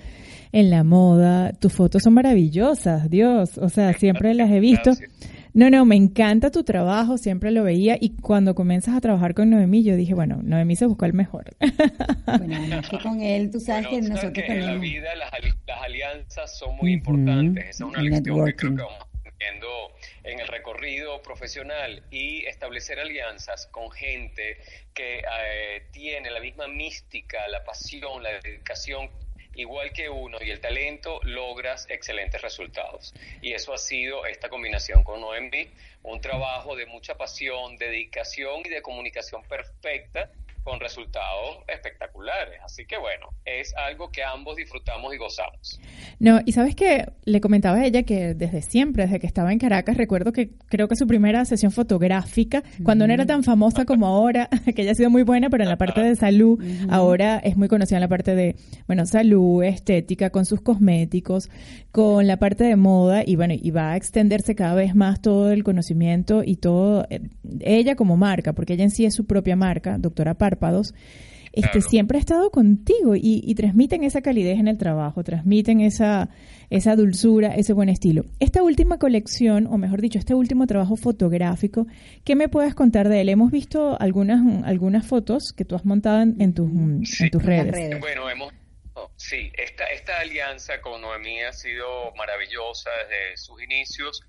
en 0.54 0.70
la 0.70 0.84
moda. 0.86 1.52
Tus 1.54 1.74
fotos 1.74 2.04
son 2.04 2.14
maravillosas, 2.14 3.10
Dios, 3.10 3.58
o 3.58 3.68
sea, 3.68 3.92
siempre 3.94 4.34
las 4.34 4.50
he 4.50 4.62
visto. 4.62 4.92
No, 5.56 5.70
no, 5.70 5.86
me 5.86 5.96
encanta 5.96 6.50
tu 6.50 6.64
trabajo, 6.64 7.18
siempre 7.20 7.52
lo 7.52 7.64
veía 7.64 7.96
y 8.00 8.16
cuando 8.16 8.56
comienzas 8.56 8.96
a 8.96 9.02
trabajar 9.02 9.36
con 9.36 9.52
Noemí, 9.52 9.84
yo 9.84 9.96
dije, 9.96 10.16
bueno, 10.16 10.40
Noemí 10.42 10.76
se 10.76 10.88
buscó 10.88 11.06
el 11.06 11.14
mejor. 11.14 11.56
Bueno, 11.60 12.80
es 12.80 12.90
que 12.90 13.00
con 13.00 13.22
él, 13.22 13.52
tú 13.52 13.60
sabes 13.60 13.88
que 13.88 14.02
nosotros 14.02 14.34
que 14.34 14.46
En 14.48 14.66
la 14.66 14.76
vida 14.76 15.14
las, 15.16 15.32
alianzas 15.84 16.58
son 16.58 16.76
muy 16.78 16.94
importantes, 16.94 17.66
esa 17.66 17.84
es 17.84 17.90
una 17.90 18.02
lección 18.02 18.46
que 18.46 18.56
creo 18.56 18.76
que 18.76 18.82
vamos 18.82 19.08
aprendiendo 19.12 19.68
en 20.24 20.40
el 20.40 20.48
recorrido 20.48 21.22
profesional 21.22 22.02
y 22.10 22.46
establecer 22.46 23.00
alianzas 23.00 23.68
con 23.68 23.92
gente 23.92 24.58
que 24.96 25.20
eh, 25.20 25.84
tiene 25.92 26.32
la 26.32 26.40
misma 26.40 26.68
mística, 26.68 27.48
la 27.50 27.64
pasión, 27.64 28.24
la 28.24 28.30
dedicación 28.44 29.10
igual 29.56 29.92
que 29.94 30.10
uno 30.10 30.38
y 30.42 30.52
el 30.52 30.60
talento, 30.60 31.20
logras 31.24 31.86
excelentes 31.90 32.42
resultados. 32.42 33.14
Y 33.42 33.54
eso 33.54 33.74
ha 33.74 33.78
sido 33.78 34.26
esta 34.26 34.50
combinación 34.50 35.04
con 35.04 35.24
OMB, 35.24 35.68
un 36.04 36.22
trabajo 36.22 36.76
de 36.76 36.86
mucha 36.86 37.16
pasión, 37.16 37.78
dedicación 37.78 38.62
y 38.66 38.70
de 38.70 38.82
comunicación 38.82 39.44
perfecta 39.44 40.30
con 40.64 40.80
resultados 40.80 41.58
espectaculares. 41.68 42.60
Así 42.64 42.86
que 42.86 42.98
bueno, 42.98 43.28
es 43.46 43.74
algo 43.76 44.10
que 44.12 44.24
ambos 44.24 44.56
disfrutamos 44.56 45.14
y 45.14 45.18
gozamos. 45.18 45.80
No, 46.20 46.40
y 46.46 46.54
sabes 46.54 46.76
que 46.76 47.12
le 47.26 47.42
comentaba 47.42 47.78
a 47.78 47.86
ella 47.86 48.04
que 48.04 48.34
desde 48.34 48.62
siempre, 48.62 49.04
desde 49.04 49.20
que 49.20 49.28
estaba 49.28 49.52
en 49.52 49.60
Caracas, 49.60 49.98
recuerdo 49.98 50.32
que 50.32 50.52
creo 50.68 50.88
que 50.88 50.96
su 50.96 51.06
primera 51.08 51.44
sesión 51.46 51.72
fotográfica, 51.72 52.64
cuando 52.84 53.08
no 53.08 53.14
era 53.14 53.26
tan 53.26 53.44
famosa 53.44 53.86
como 53.86 54.08
ahora, 54.08 54.50
que 54.76 54.82
ella 54.82 54.92
ha 54.92 54.96
sido 54.96 55.10
muy 55.10 55.24
buena, 55.24 55.50
pero 55.50 55.64
en 55.64 55.70
la 55.70 55.78
parte 55.78 56.02
de 56.02 56.16
salud, 56.16 56.64
ahora 56.90 57.40
es 57.40 57.58
muy 57.58 57.68
conocida 57.68 57.98
en 57.98 58.02
la 58.02 58.08
parte 58.08 58.36
de, 58.36 58.56
bueno, 58.88 59.06
salud, 59.06 59.64
estética, 59.64 60.30
con 60.30 60.46
sus 60.46 60.62
cosméticos, 60.62 61.50
con 61.92 62.26
la 62.28 62.38
parte 62.38 62.64
de 62.64 62.76
moda, 62.76 63.24
y 63.26 63.36
bueno, 63.36 63.54
y 63.54 63.72
va 63.72 63.92
a 63.92 63.98
extenderse 63.98 64.56
cada 64.56 64.76
vez 64.76 64.96
más 64.96 65.22
todo 65.22 65.52
el 65.52 65.64
conocimiento 65.64 66.42
y 66.46 66.56
todo, 66.56 67.06
eh, 67.10 67.22
ella 67.60 67.96
como 67.96 68.18
marca, 68.18 68.54
porque 68.54 68.74
ella 68.74 68.86
en 68.86 68.92
sí 68.92 69.06
es 69.06 69.14
su 69.14 69.26
propia 69.26 69.56
marca, 69.56 69.98
doctora 69.98 70.36
Este, 71.54 71.82
siempre 71.82 72.18
ha 72.18 72.20
estado 72.20 72.50
contigo 72.50 73.14
y, 73.16 73.54
transmiten 73.54 74.04
esa 74.04 74.22
calidez 74.22 74.60
en 74.60 74.68
el 74.68 74.80
trabajo, 74.80 75.24
transmiten 75.24 75.82
esa, 75.82 76.30
esa 76.72 76.96
dulzura, 76.96 77.54
ese 77.56 77.74
buen 77.74 77.90
estilo. 77.90 78.26
Esta 78.40 78.64
última 78.64 78.98
colección, 78.98 79.68
o 79.68 79.78
mejor 79.78 80.02
dicho, 80.02 80.18
este 80.18 80.34
último 80.34 80.66
trabajo 80.66 80.96
fotográfico, 80.96 81.86
¿qué 82.24 82.36
me 82.36 82.50
puedes 82.50 82.74
contar 82.74 83.08
de 83.08 83.22
él? 83.22 83.30
Hemos 83.30 83.52
visto 83.52 83.96
algunas, 84.02 84.42
algunas 84.66 85.06
fotos 85.06 85.54
que 85.56 85.64
tú 85.64 85.76
has 85.76 85.86
montado 85.86 86.24
en, 86.24 86.54
tus, 86.56 86.72
en 86.72 87.30
tus 87.30 87.44
redes. 87.44 88.00
Bueno, 88.00 88.28
hemos 88.32 88.52
Sí, 89.16 89.52
esta, 89.58 89.86
esta 89.86 90.20
alianza 90.20 90.80
con 90.82 91.02
Noemí 91.02 91.42
ha 91.42 91.52
sido 91.52 92.14
maravillosa 92.16 92.90
desde 93.10 93.38
sus 93.38 93.62
inicios 93.62 94.22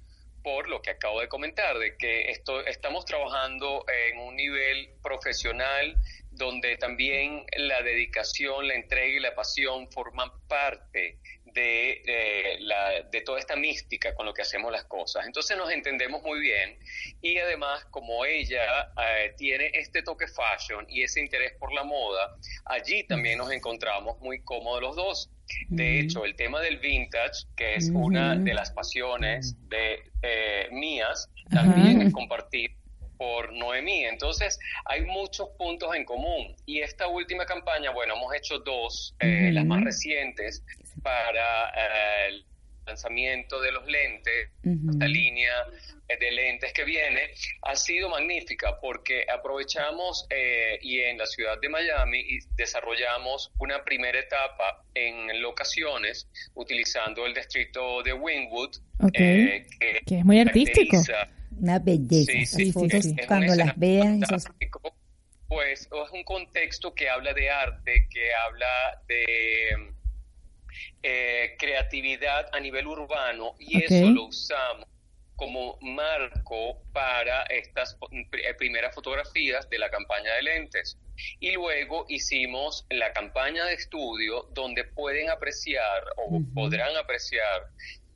por 0.44 0.68
lo 0.68 0.82
que 0.82 0.90
acabo 0.90 1.22
de 1.22 1.28
comentar, 1.28 1.78
de 1.78 1.96
que 1.96 2.30
esto, 2.30 2.64
estamos 2.66 3.06
trabajando 3.06 3.84
en 3.88 4.18
un 4.18 4.36
nivel 4.36 4.90
profesional 5.02 5.96
donde 6.30 6.76
también 6.76 7.46
la 7.56 7.82
dedicación, 7.82 8.68
la 8.68 8.74
entrega 8.74 9.16
y 9.16 9.20
la 9.20 9.34
pasión 9.34 9.90
forman 9.90 10.30
parte 10.46 11.18
de, 11.46 12.02
eh, 12.06 13.22
toda 13.24 13.38
esta 13.38 13.56
mística 13.56 14.14
con 14.14 14.26
lo 14.26 14.34
que 14.34 14.42
hacemos 14.42 14.70
las 14.70 14.84
cosas. 14.84 15.24
Entonces 15.26 15.56
nos 15.56 15.70
entendemos 15.70 16.22
muy 16.22 16.40
bien 16.40 16.78
y 17.22 17.38
además 17.38 17.84
como 17.86 18.26
ella 18.26 18.92
eh, 19.00 19.34
tiene 19.38 19.70
este 19.72 20.02
toque 20.02 20.26
fashion 20.26 20.84
y 20.90 21.04
ese 21.04 21.20
interés 21.20 21.52
por 21.58 21.72
la 21.72 21.84
moda, 21.84 22.36
allí 22.66 23.04
también 23.04 23.38
nos 23.38 23.50
encontramos 23.50 24.18
muy 24.20 24.42
cómodos 24.42 24.82
los 24.82 24.96
dos. 24.96 25.30
De 25.68 26.00
hecho, 26.00 26.24
el 26.24 26.34
tema 26.36 26.60
del 26.60 26.78
vintage, 26.78 27.46
que 27.56 27.74
es 27.76 27.90
una 27.92 28.36
de 28.36 28.54
las 28.54 28.70
pasiones 28.70 29.56
de 29.68 29.98
eh, 30.22 30.68
mías, 30.70 31.30
también 31.50 32.02
es 32.02 32.12
compartir 32.12 32.76
por 33.16 33.52
Noemí. 33.52 34.04
Entonces, 34.04 34.58
hay 34.86 35.02
muchos 35.04 35.48
puntos 35.58 35.94
en 35.94 36.04
común. 36.04 36.54
Y 36.66 36.80
esta 36.80 37.08
última 37.08 37.46
campaña, 37.46 37.90
bueno, 37.90 38.14
hemos 38.16 38.34
hecho 38.34 38.58
dos, 38.58 39.14
eh, 39.20 39.50
las 39.52 39.64
más 39.64 39.82
recientes, 39.84 40.64
para 41.02 41.68
eh, 41.70 42.28
el 42.28 42.46
lanzamiento 42.86 43.60
de 43.60 43.72
los 43.72 43.86
lentes, 43.86 44.50
esta 44.62 45.06
línea 45.06 45.52
de 46.18 46.30
lentes 46.30 46.72
que 46.72 46.84
viene, 46.84 47.30
ha 47.62 47.76
sido 47.76 48.08
magnífica 48.08 48.78
porque 48.80 49.26
aprovechamos 49.32 50.26
eh, 50.30 50.78
y 50.82 51.00
en 51.00 51.18
la 51.18 51.26
ciudad 51.26 51.60
de 51.60 51.68
Miami 51.68 52.24
desarrollamos 52.56 53.52
una 53.58 53.84
primera 53.84 54.18
etapa 54.18 54.84
en 54.94 55.40
locaciones 55.40 56.28
utilizando 56.54 57.26
el 57.26 57.34
distrito 57.34 58.02
de 58.02 58.12
Wynwood, 58.12 58.76
que, 59.12 59.66
es 60.06 60.24
muy 60.24 60.40
artístico 60.40 60.98
una 61.60 61.78
belleza. 61.78 62.32
Sí, 62.46 62.72
sí, 62.72 63.16
cuando 63.26 63.54
las 63.54 63.76
vean. 63.78 64.20
Pues 65.48 65.82
es 65.82 66.10
un 66.12 66.24
contexto 66.24 66.94
que 66.94 67.08
habla 67.08 67.32
de 67.32 67.48
arte, 67.48 68.08
que 68.10 68.34
habla 68.34 69.00
de 69.06 69.94
eh, 71.02 71.54
creatividad 71.58 72.48
a 72.52 72.60
nivel 72.60 72.86
urbano 72.86 73.54
y 73.58 73.84
eso 73.84 74.10
lo 74.10 74.24
usamos 74.24 74.88
como 75.36 75.78
marco 75.80 76.82
para 76.92 77.42
estas 77.44 77.96
eh, 78.10 78.54
primeras 78.54 78.94
fotografías 78.94 79.68
de 79.68 79.78
la 79.78 79.90
campaña 79.90 80.34
de 80.34 80.42
lentes. 80.42 80.98
Y 81.40 81.52
luego 81.52 82.06
hicimos 82.08 82.86
la 82.90 83.12
campaña 83.12 83.64
de 83.66 83.74
estudio 83.74 84.48
donde 84.52 84.84
pueden 84.84 85.30
apreciar 85.30 86.04
o 86.16 86.40
podrán 86.54 86.96
apreciar 86.96 87.68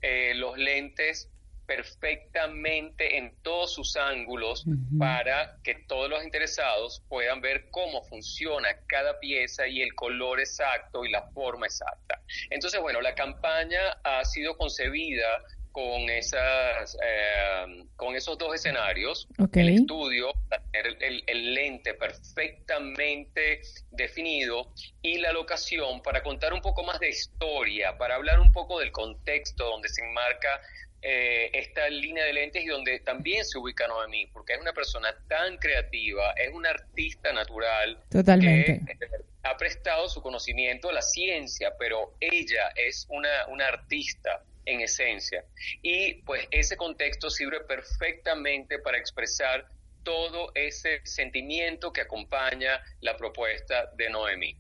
eh, 0.03 0.33
los 0.35 0.57
lentes 0.59 1.31
perfectamente 1.69 3.19
en 3.19 3.37
todos 3.43 3.75
sus 3.75 3.95
ángulos 3.97 4.65
para 4.99 5.59
que 5.63 5.75
todos 5.87 6.09
los 6.09 6.25
interesados 6.25 7.03
puedan 7.11 7.43
ver 7.43 7.69
cómo 7.71 8.03
funciona 8.05 8.69
cada 8.87 9.21
pieza 9.21 9.69
y 9.69 9.83
el 9.83 9.95
color 9.95 10.41
exacto 10.41 11.05
y 11.05 11.11
la 11.11 11.29
forma 11.33 11.67
exacta. 11.67 12.23
Entonces, 12.49 12.81
bueno, 12.81 13.03
la 13.03 13.15
campaña 13.15 13.99
ha 14.03 14.25
sido 14.25 14.57
concebida 14.57 15.45
con 15.73 16.09
esas 16.11 16.97
eh, 17.03 17.85
con 17.97 18.15
esos 18.17 18.39
dos 18.39 18.55
escenarios 18.55 19.29
el 19.53 19.69
estudio 19.69 20.33
el, 20.73 21.25
el, 21.27 21.55
lente 21.55 21.95
perfectamente 21.95 23.61
definido 23.91 24.73
y 25.03 25.19
la 25.19 25.33
locación 25.33 26.03
para 26.03 26.23
contar 26.23 26.53
un 26.53 26.61
poco 26.61 26.83
más 26.85 26.99
de 27.01 27.11
historia 27.11 27.97
para 27.99 28.17
hablar 28.17 28.41
un 28.41 28.53
poco 28.53 28.79
del 28.81 28.93
contexto 28.93 29.65
donde 29.65 29.89
se 29.89 30.03
enmarca 30.05 30.61
eh, 31.01 31.51
esta 31.53 31.89
línea 31.89 32.25
de 32.25 32.33
lentes 32.33 32.65
y 32.65 32.67
donde 32.67 32.99
también 33.01 33.45
se 33.45 33.57
ubica 33.57 33.87
Noemí, 33.87 34.27
porque 34.33 34.55
es 34.55 34.61
una 34.61 34.73
persona 34.73 35.15
tan 35.29 35.57
creativa, 35.59 36.33
es 36.33 36.53
una 36.53 36.71
artista 36.71 37.33
natural. 37.33 38.03
Totalmente. 38.11 38.85
Que, 38.85 39.05
eh, 39.05 39.09
ha 39.45 39.57
prestado 39.57 40.09
su 40.09 40.21
conocimiento 40.21 40.91
a 40.91 40.93
la 40.93 41.03
ciencia, 41.03 41.73
pero 41.79 42.15
ella 42.19 42.73
es 42.75 43.07
una, 43.11 43.47
una 43.49 43.69
artista 43.69 44.43
en 44.69 44.81
esencia. 44.81 45.45
Y 45.83 46.23
pues 46.23 46.47
ese 46.51 46.77
contexto 46.77 47.31
sirve 47.31 47.61
perfectamente 47.61 48.79
para 48.79 48.99
expresar 48.99 49.67
todo 50.03 50.53
ese 50.55 51.01
sentimiento 51.05 51.93
que 51.93 52.03
acompaña 52.03 52.81
la 53.01 53.17
propuesta 53.17 53.91
de 53.97 54.11
Noemí. 54.11 54.57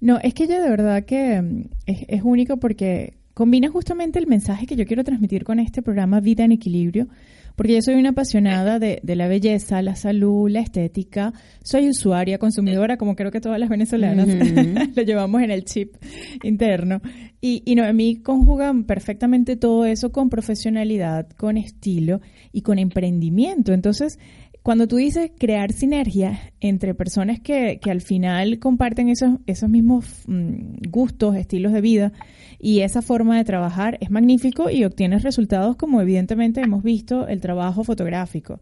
No, 0.00 0.18
es 0.22 0.34
que 0.34 0.44
ella 0.44 0.60
de 0.60 0.68
verdad 0.68 1.04
que 1.04 1.40
mm, 1.40 1.70
es, 1.86 2.04
es 2.08 2.22
único 2.22 2.58
porque 2.58 3.14
combina 3.32 3.68
justamente 3.68 4.18
el 4.18 4.26
mensaje 4.26 4.66
que 4.66 4.76
yo 4.76 4.86
quiero 4.86 5.04
transmitir 5.04 5.44
con 5.44 5.60
este 5.60 5.82
programa 5.82 6.20
Vida 6.20 6.44
en 6.44 6.52
Equilibrio, 6.52 7.08
porque 7.56 7.74
yo 7.74 7.82
soy 7.82 7.94
una 7.94 8.10
apasionada 8.10 8.78
de, 8.78 9.00
la 9.04 9.28
belleza, 9.28 9.80
la 9.82 9.94
salud, 9.94 10.50
la 10.50 10.60
estética, 10.60 11.32
soy 11.62 11.88
usuaria, 11.88 12.38
consumidora, 12.38 12.96
como 12.96 13.14
creo 13.14 13.30
que 13.30 13.40
todas 13.40 13.58
las 13.58 13.68
venezolanas 13.68 14.28
lo 14.96 15.02
llevamos 15.02 15.42
en 15.42 15.50
el 15.50 15.64
chip 15.64 15.94
interno. 16.42 17.00
Y, 17.40 17.62
y 17.64 17.74
Noemí 17.74 18.16
conjuga 18.16 18.74
perfectamente 18.86 19.56
todo 19.56 19.84
eso 19.84 20.10
con 20.10 20.30
profesionalidad, 20.30 21.28
con 21.36 21.56
estilo 21.56 22.20
y 22.52 22.62
con 22.62 22.78
emprendimiento. 22.78 23.72
Entonces, 23.72 24.18
cuando 24.64 24.88
tú 24.88 24.96
dices 24.96 25.30
crear 25.38 25.72
sinergias 25.72 26.40
entre 26.58 26.94
personas 26.94 27.38
que, 27.38 27.78
que 27.82 27.90
al 27.90 28.00
final 28.00 28.58
comparten 28.58 29.10
esos, 29.10 29.32
esos 29.44 29.68
mismos 29.68 30.22
mm, 30.26 30.88
gustos, 30.88 31.36
estilos 31.36 31.74
de 31.74 31.82
vida, 31.82 32.12
y 32.58 32.80
esa 32.80 33.02
forma 33.02 33.36
de 33.36 33.44
trabajar 33.44 33.98
es 34.00 34.10
magnífico 34.10 34.70
y 34.70 34.84
obtienes 34.84 35.22
resultados 35.22 35.76
como 35.76 36.00
evidentemente 36.00 36.62
hemos 36.62 36.82
visto 36.82 37.28
el 37.28 37.42
trabajo 37.42 37.84
fotográfico. 37.84 38.58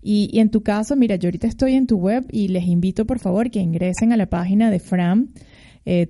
Y, 0.00 0.38
en 0.40 0.48
tu 0.48 0.62
caso, 0.62 0.96
mira, 0.96 1.16
yo 1.16 1.26
ahorita 1.28 1.48
estoy 1.48 1.74
en 1.74 1.86
tu 1.86 1.98
web 1.98 2.24
y 2.32 2.48
les 2.48 2.64
invito 2.66 3.04
por 3.04 3.18
favor 3.18 3.50
que 3.50 3.60
ingresen 3.60 4.10
a 4.14 4.16
la 4.16 4.30
página 4.30 4.70
de 4.70 4.78
Fram, 4.80 5.34
eh, 5.84 6.06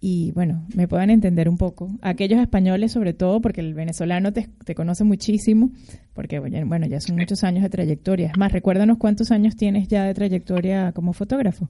y 0.00 0.32
bueno, 0.32 0.66
me 0.74 0.86
puedan 0.88 1.10
entender 1.10 1.48
un 1.48 1.58
poco. 1.58 1.90
Aquellos 2.02 2.40
españoles 2.40 2.92
sobre 2.92 3.14
todo, 3.14 3.40
porque 3.40 3.60
el 3.60 3.74
venezolano 3.74 4.32
te, 4.32 4.48
te 4.64 4.74
conoce 4.74 5.04
muchísimo, 5.04 5.70
porque 6.14 6.38
bueno, 6.38 6.86
ya 6.86 7.00
son 7.00 7.16
muchos 7.16 7.44
años 7.44 7.62
de 7.62 7.70
trayectoria. 7.70 8.28
Es 8.28 8.38
más, 8.38 8.52
recuérdanos 8.52 8.98
cuántos 8.98 9.30
años 9.30 9.56
tienes 9.56 9.88
ya 9.88 10.04
de 10.04 10.14
trayectoria 10.14 10.92
como 10.92 11.12
fotógrafo 11.12 11.68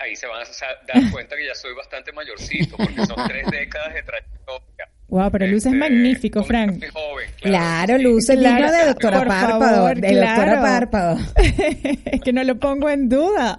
ahí 0.00 0.16
se 0.16 0.26
van 0.26 0.42
a 0.42 0.92
dar 0.92 1.10
cuenta 1.10 1.36
que 1.36 1.46
ya 1.46 1.54
soy 1.54 1.74
bastante 1.74 2.12
mayorcito, 2.12 2.76
porque 2.76 3.06
son 3.06 3.16
tres 3.26 3.46
décadas 3.50 3.94
de 3.94 4.02
trayectoria. 4.02 4.88
Wow, 5.12 5.30
pero 5.30 5.46
luces 5.46 5.66
este, 5.66 5.76
magnífico, 5.76 6.42
Frank. 6.42 6.82
claro, 7.42 7.98
luce 7.98 8.32
el 8.32 8.42
libro 8.44 8.72
de 8.72 8.86
doctora 8.86 9.26
Párpado, 9.26 9.88
de 9.94 10.14
doctora 10.14 10.62
Párpado. 10.62 11.18
es 12.06 12.20
que 12.22 12.32
no 12.32 12.42
lo 12.44 12.58
pongo 12.58 12.88
en 12.88 13.10
duda. 13.10 13.58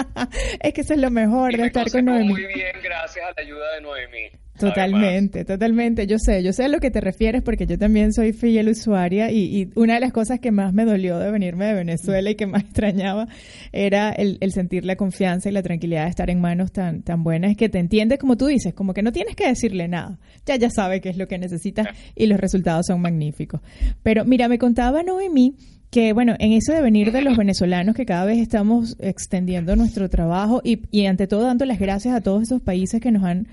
es 0.62 0.72
que 0.72 0.80
eso 0.80 0.94
es 0.94 1.00
lo 1.00 1.10
mejor 1.10 1.54
de 1.58 1.66
estar 1.66 1.90
con 1.90 2.06
Noemí. 2.06 2.28
Muy 2.28 2.46
bien, 2.46 2.72
gracias 2.82 3.22
a 3.22 3.34
la 3.36 3.42
ayuda 3.42 3.74
de 3.74 3.80
Noemí. 3.82 4.30
Totalmente, 4.58 5.44
totalmente. 5.44 6.06
Yo 6.06 6.16
sé, 6.18 6.44
yo 6.44 6.52
sé 6.52 6.64
a 6.64 6.68
lo 6.68 6.78
que 6.78 6.92
te 6.92 7.00
refieres 7.00 7.42
porque 7.42 7.66
yo 7.66 7.76
también 7.76 8.12
soy 8.12 8.32
fiel 8.32 8.68
usuaria 8.68 9.32
y, 9.32 9.70
una 9.74 9.94
de 9.94 10.00
las 10.00 10.12
cosas 10.12 10.38
que 10.38 10.52
más 10.52 10.72
me 10.72 10.84
dolió 10.84 11.18
de 11.18 11.30
venirme 11.32 11.66
de 11.66 11.74
Venezuela 11.74 12.30
y 12.30 12.36
que 12.36 12.46
más 12.46 12.62
extrañaba 12.64 13.26
era 13.72 14.10
el, 14.10 14.38
sentir 14.52 14.84
la 14.84 14.94
confianza 14.94 15.48
y 15.48 15.52
la 15.52 15.62
tranquilidad 15.62 16.04
de 16.04 16.10
estar 16.10 16.30
en 16.30 16.40
manos 16.40 16.70
tan, 16.70 17.02
tan 17.02 17.24
buenas 17.24 17.56
que 17.56 17.68
te 17.68 17.80
entiende 17.80 18.16
como 18.16 18.36
tú 18.36 18.46
dices, 18.46 18.74
como 18.74 18.94
que 18.94 19.02
no 19.02 19.10
tienes 19.10 19.34
que 19.34 19.48
decirle 19.48 19.88
nada. 19.88 20.20
Ya 20.46 20.54
ya 20.56 20.70
sabe 20.70 21.00
qué 21.00 21.08
es 21.08 21.16
lo 21.16 21.26
que 21.26 21.38
necesitas 21.38 21.88
y 22.14 22.26
los 22.26 22.38
resultados 22.38 22.86
son 22.86 23.00
magníficos. 23.00 23.60
Pero 24.04 24.24
mira, 24.24 24.48
me 24.48 24.58
contaba 24.58 25.02
Noemí 25.02 25.56
que 25.90 26.12
bueno, 26.12 26.34
en 26.38 26.52
eso 26.52 26.72
de 26.72 26.80
venir 26.80 27.10
de 27.12 27.22
los 27.22 27.36
venezolanos 27.36 27.94
que 27.96 28.06
cada 28.06 28.24
vez 28.24 28.38
estamos 28.38 28.96
extendiendo 29.00 29.74
nuestro 29.74 30.08
trabajo 30.08 30.60
y, 30.64 30.82
y 30.90 31.06
ante 31.06 31.26
todo 31.26 31.42
dando 31.42 31.64
las 31.64 31.78
gracias 31.78 32.14
a 32.14 32.20
todos 32.20 32.42
esos 32.42 32.60
países 32.62 33.00
que 33.00 33.12
nos 33.12 33.24
han 33.24 33.48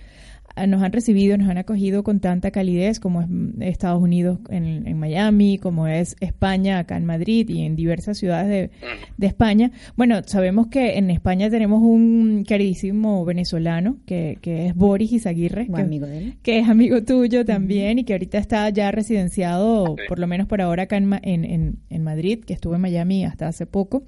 nos 0.67 0.81
han 0.81 0.91
recibido, 0.91 1.37
nos 1.37 1.49
han 1.49 1.57
acogido 1.57 2.03
con 2.03 2.19
tanta 2.19 2.51
calidez 2.51 2.99
como 2.99 3.21
es 3.21 3.27
Estados 3.59 4.01
Unidos 4.01 4.39
en, 4.49 4.87
en, 4.87 4.99
Miami, 4.99 5.57
como 5.57 5.87
es 5.87 6.15
España 6.19 6.79
acá 6.79 6.97
en 6.97 7.05
Madrid 7.05 7.49
y 7.49 7.63
en 7.63 7.75
diversas 7.75 8.17
ciudades 8.17 8.47
de, 8.47 8.69
de, 9.17 9.27
España. 9.27 9.71
Bueno, 9.95 10.21
sabemos 10.25 10.67
que 10.67 10.97
en 10.97 11.09
España 11.09 11.49
tenemos 11.49 11.81
un 11.81 12.43
queridísimo 12.47 13.25
venezolano 13.25 13.97
que, 14.05 14.37
que 14.41 14.67
es 14.67 14.75
Boris 14.75 15.11
Izaguirre, 15.11 15.67
que, 15.67 15.81
amigo 15.81 16.07
que, 16.43 16.59
es 16.59 16.69
amigo 16.69 17.03
tuyo 17.03 17.45
también 17.45 17.99
y 17.99 18.03
que 18.03 18.13
ahorita 18.13 18.37
está 18.37 18.69
ya 18.69 18.91
residenciado, 18.91 19.95
por 20.07 20.19
lo 20.19 20.27
menos 20.27 20.47
por 20.47 20.61
ahora 20.61 20.83
acá 20.83 20.97
en, 20.97 21.13
en, 21.23 21.77
en 21.89 22.03
Madrid, 22.03 22.39
que 22.45 22.53
estuvo 22.53 22.75
en 22.75 22.81
Miami 22.81 23.25
hasta 23.25 23.47
hace 23.47 23.65
poco. 23.65 24.03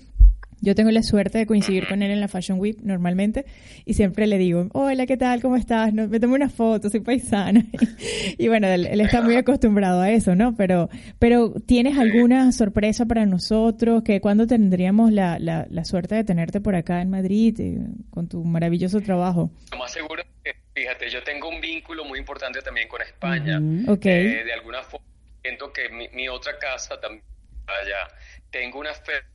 Yo 0.64 0.76
tengo 0.76 0.92
la 0.92 1.04
suerte 1.04 1.40
de 1.40 1.46
coincidir 1.46 1.90
con 1.90 2.02
él 2.04 2.12
en 2.12 2.22
la 2.22 2.30
Fashion 2.30 2.58
Week 2.58 2.78
normalmente 2.82 3.46
y 3.84 3.96
siempre 3.96 4.28
le 4.28 4.38
digo, 4.38 4.70
hola, 4.72 5.06
¿qué 5.06 5.18
tal? 5.18 5.42
¿Cómo 5.42 5.58
estás? 5.58 5.92
me 5.92 6.22
tomo 6.22 6.36
una 6.36 6.48
foto, 6.48 6.90
soy 6.90 7.02
paisana. 7.02 7.66
y 8.38 8.48
bueno, 8.48 8.68
él, 8.68 9.02
está 9.02 9.22
muy 9.22 9.36
acostumbrado 9.36 10.00
a 10.00 10.10
eso, 10.10 10.36
¿no? 10.36 10.56
Pero, 10.56 10.90
pero 11.20 11.54
¿tienes 11.68 11.98
alguna 11.98 12.50
sorpresa 12.54 13.06
para 13.06 13.26
nosotros? 13.26 14.04
que 14.04 14.22
¿Cuándo 14.22 14.48
tendríamos 14.48 15.12
la, 15.12 15.38
la, 15.38 15.68
la 15.70 15.84
suerte 15.84 16.16
de 16.16 16.24
tenerte 16.24 16.62
por 16.62 16.76
acá 16.76 17.02
en 17.02 17.10
Madrid 17.10 17.60
eh, 17.60 17.80
con 18.10 18.30
tu 18.30 18.46
maravilloso 18.46 19.02
trabajo? 19.02 19.52
Lo 19.70 19.80
más 19.80 19.92
seguro 19.92 20.24
que, 20.46 20.56
fíjate, 20.74 21.10
yo 21.10 21.22
tengo 21.24 21.50
un 21.50 21.60
vínculo 21.60 22.06
muy 22.06 22.20
importante 22.20 22.62
también 22.62 22.88
con 22.88 23.02
España. 23.02 23.60
Eh, 23.60 24.44
de 24.46 24.54
alguna 24.54 24.82
forma, 24.82 25.06
siento 25.42 25.74
que 25.74 25.90
mi, 25.90 26.08
mi 26.14 26.30
otra 26.30 26.58
casa 26.58 26.98
también 27.02 27.26
allá. 27.68 28.08
Tengo 28.50 28.80
una 28.80 28.94
fe 28.94 29.33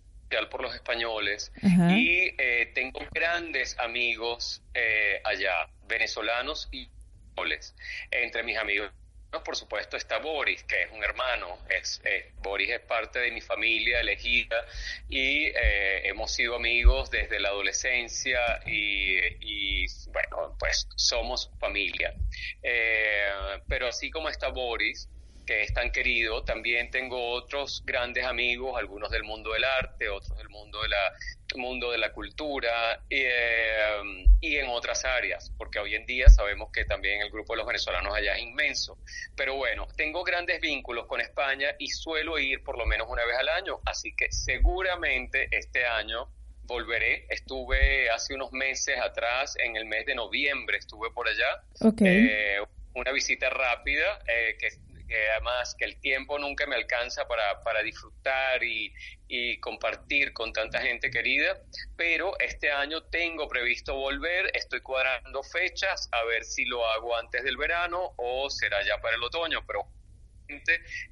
por 0.51 0.63
los 0.63 0.75
españoles 0.75 1.53
y 1.63 2.35
eh, 2.39 2.71
tengo 2.75 3.01
grandes 3.13 3.79
amigos 3.79 4.63
eh, 4.75 5.21
allá, 5.25 5.69
venezolanos 5.87 6.69
y 6.71 6.89
españoles. 7.29 7.75
Entre 8.11 8.43
mis 8.43 8.59
amigos, 8.59 8.91
por 9.45 9.57
supuesto, 9.57 9.97
está 9.97 10.19
Boris, 10.19 10.63
que 10.65 10.83
es 10.83 10.93
un 10.93 11.03
hermano. 11.03 11.59
Es, 11.69 12.03
Boris 12.43 12.71
es 12.71 12.81
parte 12.81 13.21
de 13.21 13.31
mi 13.31 13.41
familia 13.41 14.01
elegida 14.01 14.67
y 15.09 15.47
eh, 15.47 16.09
hemos 16.09 16.35
sido 16.35 16.57
amigos 16.57 17.11
desde 17.11 17.41
la 17.41 17.49
adolescencia 17.49 18.61
y, 18.67 19.19
y 19.41 19.87
bueno, 20.13 20.57
pues 20.59 20.89
somos 20.97 21.51
familia. 21.59 22.15
pero 23.67 23.89
así 23.89 24.11
como 24.11 24.29
está 24.29 24.49
Boris, 24.49 25.09
que 25.49 25.63
es 25.63 25.73
tan 25.73 25.91
querido. 25.91 26.45
También 26.45 26.91
tengo 26.91 27.31
otros 27.31 27.83
grandes 27.87 28.27
amigos, 28.27 28.79
algunos 28.79 29.11
del 29.11 29.25
mundo 29.25 29.55
del 29.55 29.65
arte, 29.65 30.11
otros 30.11 30.37
del 30.37 30.51
mundo 30.51 30.83
de 30.83 30.89
la, 30.91 31.15
mundo 31.57 31.91
de 31.91 31.97
la 31.97 32.13
cultura 32.13 33.03
eh, 33.09 34.27
y 34.43 34.57
en 34.57 34.69
otras 34.69 35.07
áreas, 35.07 35.51
porque 35.57 35.79
hoy 35.79 35.95
en 35.95 36.05
día 36.05 36.29
sabemos 36.29 36.71
que 36.71 36.85
también 36.85 37.23
el 37.23 37.31
grupo 37.31 37.55
de 37.55 37.59
los 37.59 37.67
venezolanos 37.67 38.15
allá 38.15 38.37
es 38.37 38.43
inmenso. 38.43 38.99
Pero 39.35 39.57
bueno, 39.57 39.89
tengo 39.97 40.23
grandes 40.23 40.61
vínculos 40.61 41.07
con 41.07 41.23
España 41.23 41.69
y 41.79 41.89
suelo 41.89 42.39
ir 42.39 42.63
por 42.63 42.77
lo 42.77 42.85
menos 42.85 43.07
una 43.09 43.25
vez 43.25 43.39
al 43.39 43.49
año, 43.49 43.81
así 43.87 44.15
que 44.15 44.31
seguramente 44.31 45.49
este 45.51 45.87
año 45.87 46.29
volveré. 46.65 47.25
Estuve 47.31 48.11
hace 48.11 48.35
unos 48.35 48.53
meses 48.53 48.99
atrás, 49.01 49.57
en 49.57 49.77
el 49.77 49.87
mes 49.87 50.05
de 50.05 50.15
noviembre, 50.15 50.77
estuve 50.77 51.11
por 51.11 51.27
allá. 51.27 51.63
Eh, 52.05 52.59
una 52.95 53.13
visita 53.13 53.49
rápida 53.49 54.19
eh, 54.27 54.57
que 54.59 54.71
que 55.09 55.31
además 55.31 55.75
que 55.79 55.87
el 55.87 55.99
tiempo 56.01 56.39
nunca 56.39 56.67
me 56.67 56.77
alcanza 56.77 57.27
para, 57.27 57.63
para 57.63 57.83
disfrutar 57.83 58.63
y, 58.63 58.93
y, 59.27 59.59
compartir 59.61 60.33
con 60.33 60.53
tanta 60.53 60.81
gente 60.81 61.11
querida, 61.11 61.61
pero 61.97 62.39
este 62.39 62.71
año 62.71 63.03
tengo 63.05 63.49
previsto 63.49 63.95
volver, 63.95 64.51
estoy 64.55 64.81
cuadrando 64.81 65.43
fechas, 65.43 66.09
a 66.13 66.25
ver 66.25 66.45
si 66.45 66.65
lo 66.67 66.87
hago 66.87 67.17
antes 67.17 67.43
del 67.43 67.57
verano 67.57 68.13
o 68.17 68.51
será 68.51 68.85
ya 68.85 69.01
para 69.01 69.17
el 69.17 69.23
otoño, 69.23 69.65
pero 69.67 69.87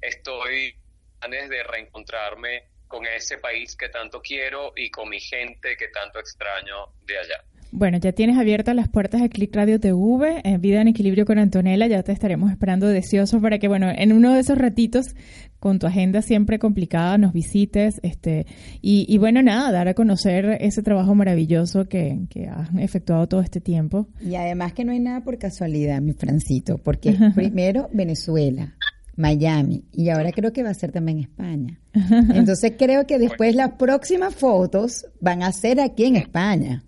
estoy 0.01 0.75
antes 1.21 1.49
de 1.49 1.63
reencontrarme 1.63 2.69
con 2.87 3.05
ese 3.05 3.37
país 3.37 3.75
que 3.75 3.89
tanto 3.89 4.21
quiero 4.21 4.73
y 4.75 4.89
con 4.89 5.09
mi 5.09 5.19
gente 5.19 5.75
que 5.75 5.89
tanto 5.89 6.19
extraño 6.19 6.93
de 7.03 7.17
allá. 7.17 7.43
Bueno, 7.71 7.97
ya 7.97 8.13
tienes 8.13 8.37
abiertas 8.37 8.75
las 8.75 8.87
puertas 8.87 9.21
de 9.21 9.29
Click 9.29 9.53
Radio 9.55 9.79
TV, 9.79 10.41
en 10.43 10.61
Vida 10.61 10.81
en 10.81 10.87
Equilibrio 10.87 11.25
con 11.25 11.37
Antonella, 11.37 11.87
ya 11.87 12.01
te 12.01 12.11
estaremos 12.11 12.49
esperando 12.51 12.87
deseoso 12.87 13.41
para 13.41 13.59
que, 13.59 13.67
bueno, 13.67 13.87
en 13.93 14.13
uno 14.13 14.33
de 14.33 14.39
esos 14.39 14.57
ratitos, 14.57 15.15
con 15.59 15.79
tu 15.79 15.87
agenda 15.87 16.21
siempre 16.21 16.59
complicada, 16.59 17.17
nos 17.17 17.33
visites, 17.33 17.99
este, 18.03 18.45
y, 18.81 19.17
bueno, 19.17 19.41
nada, 19.41 19.71
dar 19.71 19.87
a 19.89 19.93
conocer 19.93 20.57
ese 20.61 20.81
trabajo 20.81 21.13
maravilloso 21.13 21.89
que, 21.89 22.19
que 22.29 22.47
has 22.47 22.69
efectuado 22.79 23.27
todo 23.27 23.41
este 23.41 23.59
tiempo. 23.59 24.07
Y 24.21 24.35
además 24.35 24.73
que 24.73 24.85
no 24.85 24.93
hay 24.93 24.99
nada 24.99 25.23
por 25.23 25.37
casualidad, 25.37 26.01
mi 26.01 26.13
Francito, 26.13 26.77
porque 26.77 27.13
primero 27.35 27.89
Venezuela, 27.91 28.75
Miami 29.17 29.83
y 29.91 30.09
ahora 30.09 30.31
creo 30.31 30.53
que 30.53 30.63
va 30.63 30.69
a 30.69 30.73
ser 30.73 30.91
también 30.91 31.19
España. 31.19 31.79
Entonces 31.93 32.73
creo 32.77 33.05
que 33.05 33.17
después 33.19 33.55
las 33.55 33.73
próximas 33.73 34.33
fotos 34.33 35.05
van 35.19 35.43
a 35.43 35.51
ser 35.51 35.81
aquí 35.81 36.05
en 36.05 36.15
España. 36.15 36.83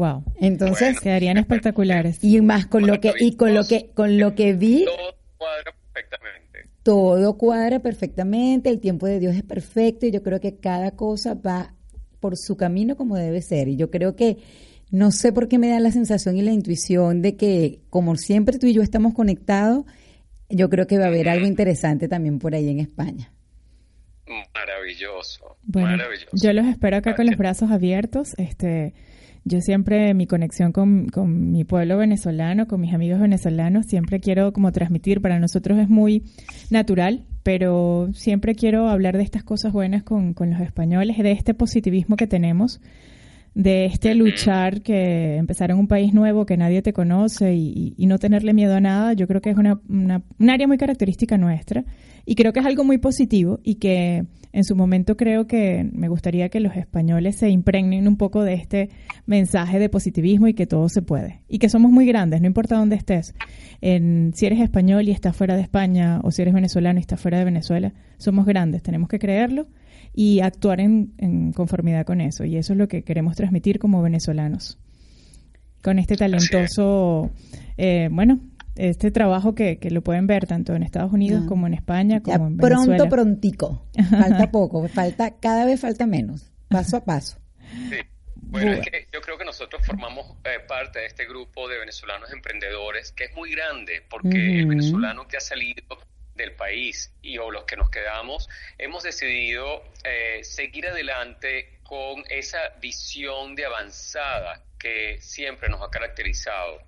Wow. 0.00 0.24
Entonces 0.36 0.98
quedarían 0.98 1.36
espectaculares. 1.36 2.24
Y 2.24 2.40
más 2.40 2.64
con 2.64 2.86
lo 2.86 3.02
que 3.02 3.12
y 3.20 3.36
con 3.36 3.52
lo 3.52 3.64
que 3.64 3.90
con 3.92 4.16
lo 4.16 4.34
que 4.34 4.54
vi 4.54 4.86
todo 4.86 5.14
cuadra 5.36 5.74
perfectamente. 5.92 6.70
Todo 6.82 7.36
cuadra 7.36 7.80
perfectamente, 7.80 8.70
el 8.70 8.80
tiempo 8.80 9.06
de 9.06 9.20
Dios 9.20 9.36
es 9.36 9.42
perfecto 9.42 10.06
y 10.06 10.10
yo 10.10 10.22
creo 10.22 10.40
que 10.40 10.56
cada 10.56 10.92
cosa 10.92 11.34
va 11.34 11.74
por 12.18 12.38
su 12.38 12.56
camino 12.56 12.96
como 12.96 13.14
debe 13.16 13.42
ser 13.42 13.68
y 13.68 13.76
yo 13.76 13.90
creo 13.90 14.16
que 14.16 14.38
no 14.90 15.10
sé 15.10 15.34
por 15.34 15.48
qué 15.48 15.58
me 15.58 15.68
da 15.68 15.80
la 15.80 15.90
sensación 15.90 16.34
y 16.38 16.40
la 16.40 16.52
intuición 16.52 17.20
de 17.20 17.36
que 17.36 17.82
como 17.90 18.16
siempre 18.16 18.58
tú 18.58 18.68
y 18.68 18.72
yo 18.72 18.80
estamos 18.80 19.12
conectados, 19.12 19.84
yo 20.48 20.70
creo 20.70 20.86
que 20.86 20.96
va 20.96 21.04
a 21.04 21.08
haber 21.08 21.28
algo 21.28 21.46
interesante 21.46 22.08
también 22.08 22.38
por 22.38 22.54
ahí 22.54 22.70
en 22.70 22.80
España. 22.80 23.34
Maravilloso, 24.54 25.58
maravilloso. 25.66 26.30
Yo 26.32 26.54
los 26.54 26.64
espero 26.64 26.96
acá 26.96 27.14
con 27.14 27.26
los 27.26 27.36
brazos 27.36 27.70
abiertos. 27.70 28.32
Este, 28.38 28.94
yo 29.44 29.60
siempre, 29.60 30.12
mi 30.14 30.26
conexión 30.26 30.72
con, 30.72 31.08
con, 31.08 31.50
mi 31.50 31.64
pueblo 31.64 31.96
venezolano, 31.96 32.66
con 32.66 32.80
mis 32.80 32.94
amigos 32.94 33.20
venezolanos, 33.20 33.86
siempre 33.86 34.20
quiero 34.20 34.52
como 34.52 34.72
transmitir, 34.72 35.20
para 35.20 35.38
nosotros 35.38 35.78
es 35.78 35.88
muy 35.88 36.24
natural, 36.70 37.24
pero 37.42 38.10
siempre 38.12 38.54
quiero 38.54 38.88
hablar 38.88 39.16
de 39.16 39.22
estas 39.22 39.42
cosas 39.42 39.72
buenas 39.72 40.02
con, 40.02 40.34
con 40.34 40.50
los 40.50 40.60
españoles, 40.60 41.16
de 41.18 41.32
este 41.32 41.54
positivismo 41.54 42.16
que 42.16 42.26
tenemos 42.26 42.80
de 43.54 43.86
este 43.86 44.14
luchar 44.14 44.82
que 44.82 45.36
empezar 45.36 45.70
en 45.70 45.78
un 45.78 45.88
país 45.88 46.14
nuevo 46.14 46.46
que 46.46 46.56
nadie 46.56 46.82
te 46.82 46.92
conoce 46.92 47.54
y, 47.54 47.94
no 48.06 48.18
tenerle 48.18 48.52
miedo 48.52 48.74
a 48.74 48.80
nada, 48.80 49.12
yo 49.12 49.28
creo 49.28 49.40
que 49.40 49.50
es 49.50 49.56
una, 49.56 49.80
una, 49.88 50.22
un 50.38 50.50
área 50.50 50.66
muy 50.66 50.78
característica 50.78 51.38
nuestra 51.38 51.84
y 52.26 52.34
creo 52.34 52.52
que 52.52 52.60
es 52.60 52.66
algo 52.66 52.84
muy 52.84 52.98
positivo 52.98 53.60
y 53.62 53.76
que 53.76 54.26
en 54.52 54.64
su 54.64 54.74
momento 54.74 55.16
creo 55.16 55.46
que 55.46 55.88
me 55.92 56.08
gustaría 56.08 56.48
que 56.48 56.60
los 56.60 56.76
españoles 56.76 57.36
se 57.36 57.50
impregnen 57.50 58.08
un 58.08 58.16
poco 58.16 58.42
de 58.42 58.54
este 58.54 58.90
mensaje 59.26 59.78
de 59.78 59.88
positivismo 59.88 60.48
y 60.48 60.54
que 60.54 60.66
todo 60.66 60.88
se 60.88 61.02
puede 61.02 61.42
y 61.48 61.58
que 61.58 61.68
somos 61.68 61.90
muy 61.92 62.06
grandes, 62.06 62.40
no 62.40 62.46
importa 62.46 62.76
dónde 62.76 62.96
estés. 62.96 63.34
En, 63.80 64.32
si 64.34 64.46
eres 64.46 64.60
español 64.60 65.08
y 65.08 65.12
estás 65.12 65.36
fuera 65.36 65.56
de 65.56 65.62
España 65.62 66.20
o 66.22 66.30
si 66.30 66.42
eres 66.42 66.54
venezolano 66.54 66.98
y 66.98 67.02
estás 67.02 67.20
fuera 67.20 67.38
de 67.38 67.44
Venezuela, 67.44 67.92
somos 68.18 68.44
grandes, 68.46 68.82
tenemos 68.82 69.08
que 69.08 69.18
creerlo 69.18 69.68
y 70.14 70.40
actuar 70.40 70.80
en, 70.80 71.52
conformidad 71.54 72.04
con 72.04 72.20
eso. 72.20 72.44
Y 72.44 72.56
eso 72.56 72.72
es 72.72 72.78
lo 72.78 72.88
que 72.88 73.02
queremos 73.02 73.36
transmitir 73.36 73.78
como 73.78 74.02
venezolanos. 74.02 74.78
Con 75.82 75.98
este 75.98 76.16
talentoso, 76.16 77.30
eh, 77.78 78.08
bueno, 78.10 78.40
este 78.76 79.10
trabajo 79.10 79.54
que, 79.54 79.78
que, 79.78 79.90
lo 79.90 80.02
pueden 80.02 80.26
ver 80.26 80.46
tanto 80.46 80.74
en 80.74 80.82
Estados 80.82 81.12
Unidos 81.12 81.42
ah. 81.44 81.48
como 81.48 81.66
en 81.66 81.74
España, 81.74 82.22
como 82.22 82.48
en 82.48 82.56
Venezuela. 82.56 82.96
Pronto, 82.96 83.08
prontico. 83.08 83.86
Falta 84.10 84.50
poco, 84.50 84.86
falta, 84.88 85.38
cada 85.38 85.64
vez 85.64 85.80
falta 85.80 86.06
menos, 86.06 86.52
paso 86.68 86.96
a 86.96 87.04
paso. 87.04 87.38
Sí. 87.88 87.96
Bueno, 88.50 88.72
es 88.72 88.88
que 88.88 89.06
yo 89.12 89.20
creo 89.20 89.38
que 89.38 89.44
nosotros 89.44 89.80
formamos 89.86 90.26
eh, 90.44 90.58
parte 90.66 90.98
de 90.98 91.06
este 91.06 91.24
grupo 91.24 91.68
de 91.68 91.78
venezolanos 91.78 92.32
emprendedores 92.32 93.12
que 93.12 93.24
es 93.24 93.34
muy 93.36 93.52
grande, 93.52 94.02
porque 94.10 94.58
el 94.58 94.66
venezolano 94.66 95.28
que 95.28 95.36
ha 95.36 95.40
salido 95.40 95.82
del 96.40 96.56
país 96.56 97.12
y 97.22 97.38
o 97.38 97.50
los 97.50 97.64
que 97.64 97.76
nos 97.76 97.90
quedamos, 97.90 98.48
hemos 98.78 99.02
decidido 99.02 99.84
eh, 100.04 100.40
seguir 100.42 100.86
adelante 100.86 101.80
con 101.82 102.24
esa 102.28 102.70
visión 102.80 103.54
de 103.54 103.66
avanzada 103.66 104.64
que 104.80 105.18
siempre 105.20 105.68
nos 105.68 105.82
ha 105.82 105.90
caracterizado, 105.90 106.82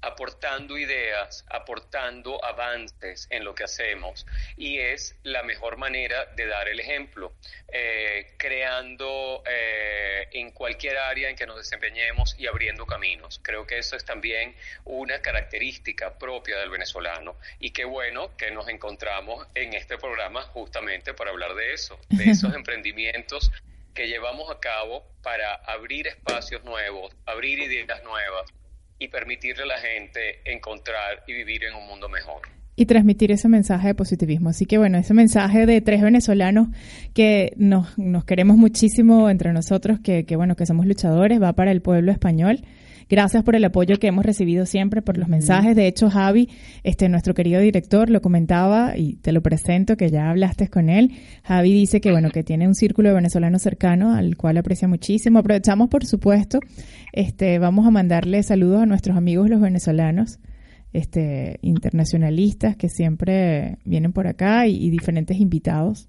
aportando 0.00 0.76
ideas, 0.76 1.44
aportando 1.48 2.44
avances 2.44 3.26
en 3.30 3.44
lo 3.44 3.54
que 3.54 3.64
hacemos 3.64 4.26
y 4.56 4.78
es 4.78 5.16
la 5.22 5.42
mejor 5.42 5.76
manera 5.76 6.26
de 6.36 6.46
dar 6.46 6.68
el 6.68 6.80
ejemplo, 6.80 7.32
eh, 7.72 8.34
creando 8.38 9.42
eh, 9.46 10.28
en 10.32 10.50
cualquier 10.50 10.98
área 10.98 11.30
en 11.30 11.36
que 11.36 11.46
nos 11.46 11.56
desempeñemos 11.56 12.34
y 12.38 12.46
abriendo 12.46 12.86
caminos. 12.86 13.40
Creo 13.42 13.66
que 13.66 13.78
eso 13.78 13.96
es 13.96 14.04
también 14.04 14.54
una 14.84 15.20
característica 15.20 16.18
propia 16.18 16.58
del 16.58 16.70
venezolano 16.70 17.36
y 17.58 17.70
qué 17.70 17.84
bueno 17.84 18.36
que 18.36 18.50
nos 18.50 18.68
encontramos 18.68 19.46
en 19.54 19.74
este 19.74 19.98
programa 19.98 20.42
justamente 20.42 21.14
para 21.14 21.30
hablar 21.30 21.54
de 21.54 21.74
eso, 21.74 21.98
de 22.08 22.30
esos 22.30 22.54
emprendimientos 22.56 23.50
que 23.94 24.06
llevamos 24.08 24.50
a 24.50 24.58
cabo 24.58 25.04
para 25.22 25.54
abrir 25.54 26.06
espacios 26.06 26.64
nuevos, 26.64 27.14
abrir 27.26 27.58
ideas 27.58 28.02
nuevas 28.04 28.50
y 28.98 29.08
permitirle 29.08 29.62
a 29.62 29.66
la 29.66 29.78
gente 29.78 30.40
encontrar 30.44 31.22
y 31.26 31.32
vivir 31.32 31.64
en 31.64 31.74
un 31.74 31.86
mundo 31.86 32.08
mejor 32.08 32.42
y 32.76 32.86
transmitir 32.86 33.30
ese 33.30 33.48
mensaje 33.48 33.88
de 33.88 33.94
positivismo. 33.94 34.48
Así 34.50 34.66
que 34.66 34.78
bueno, 34.78 34.98
ese 34.98 35.14
mensaje 35.14 35.66
de 35.66 35.80
tres 35.80 36.02
venezolanos 36.02 36.68
que 37.14 37.52
nos, 37.56 37.96
nos 37.98 38.24
queremos 38.24 38.56
muchísimo 38.56 39.30
entre 39.30 39.52
nosotros, 39.52 40.00
que, 40.02 40.24
que 40.26 40.36
bueno, 40.36 40.56
que 40.56 40.66
somos 40.66 40.86
luchadores, 40.86 41.40
va 41.40 41.52
para 41.52 41.70
el 41.70 41.82
pueblo 41.82 42.10
español. 42.10 42.62
Gracias 43.08 43.42
por 43.42 43.56
el 43.56 43.64
apoyo 43.64 43.98
que 43.98 44.06
hemos 44.06 44.24
recibido 44.24 44.66
siempre, 44.66 45.02
por 45.02 45.18
los 45.18 45.28
mensajes. 45.28 45.76
De 45.76 45.86
hecho, 45.86 46.10
Javi, 46.10 46.48
este, 46.82 47.08
nuestro 47.08 47.34
querido 47.34 47.60
director, 47.60 48.10
lo 48.10 48.20
comentaba 48.20 48.96
y 48.96 49.16
te 49.16 49.32
lo 49.32 49.42
presento, 49.42 49.96
que 49.96 50.10
ya 50.10 50.30
hablaste 50.30 50.68
con 50.68 50.88
él. 50.88 51.12
Javi 51.42 51.72
dice 51.72 52.00
que, 52.00 52.10
bueno, 52.10 52.30
que 52.30 52.42
tiene 52.42 52.66
un 52.66 52.74
círculo 52.74 53.08
de 53.10 53.16
venezolanos 53.16 53.62
cercano 53.62 54.14
al 54.14 54.36
cual 54.36 54.56
aprecia 54.56 54.88
muchísimo. 54.88 55.38
Aprovechamos, 55.38 55.88
por 55.88 56.06
supuesto, 56.06 56.60
este, 57.12 57.58
vamos 57.58 57.86
a 57.86 57.90
mandarle 57.90 58.42
saludos 58.42 58.82
a 58.82 58.86
nuestros 58.86 59.16
amigos 59.16 59.50
los 59.50 59.60
venezolanos. 59.60 60.38
Este, 60.92 61.58
internacionalistas 61.62 62.76
que 62.76 62.88
siempre 62.88 63.78
vienen 63.84 64.12
por 64.12 64.28
acá 64.28 64.68
y 64.68 64.90
diferentes 64.90 65.40
invitados 65.40 66.08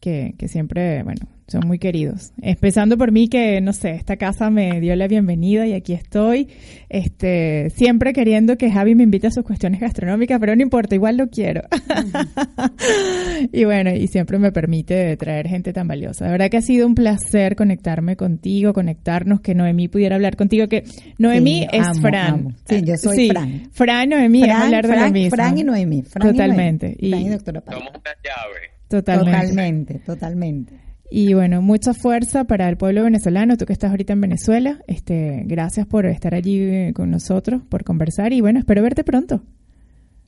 que, 0.00 0.34
que 0.38 0.48
siempre, 0.48 1.02
bueno, 1.02 1.26
son 1.48 1.66
muy 1.66 1.78
queridos. 1.78 2.32
Empezando 2.42 2.98
por 2.98 3.12
mí 3.12 3.28
que, 3.28 3.60
no 3.60 3.72
sé, 3.72 3.92
esta 3.92 4.16
casa 4.16 4.50
me 4.50 4.80
dio 4.80 4.96
la 4.96 5.06
bienvenida 5.06 5.66
y 5.66 5.74
aquí 5.74 5.92
estoy, 5.92 6.48
este, 6.88 7.70
siempre 7.70 8.12
queriendo 8.12 8.56
que 8.56 8.70
Javi 8.70 8.96
me 8.96 9.04
invite 9.04 9.28
a 9.28 9.30
sus 9.30 9.44
cuestiones 9.44 9.80
gastronómicas, 9.80 10.40
pero 10.40 10.56
no 10.56 10.62
importa, 10.62 10.96
igual 10.96 11.16
lo 11.16 11.28
quiero. 11.28 11.62
y 13.52 13.64
bueno, 13.64 13.90
y 13.94 14.08
siempre 14.08 14.38
me 14.38 14.50
permite 14.50 15.16
traer 15.16 15.46
gente 15.46 15.72
tan 15.72 15.86
valiosa. 15.86 16.24
La 16.24 16.32
verdad 16.32 16.50
que 16.50 16.56
ha 16.56 16.62
sido 16.62 16.86
un 16.86 16.96
placer 16.96 17.54
conectarme 17.54 18.16
contigo, 18.16 18.72
conectarnos, 18.72 19.40
que 19.40 19.54
Noemí 19.54 19.86
pudiera 19.86 20.16
hablar 20.16 20.36
contigo, 20.36 20.68
que 20.68 20.82
Noemí 21.18 21.66
es 21.70 22.00
Fran. 22.00 22.56
Sí, 22.68 22.82
yo 22.84 22.96
soy 22.96 23.28
Fran. 23.28 23.68
Fran, 23.70 24.08
Noemí, 24.08 24.42
es 24.42 24.50
hablar 24.50 24.86
de 24.88 24.96
lo 24.96 25.10
mismo. 25.12 25.30
Fran 25.30 25.58
y 25.58 25.62
Noemí. 25.62 26.02
Totalmente. 26.02 26.96
Y, 26.98 27.10
Fran 27.10 27.22
y 27.22 27.28
doctora 27.28 27.62
Somos 27.70 27.90
una 27.90 28.10
llave. 28.24 28.75
Totalmente. 28.88 29.98
Totalmente, 30.00 30.74
Y 31.10 31.34
bueno, 31.34 31.60
mucha 31.62 31.92
fuerza 31.92 32.44
para 32.44 32.68
el 32.68 32.76
pueblo 32.76 33.04
venezolano, 33.04 33.56
tú 33.56 33.66
que 33.66 33.72
estás 33.72 33.90
ahorita 33.90 34.12
en 34.12 34.20
Venezuela. 34.20 34.78
Este, 34.86 35.42
gracias 35.44 35.86
por 35.86 36.06
estar 36.06 36.34
allí 36.34 36.60
eh, 36.60 36.92
con 36.94 37.10
nosotros, 37.10 37.62
por 37.68 37.84
conversar 37.84 38.32
y 38.32 38.40
bueno, 38.40 38.60
espero 38.60 38.82
verte 38.82 39.04
pronto. 39.04 39.42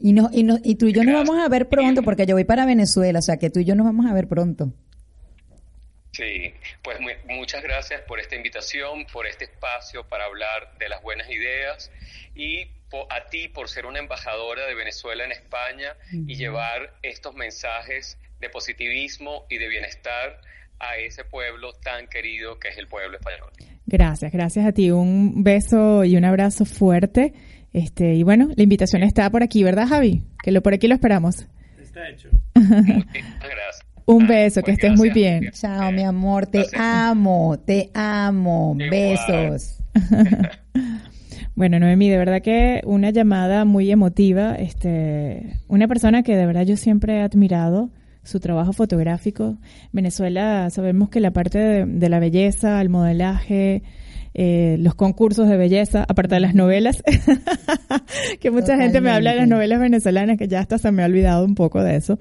Y, 0.00 0.12
no, 0.12 0.30
y, 0.32 0.44
no, 0.44 0.58
y 0.62 0.76
tú 0.76 0.86
y 0.86 0.92
yo 0.92 1.02
nos 1.02 1.14
vamos 1.14 1.44
a 1.44 1.48
ver 1.48 1.68
pronto 1.68 2.02
porque 2.02 2.24
yo 2.26 2.34
voy 2.34 2.44
para 2.44 2.66
Venezuela, 2.66 3.18
o 3.18 3.22
sea 3.22 3.36
que 3.36 3.50
tú 3.50 3.60
y 3.60 3.64
yo 3.64 3.74
nos 3.74 3.84
vamos 3.84 4.06
a 4.06 4.14
ver 4.14 4.28
pronto. 4.28 4.72
Sí, 6.12 6.52
pues 6.82 6.98
muchas 7.28 7.62
gracias 7.62 8.00
por 8.02 8.18
esta 8.18 8.34
invitación, 8.34 9.06
por 9.12 9.26
este 9.26 9.44
espacio 9.44 10.08
para 10.08 10.24
hablar 10.24 10.76
de 10.78 10.88
las 10.88 11.02
buenas 11.02 11.30
ideas 11.30 11.90
y 12.34 12.66
a 13.10 13.26
ti 13.30 13.48
por 13.48 13.68
ser 13.68 13.86
una 13.86 13.98
embajadora 13.98 14.66
de 14.66 14.74
Venezuela 14.74 15.24
en 15.24 15.32
España 15.32 15.96
y 16.10 16.36
llevar 16.36 16.94
estos 17.02 17.34
mensajes 17.34 18.18
de 18.40 18.48
positivismo 18.48 19.46
y 19.48 19.58
de 19.58 19.68
bienestar 19.68 20.40
a 20.80 20.96
ese 20.96 21.24
pueblo 21.24 21.72
tan 21.72 22.06
querido 22.06 22.58
que 22.58 22.68
es 22.68 22.78
el 22.78 22.86
pueblo 22.86 23.16
español. 23.16 23.50
Gracias, 23.86 24.32
gracias 24.32 24.66
a 24.66 24.72
ti. 24.72 24.90
Un 24.90 25.42
beso 25.42 26.04
y 26.04 26.16
un 26.16 26.24
abrazo 26.24 26.64
fuerte. 26.64 27.32
Este, 27.72 28.14
y 28.14 28.22
bueno, 28.22 28.48
la 28.54 28.62
invitación 28.62 29.02
está 29.02 29.30
por 29.30 29.42
aquí, 29.42 29.62
¿verdad, 29.62 29.88
Javi? 29.88 30.22
Que 30.42 30.52
lo 30.52 30.62
por 30.62 30.74
aquí 30.74 30.88
lo 30.88 30.94
esperamos. 30.94 31.46
Está 31.80 32.08
hecho. 32.08 32.28
Muchas 32.54 33.06
gracias. 33.40 33.88
Un 34.06 34.26
beso, 34.26 34.62
que 34.62 34.70
estés 34.70 34.96
muy 34.96 35.10
bien. 35.10 35.50
Chao, 35.52 35.92
mi 35.92 36.02
amor, 36.02 36.46
te 36.46 36.64
amo, 36.74 37.58
te 37.58 37.90
amo. 37.92 38.74
Besos. 38.74 39.80
bueno, 41.54 41.78
Noemi, 41.78 42.08
de 42.08 42.16
verdad 42.16 42.40
que 42.40 42.80
una 42.84 43.10
llamada 43.10 43.66
muy 43.66 43.90
emotiva. 43.90 44.54
Este, 44.54 45.60
una 45.66 45.88
persona 45.88 46.22
que 46.22 46.36
de 46.36 46.46
verdad 46.46 46.62
yo 46.62 46.78
siempre 46.78 47.18
he 47.18 47.20
admirado 47.20 47.90
su 48.28 48.40
trabajo 48.40 48.74
fotográfico. 48.74 49.56
Venezuela, 49.90 50.68
sabemos 50.68 51.08
que 51.08 51.18
la 51.18 51.30
parte 51.30 51.86
de, 51.86 52.08
la 52.10 52.18
belleza, 52.18 52.80
el 52.82 52.90
modelaje, 52.90 53.82
eh, 54.34 54.76
los 54.80 54.94
concursos 54.94 55.48
de 55.48 55.56
belleza, 55.56 56.04
aparte 56.06 56.34
de 56.34 56.40
las 56.40 56.54
novelas, 56.54 57.02
que 58.40 58.50
mucha 58.50 58.76
gente 58.76 59.00
me 59.00 59.10
habla 59.10 59.30
de 59.30 59.38
las 59.38 59.48
novelas 59.48 59.80
venezolanas, 59.80 60.36
que 60.36 60.46
ya 60.46 60.60
hasta 60.60 60.76
se 60.76 60.92
me 60.92 61.02
ha 61.02 61.06
olvidado 61.06 61.42
un 61.42 61.54
poco 61.54 61.82
de 61.82 61.96
eso. 61.96 62.18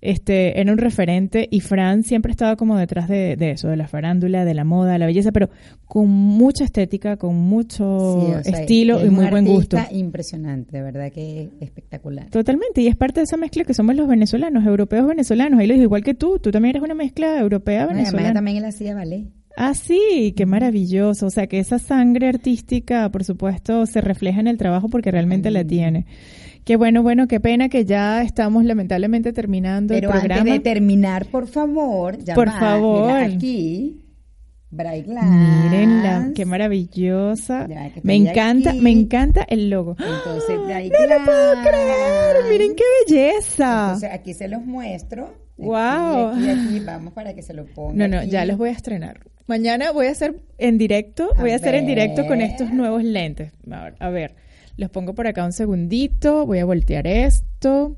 Este, 0.00 0.60
era 0.60 0.70
un 0.70 0.78
referente 0.78 1.48
y 1.50 1.60
Fran 1.60 2.04
siempre 2.04 2.30
estaba 2.30 2.54
como 2.54 2.76
detrás 2.76 3.08
de, 3.08 3.36
eso, 3.40 3.68
de 3.68 3.76
la 3.76 3.88
farándula, 3.88 4.44
de 4.44 4.54
la 4.54 4.64
moda, 4.64 4.92
de 4.92 4.98
la 4.98 5.06
belleza, 5.06 5.32
pero 5.32 5.50
con 5.86 6.08
mucha 6.08 6.64
estética, 6.64 7.16
con 7.16 7.34
mucho 7.34 8.38
estilo 8.44 9.04
y 9.04 9.10
muy 9.10 9.26
buen 9.26 9.44
gusto. 9.44 9.76
Impresionante, 9.90 10.76
de 10.76 10.82
verdad 10.82 11.10
que 11.10 11.50
espectacular. 11.60 12.30
Totalmente, 12.30 12.80
y 12.80 12.86
es 12.86 12.96
parte 12.96 13.20
de 13.20 13.24
esa 13.24 13.36
mezcla 13.36 13.64
que 13.64 13.74
somos 13.74 13.96
los 13.96 14.06
venezolanos, 14.06 14.64
europeos 14.64 15.06
venezolanos, 15.08 15.58
ahí 15.58 15.66
lo 15.66 15.74
igual 15.74 16.04
que 16.04 16.14
tú, 16.14 16.38
tú 16.38 16.50
también 16.52 16.76
eres 16.76 16.82
una 16.82 16.94
mezcla 16.94 17.38
europea 17.40 17.86
venezolana. 17.86 18.32
también 18.32 18.58
él 18.58 18.64
hacía 18.66 18.94
ballet. 18.94 19.26
Ah, 19.60 19.74
sí, 19.74 20.34
qué 20.36 20.46
maravilloso. 20.46 21.26
O 21.26 21.30
sea, 21.30 21.48
que 21.48 21.58
esa 21.58 21.80
sangre 21.80 22.28
artística, 22.28 23.10
por 23.10 23.24
supuesto, 23.24 23.86
se 23.86 24.00
refleja 24.00 24.38
en 24.38 24.46
el 24.46 24.56
trabajo 24.56 24.88
porque 24.88 25.10
realmente 25.10 25.50
la 25.50 25.64
tiene. 25.64 26.06
Qué 26.68 26.76
bueno, 26.76 27.02
bueno, 27.02 27.28
qué 27.28 27.40
pena 27.40 27.70
que 27.70 27.86
ya 27.86 28.20
estamos 28.20 28.62
lamentablemente 28.62 29.32
terminando 29.32 29.94
el 29.94 30.02
programa. 30.02 30.42
antes 30.42 30.52
de 30.52 30.60
terminar, 30.60 31.24
por 31.24 31.46
favor, 31.46 32.22
ya 32.22 32.34
por 32.34 32.50
favor. 32.50 33.10
aquí, 33.10 34.04
Mírenla, 34.70 36.32
qué 36.34 36.44
maravillosa. 36.44 37.66
me 38.02 38.16
encanta, 38.16 38.74
me 38.74 38.90
encanta 38.90 39.46
el 39.48 39.70
logo. 39.70 39.96
Entonces, 39.98 40.58
¡Ah! 40.68 40.80
no 40.82 41.18
lo 41.18 41.24
puedo 41.24 41.52
creer. 41.62 42.36
Miren 42.50 42.76
qué 42.76 42.84
belleza. 43.06 43.84
Entonces, 43.84 44.10
aquí 44.12 44.34
se 44.34 44.48
los 44.48 44.62
muestro. 44.62 45.32
Wow. 45.56 46.34
Aquí, 46.34 46.50
aquí, 46.50 46.80
vamos 46.84 47.14
para 47.14 47.32
que 47.32 47.40
se 47.40 47.54
lo 47.54 47.64
pongan. 47.64 48.10
No, 48.10 48.18
no, 48.18 48.24
ya 48.24 48.44
los 48.44 48.58
voy 48.58 48.68
a 48.68 48.72
estrenar. 48.72 49.20
Mañana 49.46 49.90
voy 49.92 50.08
a 50.08 50.10
hacer 50.10 50.42
en 50.58 50.76
directo, 50.76 51.30
voy 51.38 51.52
a 51.52 51.56
hacer 51.56 51.76
en 51.76 51.86
directo 51.86 52.26
con 52.26 52.42
estos 52.42 52.70
nuevos 52.74 53.02
lentes. 53.02 53.52
A 54.00 54.10
ver, 54.10 54.34
los 54.78 54.90
pongo 54.90 55.14
por 55.14 55.26
acá 55.26 55.44
un 55.44 55.52
segundito, 55.52 56.46
voy 56.46 56.60
a 56.60 56.64
voltear 56.64 57.06
esto. 57.06 57.96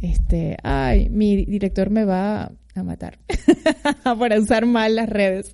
Este, 0.00 0.56
ay, 0.62 1.10
mi 1.10 1.44
director 1.44 1.90
me 1.90 2.04
va 2.04 2.52
a 2.74 2.82
matar 2.84 3.18
para 4.18 4.38
usar 4.38 4.64
mal 4.66 4.94
las 4.94 5.08
redes. 5.08 5.52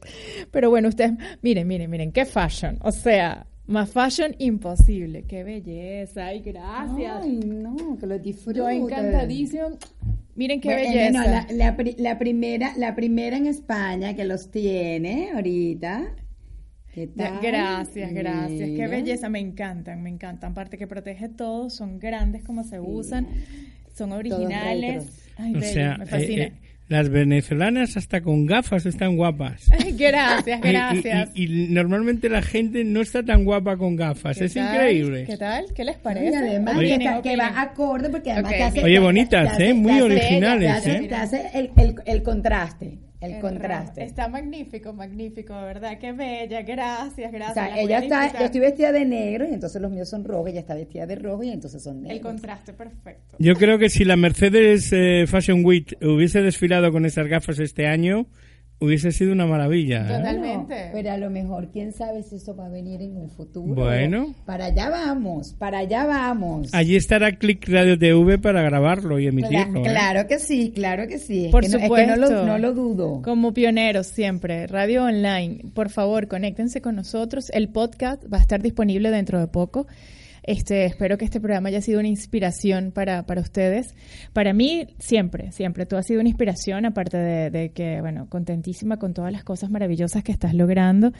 Pero 0.53 0.68
bueno, 0.68 0.89
ustedes, 0.89 1.12
miren, 1.41 1.66
miren, 1.66 1.91
miren, 1.91 2.12
qué 2.12 2.26
fashion. 2.26 2.78
O 2.82 2.93
sea, 2.93 3.47
más 3.66 3.91
fashion 3.91 4.37
imposible. 4.39 5.24
Qué 5.24 5.43
belleza. 5.43 6.26
Ay, 6.26 6.41
gracias. 6.41 7.22
Ay, 7.22 7.41
no, 7.43 7.97
que 7.99 8.07
lo 8.07 8.18
disfruto. 8.18 8.59
Yo 8.59 8.68
encantadísimo. 8.68 9.70
Miren 10.34 10.61
qué 10.61 10.68
belleza. 10.68 11.47
la, 11.51 11.74
la, 11.97 12.18
primera, 12.18 12.74
la 12.76 12.95
primera 12.95 13.39
en 13.39 13.47
España 13.47 14.14
que 14.14 14.24
los 14.26 14.51
tiene 14.51 15.30
ahorita. 15.32 16.14
¿Qué 16.97 17.09
tal? 17.09 17.40
Gracias, 17.42 18.11
gracias. 18.14 18.70
Qué 18.70 18.86
belleza, 18.88 19.28
me 19.28 19.38
encantan, 19.38 20.03
me 20.03 20.09
encantan. 20.09 20.53
Aparte 20.53 20.78
que 20.78 20.86
protege 20.86 21.28
todo, 21.28 21.68
son 21.68 21.99
grandes 21.99 22.42
como 22.42 22.64
se 22.64 22.80
usan, 22.80 23.26
son 23.94 24.12
originales. 24.12 25.05
Ay, 25.36 25.57
o 25.57 25.61
sea, 25.61 25.99
me 25.99 26.05
eh, 26.05 26.07
fascina. 26.07 26.44
Eh, 26.44 26.53
las 26.88 27.11
venezolanas 27.11 27.99
hasta 27.99 28.22
con 28.22 28.47
gafas 28.47 28.86
están 28.86 29.18
guapas. 29.18 29.68
gracias, 29.99 30.59
gracias. 30.62 31.30
Y, 31.34 31.68
normalmente 31.68 32.30
la 32.30 32.40
gente 32.40 32.82
no 32.82 33.03
está 33.03 33.22
tan 33.22 33.44
guapa 33.44 33.76
con 33.76 33.94
gafas. 33.94 34.40
Es 34.40 34.57
increíble. 34.57 35.24
¿Qué 35.26 35.36
tal? 35.36 35.66
¿Qué 35.74 35.84
les 35.84 35.99
parece? 35.99 36.30
Y 36.30 36.34
además 36.34 36.78
que, 37.22 37.36
va 37.36 37.61
acorde 37.61 38.09
porque 38.09 38.32
además 38.32 38.53
te 38.53 38.62
hace, 38.62 38.82
Oye, 38.82 38.99
bonitas, 39.01 39.61
¿eh? 39.61 39.74
Muy 39.74 40.01
originales, 40.01 40.82
te 40.82 40.90
hace, 40.90 41.09
Te 41.09 41.14
hace 41.14 41.51
el, 41.53 41.72
el, 41.76 41.94
el 42.07 42.22
contraste 42.22 43.01
el, 43.35 43.41
contraste. 43.41 44.05
Está 44.05 44.29
magnífico, 44.29 44.93
magnífico, 44.93 45.55
¿verdad? 45.55 45.99
Qué 45.99 46.12
bella, 46.12 46.62
gracias, 46.62 47.33
gracias. 47.33 47.51
O 47.51 47.55
sea, 47.55 47.81
ella 47.81 47.99
está, 47.99 48.39
yo 48.39 48.45
estoy 48.47 48.61
vestida 48.61 48.93
de 48.93 49.05
negro 49.05 49.47
y 49.49 49.55
entonces 49.55 49.81
los 49.81 49.91
míos 49.91 50.09
son 50.09 50.24
rojos, 50.24 50.51
ella 50.51 50.61
está 50.61 50.74
vestida 50.74 51.07
de 51.07 51.16
rojo 51.16 51.43
y 51.43 51.51
entonces 51.51 51.83
son 51.83 52.03
negros. 52.03 52.16
El 52.16 52.22
contraste 52.22 52.72
perfecto. 52.72 53.37
Yo 53.39 53.55
creo 53.55 53.79
que 53.79 53.89
si 53.89 54.05
la 54.05 54.16
Mercedes 54.16 54.93
eh, 54.93 55.27
Fashion 55.27 55.64
Week 55.64 55.97
hubiese 56.03 56.43
desfilado 56.43 56.93
con 56.93 57.07
esas 57.07 57.27
gafas 57.27 57.59
este 57.59 57.87
año, 57.87 58.27
hubiese 58.79 59.12
sido 59.12 59.33
una 59.33 59.47
maravilla. 59.47 60.05
¿eh? 60.05 60.18
Totalmente. 60.18 60.91
pero 60.93 61.11
a 61.11 61.16
lo 61.16 61.31
mejor, 61.31 61.70
quién 61.70 61.93
sabe 61.93 62.22
si 62.22 62.37
eso 62.37 62.55
va 62.55 62.66
a 62.66 62.68
venir 62.68 63.01
en 63.03 63.16
un 63.16 63.31
futuro. 63.31 63.74
Bueno. 63.74 64.35
Para 64.45 64.66
allá 64.66 64.91
vamos, 64.91 65.55
para 65.55 65.79
allá 65.79 66.07
vamos. 66.07 66.72
Allí 66.74 66.97
estará 66.97 67.37
Click 67.37 67.68
Radio 67.68 67.99
TV 67.99 68.39
para 68.39 68.62
grabarlo 68.62 69.18
y 69.18 69.27
emitirlo. 69.27 69.81
¿eh? 69.81 69.85
Claro, 69.85 70.27
que 70.27 70.39
sí, 70.39 70.72
claro 70.74 71.07
que 71.09 71.18
sí. 71.18 71.49
Por 71.51 71.64
supuesto. 71.64 72.16
no, 72.16 72.29
lo, 72.29 72.47
no, 72.47 72.59
lo, 72.59 72.74
dudo. 72.74 73.22
Como 73.22 73.53
pioneros 73.55 74.07
siempre, 74.07 74.66
Radio 74.66 75.05
Online, 75.05 75.61
por 75.74 75.89
favor, 75.89 76.29
conéctense 76.29 76.81
con 76.81 76.97
nosotros. 76.97 77.51
El 77.51 77.68
podcast 77.68 78.22
va 78.33 78.39
a 78.39 78.41
estar 78.41 78.61
disponible 78.61 79.11
dentro 79.11 79.41
de 79.41 79.47
poco. 79.47 79.87
Este, 80.47 80.84
espero 80.84 81.18
que 81.18 81.24
este 81.24 81.40
programa 81.40 81.68
haya 81.68 81.80
sido 81.80 81.99
una 81.99 82.09
inspiración 82.09 82.92
para, 82.92 83.24
para 83.26 83.40
ustedes. 83.40 83.94
Para 84.32 84.53
mí, 84.53 84.86
siempre, 84.99 85.51
siempre. 85.51 85.86
Tú 85.86 85.97
has 85.97 86.07
sido 86.07 86.20
una 86.20 86.28
inspiración, 86.28 86.86
aparte 86.86 87.18
de, 87.18 87.70
que, 87.70 88.01
bueno, 88.01 88.28
contentísima 88.28 88.97
con 88.99 89.12
todas 89.12 89.32
las 89.32 89.42
cosas 89.42 89.70
maravillosas 89.70 90.22
que 90.22 90.30
estás 90.30 90.55
logrando. 90.55 91.12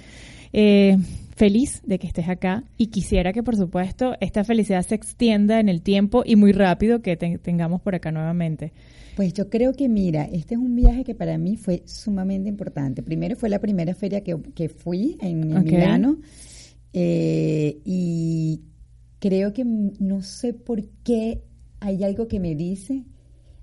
Eh, 0.53 0.97
feliz 1.35 1.83
de 1.85 1.99
que 1.99 2.07
estés 2.07 2.29
acá 2.29 2.63
y 2.77 2.87
quisiera 2.87 3.33
que, 3.33 3.43
por 3.43 3.57
supuesto, 3.57 4.15
esta 4.21 4.45
felicidad 4.45 4.83
se 4.83 4.95
extienda 4.95 5.59
en 5.59 5.69
el 5.69 5.83
tiempo 5.83 6.23
y 6.25 6.37
muy 6.37 6.53
rápido 6.53 7.03
que 7.03 7.17
tengamos 7.17 7.81
por 7.81 7.97
acá 7.97 8.13
nuevamente. 8.13 8.73
Pues 9.17 9.33
yo 9.33 9.51
creo 9.51 9.73
que, 9.73 9.89
mira, 9.89 10.25
este 10.25 10.55
es 10.55 10.61
un 10.61 10.77
viaje 10.77 11.03
que 11.03 11.15
para 11.15 11.37
mí 11.37 11.57
fue 11.57 11.83
sumamente 11.87 12.49
importante. 12.49 13.03
Primero 13.03 13.35
fue 13.35 13.49
la 13.49 13.59
primera 13.59 13.95
feria 13.95 14.21
que, 14.23 14.37
que 14.55 14.69
fui 14.69 15.17
en, 15.21 15.65
Milano. 15.65 16.19
Eh, 16.93 17.79
y 17.85 18.61
creo 19.27 19.53
que 19.53 19.65
no 19.65 20.23
sé 20.23 20.55
por 20.55 20.85
qué 21.03 21.43
hay 21.81 22.05
algo 22.05 22.29
que 22.29 22.39
me 22.39 22.55
dice, 22.55 23.07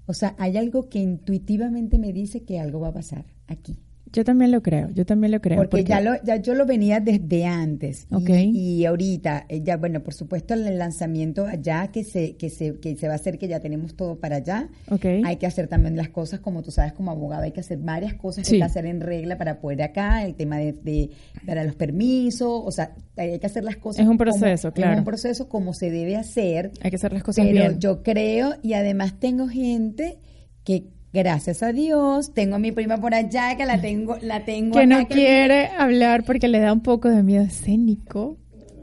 o 0.07 0.13
sea, 0.13 0.35
hay 0.37 0.57
algo 0.57 0.89
que 0.89 0.99
intuitivamente 0.99 1.97
me 1.97 2.11
dice 2.11 2.43
que 2.43 2.59
algo 2.59 2.81
va 2.81 2.89
a 2.89 2.93
pasar 2.93 3.23
aquí. 3.47 3.79
Yo 4.13 4.23
también 4.23 4.51
lo 4.51 4.61
creo, 4.61 4.91
yo 4.91 5.07
también 5.07 5.31
lo 5.31 5.41
creo. 5.41 5.57
Porque, 5.57 5.83
ya, 5.83 5.99
lo, 5.99 6.11
ya 6.23 6.35
yo 6.35 6.53
lo 6.53 6.67
venía 6.67 6.99
desde 6.99 7.45
antes. 7.45 8.05
Okay. 8.11 8.51
Y, 8.53 8.85
ahorita, 8.85 9.47
eh, 9.49 9.61
ya 9.63 9.77
bueno, 9.77 10.03
por 10.03 10.13
supuesto 10.13 10.53
el 10.53 10.77
lanzamiento 10.77 11.47
allá 11.47 11.87
que 11.87 12.03
se, 12.03 12.35
que 12.35 12.51
se, 12.51 12.79
que 12.79 12.95
se 12.95 13.07
va 13.07 13.13
a 13.13 13.15
hacer, 13.15 13.39
que 13.39 13.47
ya 13.47 13.59
tenemos 13.59 13.95
todo 13.95 14.19
para 14.19 14.35
allá. 14.35 14.69
Okay. 14.91 15.23
Hay 15.25 15.37
que 15.37 15.47
hacer 15.47 15.67
también 15.67 15.97
las 15.97 16.09
cosas, 16.09 16.41
como 16.41 16.61
tú 16.61 16.69
sabes, 16.69 16.93
como 16.93 17.09
abogado, 17.09 17.41
hay 17.41 17.53
que 17.53 17.61
hacer 17.61 17.79
varias 17.79 18.13
cosas 18.13 18.47
que 18.47 18.55
hay 18.55 18.59
que 18.59 18.65
hacer 18.65 18.85
en 18.85 19.01
regla 19.01 19.39
para 19.39 19.59
poder 19.59 19.81
acá, 19.81 20.23
el 20.23 20.35
tema 20.35 20.57
de, 20.57 20.73
de 20.73 21.09
dar 21.43 21.65
los 21.65 21.75
permisos, 21.75 22.61
o 22.63 22.71
sea, 22.71 22.95
hay 23.17 23.39
que 23.39 23.47
hacer 23.47 23.63
las 23.63 23.77
cosas. 23.77 24.03
Es 24.03 24.07
un 24.07 24.19
proceso, 24.19 24.71
claro. 24.73 24.93
Es 24.93 24.99
un 24.99 25.05
proceso 25.05 25.49
como 25.49 25.73
se 25.73 25.89
debe 25.89 26.15
hacer. 26.17 26.71
Hay 26.81 26.91
que 26.91 26.97
hacer 26.97 27.13
las 27.13 27.23
cosas 27.23 27.45
pero 27.45 27.69
bien. 27.69 27.79
yo 27.79 28.03
creo, 28.03 28.57
y 28.61 28.73
además 28.73 29.19
tengo 29.19 29.47
gente 29.47 30.19
que 30.63 30.92
Gracias 31.13 31.61
a 31.61 31.71
Dios, 31.71 32.33
tengo 32.33 32.55
a 32.55 32.59
mi 32.59 32.71
prima 32.71 32.97
por 32.97 33.13
allá 33.13 33.55
que 33.55 33.67
la 33.67 33.79
tengo, 33.79 34.17
la 34.23 34.45
tengo 34.45 34.79
que 34.79 34.87
no 34.87 35.07
quiere 35.07 35.67
hablar 35.67 36.23
porque 36.25 36.47
le 36.47 36.59
da 36.59 36.73
un 36.73 36.81
poco 36.81 37.07
de 37.07 37.21
miedo 37.21 37.43
escénico. 37.43 38.37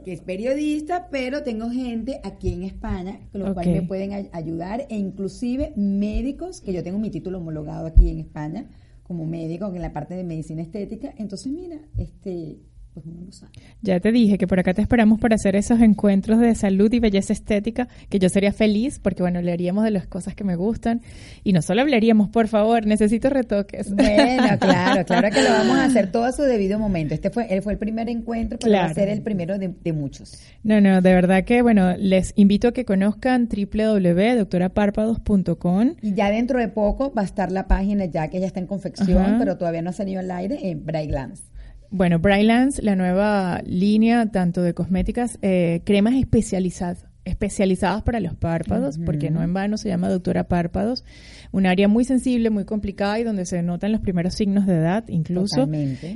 Que 0.05 0.13
es 0.13 0.21
periodista, 0.21 1.09
pero 1.11 1.43
tengo 1.43 1.69
gente 1.69 2.21
aquí 2.23 2.53
en 2.53 2.63
España 2.63 3.19
con 3.33 3.41
los 3.41 3.53
cuales 3.53 3.81
me 3.81 3.85
pueden 3.85 4.29
ayudar 4.31 4.87
e 4.89 4.95
inclusive 4.95 5.73
médicos 5.75 6.61
que 6.61 6.71
yo 6.71 6.83
tengo 6.83 6.99
mi 6.99 7.09
título 7.09 7.39
homologado 7.39 7.85
aquí 7.85 8.09
en 8.09 8.19
España 8.19 8.69
como 9.03 9.25
médico 9.25 9.67
en 9.67 9.81
la 9.81 9.91
parte 9.91 10.13
de 10.13 10.23
medicina 10.23 10.61
estética. 10.61 11.13
Entonces 11.17 11.51
mira, 11.51 11.79
este 11.97 12.61
pues 12.93 13.45
Ya 13.81 14.01
te 14.01 14.11
dije 14.11 14.37
que 14.37 14.47
por 14.47 14.59
acá 14.59 14.73
te 14.73 14.81
esperamos 14.81 15.17
para 15.19 15.35
hacer 15.35 15.55
esos 15.55 15.79
encuentros 15.79 16.39
de 16.39 16.53
salud 16.55 16.91
y 16.91 16.99
belleza 16.99 17.31
estética, 17.31 17.87
que 18.09 18.19
yo 18.19 18.27
sería 18.27 18.51
feliz 18.51 18.99
porque, 18.99 19.23
bueno, 19.23 19.39
hablaríamos 19.39 19.85
de 19.85 19.91
las 19.91 20.07
cosas 20.07 20.35
que 20.35 20.43
me 20.43 20.55
gustan 20.55 21.01
y 21.43 21.53
no 21.53 21.61
solo 21.61 21.79
hablaríamos, 21.81 22.29
por 22.29 22.49
favor, 22.49 22.85
necesito 22.85 23.29
retoques. 23.29 23.93
Bueno, 23.93 24.57
claro, 24.59 25.05
claro 25.05 25.29
que 25.29 25.41
lo 25.41 25.51
vamos 25.51 25.77
a 25.77 25.85
hacer 25.85 26.11
todo 26.11 26.25
a 26.25 26.33
su 26.33 26.41
debido 26.43 26.77
momento. 26.79 27.13
Este 27.13 27.29
fue, 27.29 27.47
él 27.53 27.61
fue 27.61 27.71
el 27.73 27.79
primer 27.79 28.09
encuentro, 28.09 28.59
pero 28.59 28.73
va 28.73 28.85
a 28.85 28.93
ser 28.93 29.07
el 29.07 29.21
primero 29.21 29.57
de, 29.57 29.93
muchos. 29.93 30.41
No, 30.63 30.81
no, 30.81 31.01
de 31.01 31.13
verdad 31.13 31.43
que, 31.43 31.61
bueno, 31.61 31.95
les 31.97 32.33
invito 32.35 32.69
a 32.69 32.71
que 32.73 32.85
conozcan 32.85 33.47
www.doctorapárpados.com. 33.47 35.95
Y 36.01 36.13
ya 36.13 36.29
dentro 36.29 36.59
de 36.59 36.67
poco 36.67 37.13
va 37.13 37.21
a 37.21 37.25
estar 37.25 37.51
la 37.51 37.67
página 37.67 38.05
ya 38.05 38.27
que 38.27 38.39
ya 38.39 38.47
está 38.47 38.59
en 38.59 38.67
confección, 38.67 39.37
pero 39.39 39.57
todavía 39.57 39.81
no 39.81 39.91
ha 39.91 39.93
salido 39.93 40.19
al 40.19 40.31
aire 40.31 40.59
en 40.69 40.85
Bright 40.85 41.09
Glance. 41.09 41.50
Bueno, 41.91 42.19
Brightlands, 42.19 42.81
la 42.81 42.95
nueva 42.95 43.61
línea 43.65 44.25
tanto 44.31 44.61
de 44.61 44.73
cosméticas, 44.73 45.37
eh, 45.41 45.81
cremas 45.85 46.15
especializadas 46.15 47.05
especializadas 47.23 48.01
para 48.01 48.19
los 48.19 48.35
párpados, 48.35 48.97
porque 48.97 49.29
no 49.29 49.43
en 49.43 49.53
vano 49.53 49.77
se 49.77 49.89
llama 49.89 50.09
doctora 50.09 50.47
párpados, 50.47 51.03
un 51.51 51.67
área 51.67 51.87
muy 51.87 52.03
sensible, 52.03 52.49
muy 52.49 52.65
complicada 52.65 53.19
y 53.19 53.23
donde 53.23 53.45
se 53.45 53.61
notan 53.61 53.91
los 53.91 54.01
primeros 54.01 54.33
signos 54.33 54.65
de 54.65 54.75
edad 54.75 55.03
incluso. 55.07 55.69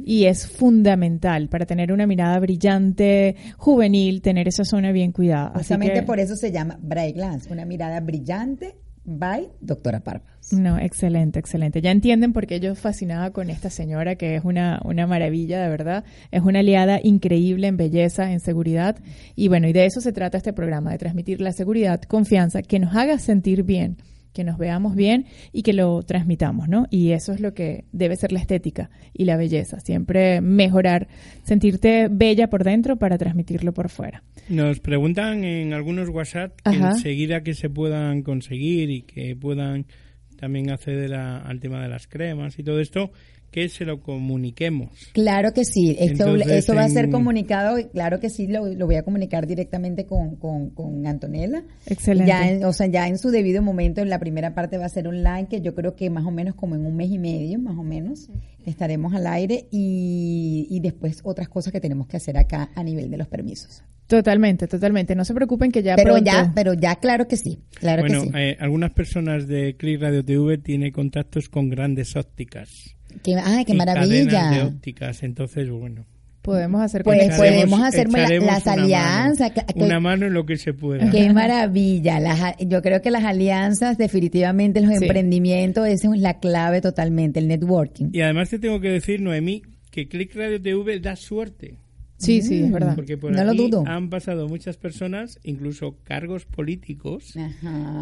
Y 0.04 0.26
es 0.26 0.48
fundamental 0.48 1.48
para 1.50 1.66
tener 1.66 1.92
una 1.92 2.08
mirada 2.08 2.40
brillante, 2.40 3.36
juvenil, 3.58 4.22
tener 4.22 4.48
esa 4.48 4.66
zona 4.66 4.92
bien 4.92 5.12
cuidada. 5.12 5.52
Justamente 5.56 6.02
por 6.04 6.20
eso 6.20 6.36
se 6.36 6.52
llama 6.52 6.80
Bright 6.82 7.16
Glance, 7.16 7.52
una 7.52 7.66
mirada 7.66 8.00
brillante, 8.00 8.76
by 9.06 9.50
doctora 9.62 10.02
Parpa. 10.02 10.36
No, 10.52 10.78
excelente, 10.78 11.40
excelente. 11.40 11.82
Ya 11.82 11.92
entienden 11.92 12.34
por 12.34 12.46
qué 12.46 12.60
yo 12.60 12.76
fascinaba 12.76 13.32
con 13.32 13.50
esta 13.50 13.70
señora, 13.70 14.16
que 14.16 14.36
es 14.36 14.44
una, 14.44 14.80
una 14.84 15.08
maravilla, 15.08 15.62
de 15.62 15.70
verdad. 15.70 16.04
Es 16.32 16.44
una 16.44 16.60
aliada 16.60 17.00
increíble 17.02 17.68
en 17.68 17.78
belleza, 17.78 18.32
en 18.32 18.40
seguridad. 18.40 18.98
Y 19.36 19.48
bueno, 19.48 19.68
y 19.68 19.74
de 19.74 19.86
eso 19.86 20.02
se 20.02 20.14
trata 20.14 20.38
este 20.38 20.54
programa, 20.54 20.92
de 20.92 21.00
transmitir 21.00 21.42
la 21.42 21.52
seguridad, 21.52 22.02
confianza, 22.04 22.62
que 22.62 22.80
nos 22.80 22.96
haga 22.96 23.18
sentir 23.18 23.64
bien 23.64 23.98
que 24.36 24.44
nos 24.44 24.60
veamos 24.60 24.96
bien 24.96 25.26
y 25.52 25.64
que 25.64 25.74
lo 25.74 26.04
transmitamos, 26.04 26.70
¿no? 26.70 26.86
Y 26.92 27.14
eso 27.14 27.32
es 27.34 27.40
lo 27.40 27.56
que 27.56 27.86
debe 27.92 28.18
ser 28.18 28.32
la 28.32 28.40
estética 28.40 28.92
y 29.14 29.26
la 29.26 29.38
belleza, 29.38 29.80
siempre 29.80 30.42
mejorar, 30.42 31.08
sentirte 31.44 32.10
bella 32.12 32.50
por 32.50 32.64
dentro 32.64 32.98
para 32.98 33.18
transmitirlo 33.18 33.74
por 33.74 33.90
fuera. 33.90 34.24
Nos 34.50 34.80
preguntan 34.80 35.44
en 35.44 35.74
algunos 35.74 36.10
WhatsApp 36.10 36.60
que 36.62 36.76
enseguida 36.76 37.42
que 37.42 37.54
se 37.54 37.70
puedan 37.70 38.22
conseguir 38.22 38.92
y 38.92 39.02
que 39.04 39.36
puedan 39.36 39.88
también 40.36 40.70
acceder 40.70 41.14
al 41.14 41.60
tema 41.62 41.82
de 41.82 41.88
las 41.88 42.08
cremas 42.08 42.60
y 42.60 42.64
todo 42.64 42.82
esto, 42.82 43.12
que 43.56 43.70
se 43.70 43.86
lo 43.86 44.02
comuniquemos. 44.02 44.90
Claro 45.14 45.54
que 45.54 45.64
sí, 45.64 45.96
esto, 45.98 46.36
esto 46.36 46.76
va 46.76 46.84
a 46.84 46.90
ser 46.90 47.10
comunicado, 47.10 47.78
claro 47.90 48.20
que 48.20 48.30
sí, 48.30 48.48
lo, 48.48 48.66
voy 48.86 48.96
a 48.96 49.04
comunicar 49.04 49.48
directamente 49.48 50.06
con, 50.06 50.36
con, 50.36 51.08
Antonella. 51.08 51.64
Excelente. 51.86 52.28
Ya 52.60 52.68
o 52.68 52.74
sea, 52.74 52.88
ya 52.88 53.08
en 53.08 53.18
su 53.18 53.30
debido 53.30 53.62
momento, 53.62 54.02
en 54.02 54.10
la 54.10 54.20
primera 54.20 54.54
parte 54.54 54.78
va 54.78 54.84
a 54.84 54.90
ser 54.90 55.08
online, 55.08 55.48
que 55.50 55.62
yo 55.62 55.74
creo 55.74 55.96
que 55.96 56.10
más 56.10 56.26
o 56.26 56.32
menos 56.32 56.56
como 56.56 56.76
en 56.76 56.86
un 56.86 56.98
mes 56.98 57.10
y 57.10 57.18
medio, 57.18 57.58
más 57.58 57.78
o 57.78 57.84
menos, 57.84 58.28
estaremos 58.66 59.14
al 59.14 59.26
aire 59.26 59.70
y, 59.72 60.68
y 60.70 60.82
después 60.82 61.22
otras 61.24 61.48
cosas 61.48 61.72
que 61.72 61.80
tenemos 61.80 62.08
que 62.08 62.18
hacer 62.18 62.38
acá 62.38 62.72
a 62.76 62.84
nivel 62.84 63.10
de 63.10 63.16
los 63.16 63.30
permisos. 63.30 63.86
Totalmente, 64.08 64.68
totalmente. 64.68 65.16
No 65.16 65.24
se 65.24 65.34
preopen 65.34 65.72
que 65.72 65.82
ya 65.82 65.96
pero 65.96 66.18
ya, 66.18 66.52
pero 66.54 66.74
ya 66.74 66.98
claro 66.98 67.28
que 67.30 67.38
sí, 67.38 67.60
claro 67.74 68.04
bueno, 68.04 68.24
que 68.24 68.28
sí. 68.28 68.34
Eh, 68.36 68.58
algunas 68.60 68.92
personas 68.92 69.48
de 69.48 69.78
Click 69.78 70.02
Radio 70.02 70.26
TV 70.26 70.58
tienen 70.58 70.92
contactos 70.92 71.48
con 71.48 71.70
grandes 71.70 72.18
ópticas. 72.18 72.95
Qué, 73.24 73.36
ah, 73.36 73.64
qué 73.66 73.74
maravilla. 73.74 74.50
de 74.50 74.62
ópticas, 74.64 75.24
entonces, 75.24 75.70
bueno. 75.70 76.06
Podemos 76.42 76.80
hacer 76.80 77.04
pues 77.04 77.36
podemos 77.36 77.82
hacer 77.82 78.08
las 78.08 78.68
alianzas. 78.68 79.52
Una 79.74 80.00
mano, 80.00 80.28
en 80.28 80.34
lo 80.34 80.46
que 80.46 80.58
se 80.58 80.74
pueda. 80.74 81.10
Qué 81.10 81.34
maravilla. 81.34 82.20
Las, 82.20 82.56
yo 82.60 82.84
creo 82.84 83.02
que 83.02 83.10
las 83.10 83.24
alianzas, 83.24 83.98
definitivamente, 83.98 84.80
los 84.82 84.92
emprendimientos, 84.92 85.88
esa 85.88 86.14
es 86.14 86.22
la 86.22 86.40
clave 86.40 86.82
totalmente, 86.82 87.40
el 87.40 87.48
networking. 87.48 88.10
Y 88.14 88.22
además 88.22 88.52
te 88.52 88.60
tengo 88.60 88.80
que 88.80 88.90
decir, 88.90 89.22
Noemí, 89.22 89.64
que 89.90 90.08
Click 90.08 90.36
Radio 90.36 90.62
TV 90.62 91.00
da 91.00 91.16
suerte. 91.16 91.78
Sí, 92.18 92.42
sí, 92.42 92.64
es 92.64 92.72
verdad. 92.72 92.96
Porque 92.96 93.18
por 93.18 93.32
no 93.32 93.44
lo 93.44 93.54
dudo. 93.54 93.84
han 93.86 94.10
pasado 94.10 94.48
muchas 94.48 94.78
personas, 94.78 95.40
incluso 95.44 95.98
cargos 96.04 96.46
políticos, 96.46 97.34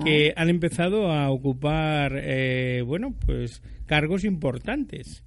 que 0.03 0.33
han 0.35 0.49
empezado 0.49 1.11
a 1.11 1.31
ocupar, 1.31 2.13
eh, 2.15 2.83
bueno, 2.85 3.13
pues 3.25 3.61
cargos 3.85 4.23
importantes. 4.23 5.23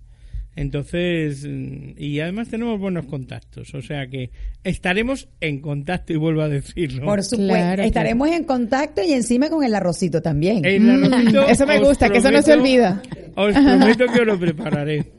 Entonces, 0.57 1.45
mm, 1.47 1.99
y 1.99 2.19
además 2.21 2.49
tenemos 2.49 2.81
buenos 2.81 3.05
contactos, 3.05 3.75
o 3.75 3.83
sea 3.83 4.07
que 4.07 4.31
estaremos 4.65 5.29
en 5.41 5.61
contacto 5.61 6.15
y 6.15 6.17
vuelvo 6.17 6.41
a 6.41 6.49
decirlo. 6.49 7.05
Por 7.05 7.23
supuesto, 7.23 7.83
estaremos 7.83 8.31
en 8.31 8.45
contacto 8.45 9.03
y 9.03 9.13
encima 9.13 9.51
con 9.51 9.63
el 9.63 9.75
arrocito 9.75 10.23
también. 10.23 10.65
eso 11.49 11.67
me 11.67 11.79
gusta, 11.79 12.09
que 12.09 12.19
eso 12.19 12.31
no 12.31 12.41
se 12.41 12.55
olvida. 12.55 13.03
Os 13.35 13.53
prometo 13.53 14.07
que 14.07 14.21
os 14.23 14.27
lo 14.27 14.39
prepararé. 14.39 15.16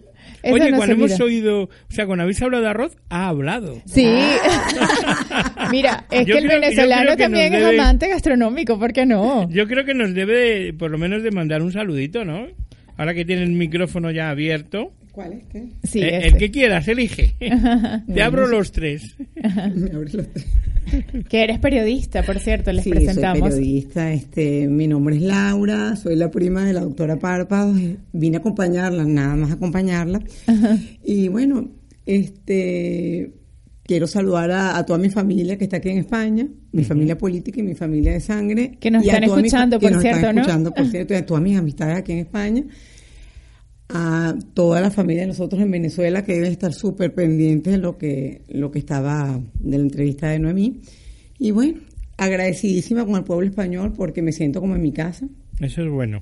Oye, 0.52 0.72
cuando 0.72 0.96
hemos 0.96 1.20
oído, 1.20 1.64
o 1.64 1.70
sea, 1.90 2.06
cuando 2.06 2.24
habéis 2.24 2.42
hablado 2.42 2.64
de 2.64 2.70
arroz, 2.70 2.98
ha 3.10 3.28
hablado. 3.28 3.82
Sí. 3.86 4.08
Mira, 5.72 6.06
es 6.12 6.26
que 6.26 6.38
el 6.38 6.48
venezolano 6.48 7.16
también 7.18 7.54
es 7.54 7.64
amante 7.64 8.08
gastronómico, 8.08 8.80
¿por 8.80 8.94
qué 8.94 9.06
no? 9.06 9.50
Yo 9.50 9.68
creo 9.68 9.86
que 9.86 9.94
nos 9.94 10.14
debe, 10.14 10.74
por 10.74 10.92
lo 10.92 10.98
menos, 10.98 11.24
de 11.24 11.32
mandar 11.32 11.62
un 11.62 11.72
saludito, 11.72 12.26
¿no? 12.26 12.48
Ahora 12.98 13.14
que 13.14 13.26
tiene 13.26 13.44
el 13.44 13.52
micrófono 13.52 14.12
ya 14.12 14.30
abierto. 14.30 14.92
¿Cuál 15.12 15.34
es? 15.34 15.46
¿Qué? 15.52 15.64
Sí, 15.84 16.02
eh, 16.02 16.28
el 16.28 16.38
que 16.38 16.52
quieras, 16.52 16.88
elige. 16.88 17.36
Te 18.14 18.22
abro 18.24 18.48
los 18.48 18.72
tres. 18.72 19.16
Me 19.36 19.92
abres 19.92 20.14
los 20.14 20.32
tres. 20.32 20.46
que 21.30 21.44
eres 21.44 21.60
periodista, 21.60 22.24
por 22.24 22.40
cierto, 22.40 22.72
les 22.72 22.88
presentamos. 22.88 23.50
Soy 23.50 23.60
periodista, 23.60 24.14
este, 24.14 24.68
mi 24.68 24.88
nombre 24.88 25.18
es 25.18 25.22
Laura, 25.22 25.96
soy 25.96 26.16
la 26.16 26.32
prima 26.32 26.66
de 26.66 26.74
la 26.74 26.82
doctora 26.82 27.18
Párpados, 27.18 27.78
vine 28.14 28.38
a 28.38 28.40
acompañarla, 28.40 29.06
nada 29.06 29.36
más 29.36 29.52
acompañarla. 29.52 30.22
Y 31.04 31.28
bueno, 31.28 31.70
este 32.06 33.34
quiero 33.84 34.06
saludar 34.06 34.52
a, 34.52 34.86
toda 34.86 35.00
mi 35.00 35.10
familia 35.10 35.58
que 35.58 35.64
está 35.64 35.78
aquí 35.78 35.90
en 35.90 36.00
España, 36.00 36.46
mi 36.74 36.84
familia 36.84 37.18
política 37.18 37.62
y 37.62 37.64
mi 37.64 37.74
familia 37.74 38.12
de 38.12 38.20
sangre. 38.20 38.78
Que 38.80 38.92
nos 38.92 39.06
están 39.06 39.24
escuchando, 39.24 39.80
por 39.80 40.02
cierto, 40.02 40.34
¿no? 40.34 40.42
escuchando, 40.42 40.72
por 40.72 40.86
cierto, 40.92 41.14
y 41.14 41.18
a 41.18 41.26
todas 41.26 41.42
mis 41.42 41.58
amistades 41.58 41.98
aquí 41.98 42.12
en 42.12 42.20
España 42.20 42.64
a 43.90 44.36
toda 44.54 44.82
la 44.82 44.92
familia 44.92 45.22
de 45.22 45.30
nosotros 45.30 45.62
en 45.62 45.72
Venezuela 45.72 46.24
que 46.24 46.34
deben 46.34 46.52
estar 46.52 46.74
súper 46.74 47.14
pendientes 47.14 47.74
de 47.74 47.80
lo 47.80 47.98
que, 47.98 48.42
lo 48.50 48.72
que 48.72 48.80
estaba 48.80 49.40
de 49.60 49.78
la 49.78 49.84
entrevista 49.84 50.30
de 50.30 50.40
Noemí. 50.40 50.82
Y 51.40 51.52
bueno, 51.52 51.80
agradecidísima 52.18 53.06
con 53.06 53.16
el 53.16 53.24
pueblo 53.24 53.48
español 53.48 53.94
porque 53.96 54.22
me 54.22 54.32
siento 54.32 54.60
como 54.60 54.76
en 54.76 54.82
mi 54.82 54.92
casa. 54.92 55.28
Eso 55.60 55.82
es 55.82 55.90
bueno. 55.90 56.22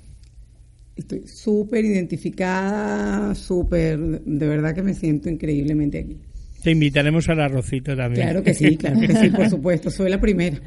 Estoy 0.96 1.28
súper 1.28 1.84
identificada, 1.84 3.36
súper, 3.36 4.00
de 4.00 4.48
verdad 4.48 4.74
que 4.74 4.82
me 4.82 4.94
siento 4.94 5.30
increíblemente 5.30 6.00
aquí. 6.00 6.18
Te 6.64 6.72
invitaremos 6.72 7.28
al 7.30 7.42
arrocito 7.42 7.96
también. 7.96 8.24
Claro 8.24 8.44
que 8.44 8.54
sí, 8.54 8.78
claro 8.78 9.00
que 9.00 9.16
sí, 9.16 9.30
por 9.30 9.50
supuesto, 9.52 9.92
soy 9.92 10.10
la 10.10 10.20
primera. 10.20 10.58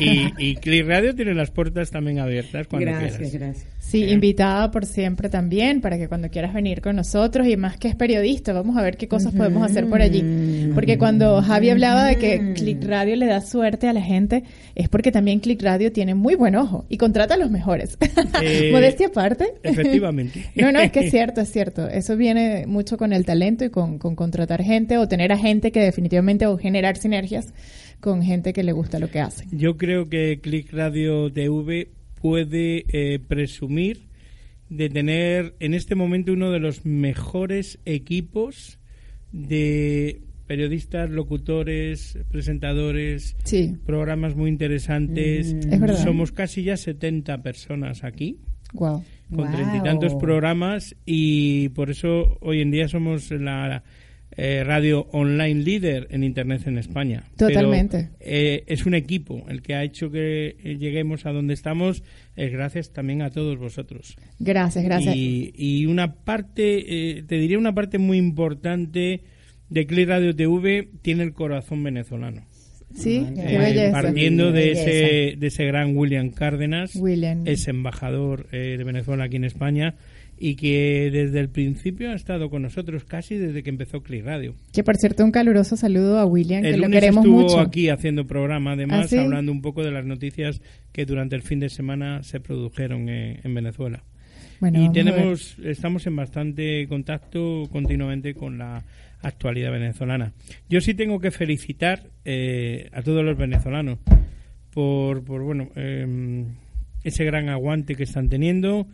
Y, 0.00 0.32
y 0.38 0.56
Click 0.56 0.86
Radio 0.86 1.14
tiene 1.14 1.34
las 1.34 1.50
puertas 1.50 1.90
también 1.90 2.18
abiertas 2.18 2.66
cuando 2.66 2.86
gracias, 2.86 3.18
quieras. 3.18 3.32
Gracias, 3.32 3.73
Sí, 3.86 4.04
invitada 4.04 4.70
por 4.70 4.86
siempre 4.86 5.28
también, 5.28 5.80
para 5.80 5.98
que 5.98 6.08
cuando 6.08 6.28
quieras 6.28 6.52
venir 6.52 6.80
con 6.80 6.96
nosotros, 6.96 7.46
y 7.46 7.56
más 7.56 7.76
que 7.76 7.88
es 7.88 7.94
periodista, 7.94 8.52
vamos 8.52 8.76
a 8.76 8.82
ver 8.82 8.96
qué 8.96 9.08
cosas 9.08 9.34
podemos 9.34 9.62
hacer 9.62 9.88
por 9.88 10.02
allí. 10.02 10.70
Porque 10.74 10.98
cuando 10.98 11.40
Javi 11.42 11.70
hablaba 11.70 12.06
de 12.06 12.16
que 12.16 12.54
Click 12.54 12.82
Radio 12.84 13.14
le 13.14 13.26
da 13.26 13.40
suerte 13.40 13.86
a 13.86 13.92
la 13.92 14.00
gente, 14.00 14.42
es 14.74 14.88
porque 14.88 15.12
también 15.12 15.38
Click 15.38 15.62
Radio 15.62 15.92
tiene 15.92 16.14
muy 16.14 16.34
buen 16.34 16.56
ojo 16.56 16.86
y 16.88 16.96
contrata 16.96 17.34
a 17.34 17.36
los 17.36 17.50
mejores. 17.50 17.96
Eh, 18.42 18.70
Modestia 18.72 19.08
aparte. 19.08 19.52
Efectivamente. 19.62 20.46
no, 20.56 20.72
no, 20.72 20.80
es 20.80 20.90
que 20.90 21.00
es 21.00 21.10
cierto, 21.10 21.42
es 21.42 21.52
cierto. 21.52 21.88
Eso 21.88 22.16
viene 22.16 22.66
mucho 22.66 22.96
con 22.96 23.12
el 23.12 23.24
talento 23.24 23.64
y 23.64 23.70
con, 23.70 23.98
con 23.98 24.16
contratar 24.16 24.62
gente 24.62 24.98
o 24.98 25.06
tener 25.06 25.30
a 25.30 25.36
gente 25.36 25.70
que 25.70 25.80
definitivamente 25.80 26.46
o 26.46 26.56
generar 26.58 26.96
sinergias 26.96 27.52
con 28.00 28.22
gente 28.22 28.52
que 28.52 28.62
le 28.62 28.72
gusta 28.72 28.98
lo 28.98 29.08
que 29.08 29.20
hace. 29.20 29.44
Yo 29.52 29.76
creo 29.76 30.08
que 30.08 30.40
Click 30.42 30.72
Radio 30.72 31.32
TV 31.32 31.88
puede 32.24 32.86
eh, 32.88 33.18
presumir 33.18 34.08
de 34.70 34.88
tener 34.88 35.56
en 35.60 35.74
este 35.74 35.94
momento 35.94 36.32
uno 36.32 36.50
de 36.52 36.58
los 36.58 36.86
mejores 36.86 37.80
equipos 37.84 38.78
de 39.30 40.22
periodistas, 40.46 41.10
locutores, 41.10 42.16
presentadores, 42.30 43.36
programas 43.84 44.36
muy 44.36 44.48
interesantes. 44.48 45.52
Mm. 45.52 45.96
Somos 46.02 46.32
casi 46.32 46.62
ya 46.62 46.78
70 46.78 47.42
personas 47.42 48.04
aquí. 48.04 48.38
Con 48.72 49.52
treinta 49.52 49.76
y 49.76 49.82
tantos 49.82 50.14
programas 50.14 50.96
y 51.04 51.68
por 51.70 51.90
eso 51.90 52.38
hoy 52.40 52.62
en 52.62 52.70
día 52.70 52.88
somos 52.88 53.30
la 53.32 53.84
eh, 54.36 54.64
radio 54.64 55.06
online 55.12 55.62
líder 55.62 56.08
en 56.10 56.24
Internet 56.24 56.66
en 56.66 56.78
España. 56.78 57.24
Totalmente. 57.36 58.10
Eh, 58.18 58.64
es 58.66 58.84
un 58.84 58.94
equipo 58.94 59.44
el 59.48 59.62
que 59.62 59.74
ha 59.74 59.84
hecho 59.84 60.10
que 60.10 60.56
lleguemos 60.78 61.24
a 61.26 61.32
donde 61.32 61.54
estamos, 61.54 62.02
es 62.34 62.50
gracias 62.50 62.92
también 62.92 63.22
a 63.22 63.30
todos 63.30 63.58
vosotros. 63.58 64.16
Gracias, 64.40 64.84
gracias. 64.84 65.14
Y, 65.16 65.86
una 65.86 66.14
parte, 66.14 67.18
eh, 67.18 67.22
te 67.22 67.36
diría 67.36 67.58
una 67.58 67.74
parte 67.74 67.98
muy 67.98 68.18
importante 68.18 69.22
de 69.68 69.86
Click 69.86 70.08
Radio 70.08 70.34
TV, 70.34 70.88
tiene 71.02 71.22
el 71.22 71.32
corazón 71.32 71.84
venezolano. 71.84 72.44
Sí, 72.92 73.26
qué 73.34 73.58
belleza. 73.58 73.92
Partiendo 73.92 74.52
de 74.52 74.72
ese, 74.72 75.36
de 75.36 75.46
ese 75.46 75.64
gran 75.64 75.96
William 75.96 76.30
Cárdenas, 76.30 76.94
William. 76.96 77.42
es 77.44 77.66
embajador 77.66 78.48
de 78.50 78.82
Venezuela 78.84 79.24
aquí 79.24 79.36
en 79.36 79.44
España 79.44 79.94
y 80.46 80.56
que 80.56 81.08
desde 81.10 81.40
el 81.40 81.48
principio 81.48 82.10
ha 82.10 82.14
estado 82.14 82.50
con 82.50 82.60
nosotros 82.60 83.04
casi 83.04 83.38
desde 83.38 83.62
que 83.62 83.70
empezó 83.70 84.02
Click 84.02 84.26
Radio. 84.26 84.54
Que 84.74 84.84
por 84.84 84.98
cierto 84.98 85.24
un 85.24 85.30
caluroso 85.30 85.74
saludo 85.74 86.18
a 86.18 86.26
William, 86.26 86.62
que 86.62 86.76
lo 86.76 86.90
queremos 86.90 87.24
estuvo 87.24 87.40
mucho. 87.40 87.60
aquí 87.60 87.88
haciendo 87.88 88.26
programa, 88.26 88.72
además 88.72 89.10
¿Ah, 89.14 89.22
hablando 89.22 89.50
un 89.50 89.62
poco 89.62 89.82
de 89.82 89.90
las 89.90 90.04
noticias 90.04 90.60
que 90.92 91.06
durante 91.06 91.34
el 91.34 91.40
fin 91.40 91.60
de 91.60 91.70
semana 91.70 92.22
se 92.24 92.40
produjeron 92.40 93.08
en, 93.08 93.54
Venezuela. 93.54 94.04
y 94.60 94.92
tenemos, 94.92 95.56
estamos 95.64 96.06
en 96.06 96.16
bastante 96.16 96.86
contacto 96.88 97.62
continuamente 97.72 98.34
con 98.34 98.58
la 98.58 98.84
actualidad 99.22 99.72
venezolana. 99.72 100.34
Yo 100.68 100.82
sí 100.82 100.92
tengo 100.92 101.20
que 101.20 101.30
felicitar 101.30 102.02
eh, 102.26 102.90
a 102.92 103.00
todos 103.00 103.24
los 103.24 103.38
venezolanos 103.38 103.98
por, 104.74 105.24
por 105.24 105.42
bueno, 105.42 105.70
em, 105.74 106.48
ese 107.02 107.24
gran 107.24 107.48
aguante 107.48 107.94
que 107.94 108.02
están 108.02 108.28
teniendo 108.28 108.86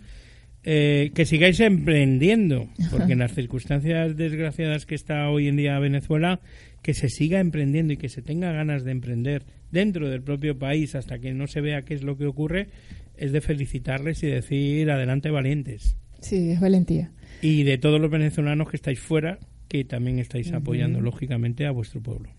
eh, 0.63 1.11
que 1.15 1.25
sigáis 1.25 1.59
emprendiendo, 1.61 2.69
porque 2.91 3.15
en 3.15 3.21
las 3.21 3.35
circunstancias 3.35 4.17
desgraciadas 4.17 4.85
que 4.85 4.95
está 4.95 5.31
hoy 5.31 5.49
en 5.49 5.57
día 5.57 5.79
Venezuela, 5.79 6.41
que 6.83 6.93
se 6.95 7.09
siga 7.09 7.41
emprendiendo 7.41 7.93
y 7.93 7.97
que 7.97 8.09
se 8.09 8.23
tenga 8.23 8.53
ganas 8.53 8.85
de 8.85 8.91
emprender 8.91 9.45
dentro 9.71 10.09
del 10.11 10.23
propio 10.23 10.59
país 10.59 10.95
hasta 10.95 11.19
que 11.19 11.33
no 11.33 11.47
se 11.47 11.61
vea 11.61 11.83
qué 11.83 11.95
es 11.95 12.03
lo 12.03 12.17
que 12.19 12.27
ocurre, 12.27 12.69
es 13.17 13.33
de 13.33 13.41
felicitarles 13.41 14.23
y 14.23 14.27
decir 14.27 14.91
adelante 14.91 15.31
valientes. 15.31 15.97
Sí, 16.21 16.51
es 16.51 16.61
valentía. 16.61 17.11
Y 17.41 17.63
de 17.63 17.79
todos 17.79 18.01
los 18.01 18.11
venezolanos 18.11 18.69
que 18.69 18.77
estáis 18.77 19.01
fuera, 19.01 19.39
que 19.69 19.85
también 19.85 20.19
estáis 20.19 20.53
apoyando 20.53 21.01
lógicamente 21.01 21.65
a 21.65 21.71
vuestro 21.71 22.03
pueblo. 22.03 22.31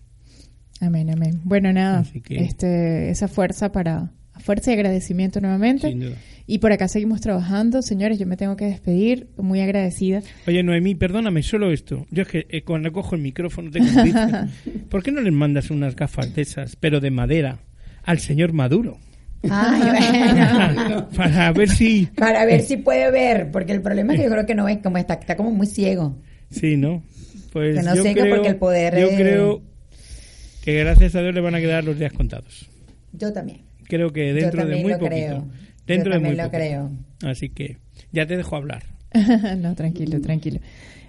Amén, 0.80 1.10
amén. 1.10 1.40
Bueno, 1.44 1.72
nada, 1.72 2.04
este, 2.28 3.10
esa 3.10 3.28
fuerza 3.28 3.72
para 3.72 4.12
fuerza 4.40 4.70
y 4.70 4.74
agradecimiento 4.74 5.40
nuevamente. 5.40 5.88
Sin 5.88 6.00
duda. 6.00 6.16
Y 6.46 6.58
por 6.58 6.72
acá 6.72 6.88
seguimos 6.88 7.20
trabajando. 7.20 7.82
Señores, 7.82 8.18
yo 8.18 8.26
me 8.26 8.36
tengo 8.36 8.56
que 8.56 8.66
despedir, 8.66 9.28
muy 9.36 9.60
agradecida. 9.60 10.22
Oye, 10.46 10.62
Noemí, 10.62 10.94
perdóname, 10.94 11.42
solo 11.42 11.70
esto. 11.72 12.06
Yo 12.10 12.22
es 12.22 12.28
que 12.28 12.46
eh, 12.48 12.62
cuando 12.62 12.92
cojo 12.92 13.14
el 13.14 13.22
micrófono 13.22 13.70
tengo 13.70 13.88
¿Por 14.90 15.02
qué 15.02 15.12
no 15.12 15.20
les 15.20 15.32
mandas 15.32 15.70
unas 15.70 15.94
gafas 15.94 16.34
de 16.34 16.42
esas, 16.42 16.76
pero 16.76 17.00
de 17.00 17.10
madera, 17.10 17.58
al 18.02 18.18
señor 18.18 18.52
Maduro? 18.52 18.98
para 21.16 21.52
ver 21.52 21.68
si... 21.68 22.06
Para 22.06 22.44
ver 22.44 22.62
si 22.62 22.76
puede 22.76 23.10
ver, 23.10 23.50
porque 23.50 23.72
el 23.72 23.82
problema 23.82 24.12
es 24.12 24.20
que 24.20 24.24
yo 24.26 24.30
creo 24.30 24.46
que 24.46 24.54
no 24.54 24.68
es 24.68 24.78
como 24.78 24.98
está, 24.98 25.14
está 25.14 25.36
como 25.36 25.52
muy 25.52 25.66
ciego. 25.66 26.16
Sí, 26.50 26.76
¿no? 26.76 27.02
Pues 27.52 27.76
que 27.76 27.82
no 27.82 27.94
yo 27.94 28.02
creo, 28.02 28.36
porque 28.36 28.48
el 28.48 28.56
poder... 28.56 28.98
Yo 28.98 29.08
creo 29.10 29.62
que 30.62 30.78
gracias 30.78 31.14
a 31.14 31.22
Dios 31.22 31.34
le 31.34 31.40
van 31.40 31.54
a 31.54 31.60
quedar 31.60 31.84
los 31.84 31.98
días 31.98 32.12
contados. 32.12 32.68
Yo 33.12 33.32
también. 33.32 33.71
Creo 33.92 34.10
que 34.10 34.32
dentro 34.32 34.64
de 34.64 34.76
muy 34.76 34.94
poquito. 34.94 35.06
Creo. 35.06 35.48
Dentro 35.86 36.14
yo 36.14 36.18
de 36.18 36.26
muy 36.26 36.34
lo 36.34 36.50
creo. 36.50 36.90
Así 37.26 37.50
que 37.50 37.76
ya 38.10 38.24
te 38.24 38.38
dejo 38.38 38.56
hablar. 38.56 38.84
no, 39.58 39.74
tranquilo, 39.74 40.18
tranquilo. 40.22 40.60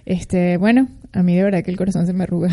Este, 0.04 0.58
bueno, 0.58 0.88
a 1.14 1.22
mí 1.22 1.34
de 1.34 1.44
verdad 1.44 1.64
que 1.64 1.70
el 1.70 1.78
corazón 1.78 2.06
se 2.06 2.12
me 2.12 2.24
arruga. 2.24 2.50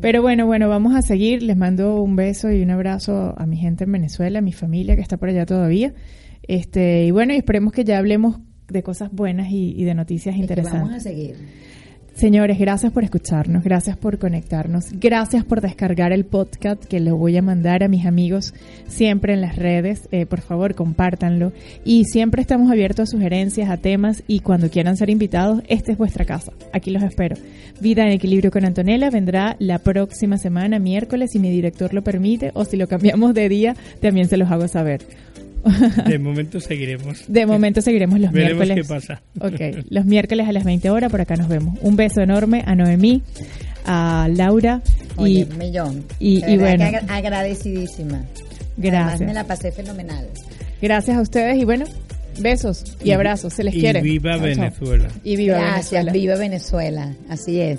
Pero 0.00 0.22
bueno, 0.22 0.46
bueno, 0.46 0.68
vamos 0.68 0.96
a 0.96 1.02
seguir. 1.02 1.44
Les 1.44 1.56
mando 1.56 2.02
un 2.02 2.16
beso 2.16 2.50
y 2.50 2.62
un 2.62 2.72
abrazo 2.72 3.36
a 3.38 3.46
mi 3.46 3.58
gente 3.58 3.84
en 3.84 3.92
Venezuela, 3.92 4.40
a 4.40 4.42
mi 4.42 4.52
familia 4.52 4.96
que 4.96 5.02
está 5.02 5.18
por 5.18 5.28
allá 5.28 5.46
todavía. 5.46 5.94
Este, 6.42 7.04
y 7.04 7.12
bueno, 7.12 7.32
y 7.32 7.36
esperemos 7.36 7.72
que 7.72 7.84
ya 7.84 7.98
hablemos 7.98 8.40
de 8.66 8.82
cosas 8.82 9.12
buenas 9.12 9.52
y, 9.52 9.84
de 9.84 9.94
noticias 9.94 10.34
interesantes. 10.34 10.82
vamos 10.82 10.96
a 10.96 11.00
seguir. 11.00 11.36
Señores, 12.14 12.58
gracias 12.58 12.92
por 12.92 13.04
escucharnos, 13.04 13.64
gracias 13.64 13.96
por 13.96 14.18
conectarnos, 14.18 14.92
gracias 14.92 15.44
por 15.44 15.60
descargar 15.60 16.12
el 16.12 16.24
podcast 16.24 16.84
que 16.84 17.00
lo 17.00 17.16
voy 17.16 17.36
a 17.36 17.42
mandar 17.42 17.82
a 17.82 17.88
mis 17.88 18.06
amigos 18.06 18.54
siempre 18.86 19.32
en 19.32 19.40
las 19.40 19.56
redes. 19.56 20.08
Eh, 20.12 20.26
por 20.26 20.40
favor, 20.40 20.74
compártanlo. 20.74 21.52
Y 21.84 22.04
siempre 22.04 22.42
estamos 22.42 22.70
abiertos 22.70 23.08
a 23.08 23.12
sugerencias, 23.12 23.70
a 23.70 23.78
temas 23.78 24.22
y 24.28 24.40
cuando 24.40 24.70
quieran 24.70 24.96
ser 24.96 25.10
invitados, 25.10 25.62
esta 25.68 25.90
es 25.90 25.98
vuestra 25.98 26.24
casa. 26.24 26.52
Aquí 26.72 26.90
los 26.90 27.02
espero. 27.02 27.36
Vida 27.80 28.04
en 28.04 28.12
Equilibrio 28.12 28.50
con 28.50 28.64
Antonella 28.64 29.10
vendrá 29.10 29.56
la 29.58 29.78
próxima 29.78 30.36
semana, 30.36 30.78
miércoles, 30.78 31.30
si 31.32 31.38
mi 31.38 31.50
director 31.50 31.92
lo 31.94 32.04
permite, 32.04 32.52
o 32.54 32.64
si 32.64 32.76
lo 32.76 32.86
cambiamos 32.86 33.34
de 33.34 33.48
día, 33.48 33.74
también 34.00 34.28
se 34.28 34.36
los 34.36 34.50
hago 34.50 34.68
saber. 34.68 35.00
De 36.06 36.18
momento 36.18 36.60
seguiremos. 36.60 37.24
De 37.28 37.46
momento 37.46 37.80
seguiremos 37.80 38.18
los 38.20 38.32
Veremos 38.32 38.66
miércoles. 38.66 38.86
qué 38.86 38.94
pasa. 38.94 39.22
Ok, 39.40 39.86
los 39.90 40.04
miércoles 40.04 40.48
a 40.48 40.52
las 40.52 40.64
20 40.64 40.90
horas, 40.90 41.10
por 41.10 41.20
acá 41.20 41.36
nos 41.36 41.48
vemos. 41.48 41.78
Un 41.82 41.96
beso 41.96 42.20
enorme 42.20 42.62
a 42.66 42.74
Noemí, 42.74 43.22
a 43.84 44.28
Laura 44.30 44.82
y 45.18 45.44
millón. 45.44 46.04
Y, 46.18 46.40
bueno, 46.56 46.84
agradecidísima. 47.08 48.24
Gracias. 48.76 49.20
me 49.20 49.34
la 49.34 49.44
pasé 49.44 49.70
fenomenal. 49.70 50.26
Gracias 50.80 51.16
a 51.16 51.20
ustedes 51.20 51.58
y 51.58 51.64
bueno, 51.64 51.84
besos 52.40 52.96
y, 53.04 53.12
abrazos, 53.12 53.52
se 53.52 53.64
les 53.64 53.74
quiere. 53.74 54.00
Y 54.00 54.02
viva 54.02 54.36
Venezuela. 54.36 55.08
Y 55.22 55.36
viva 55.36 55.58
Gracias, 55.58 56.12
viva 56.12 56.36
Venezuela. 56.36 57.14
Así 57.28 57.60
es. 57.60 57.78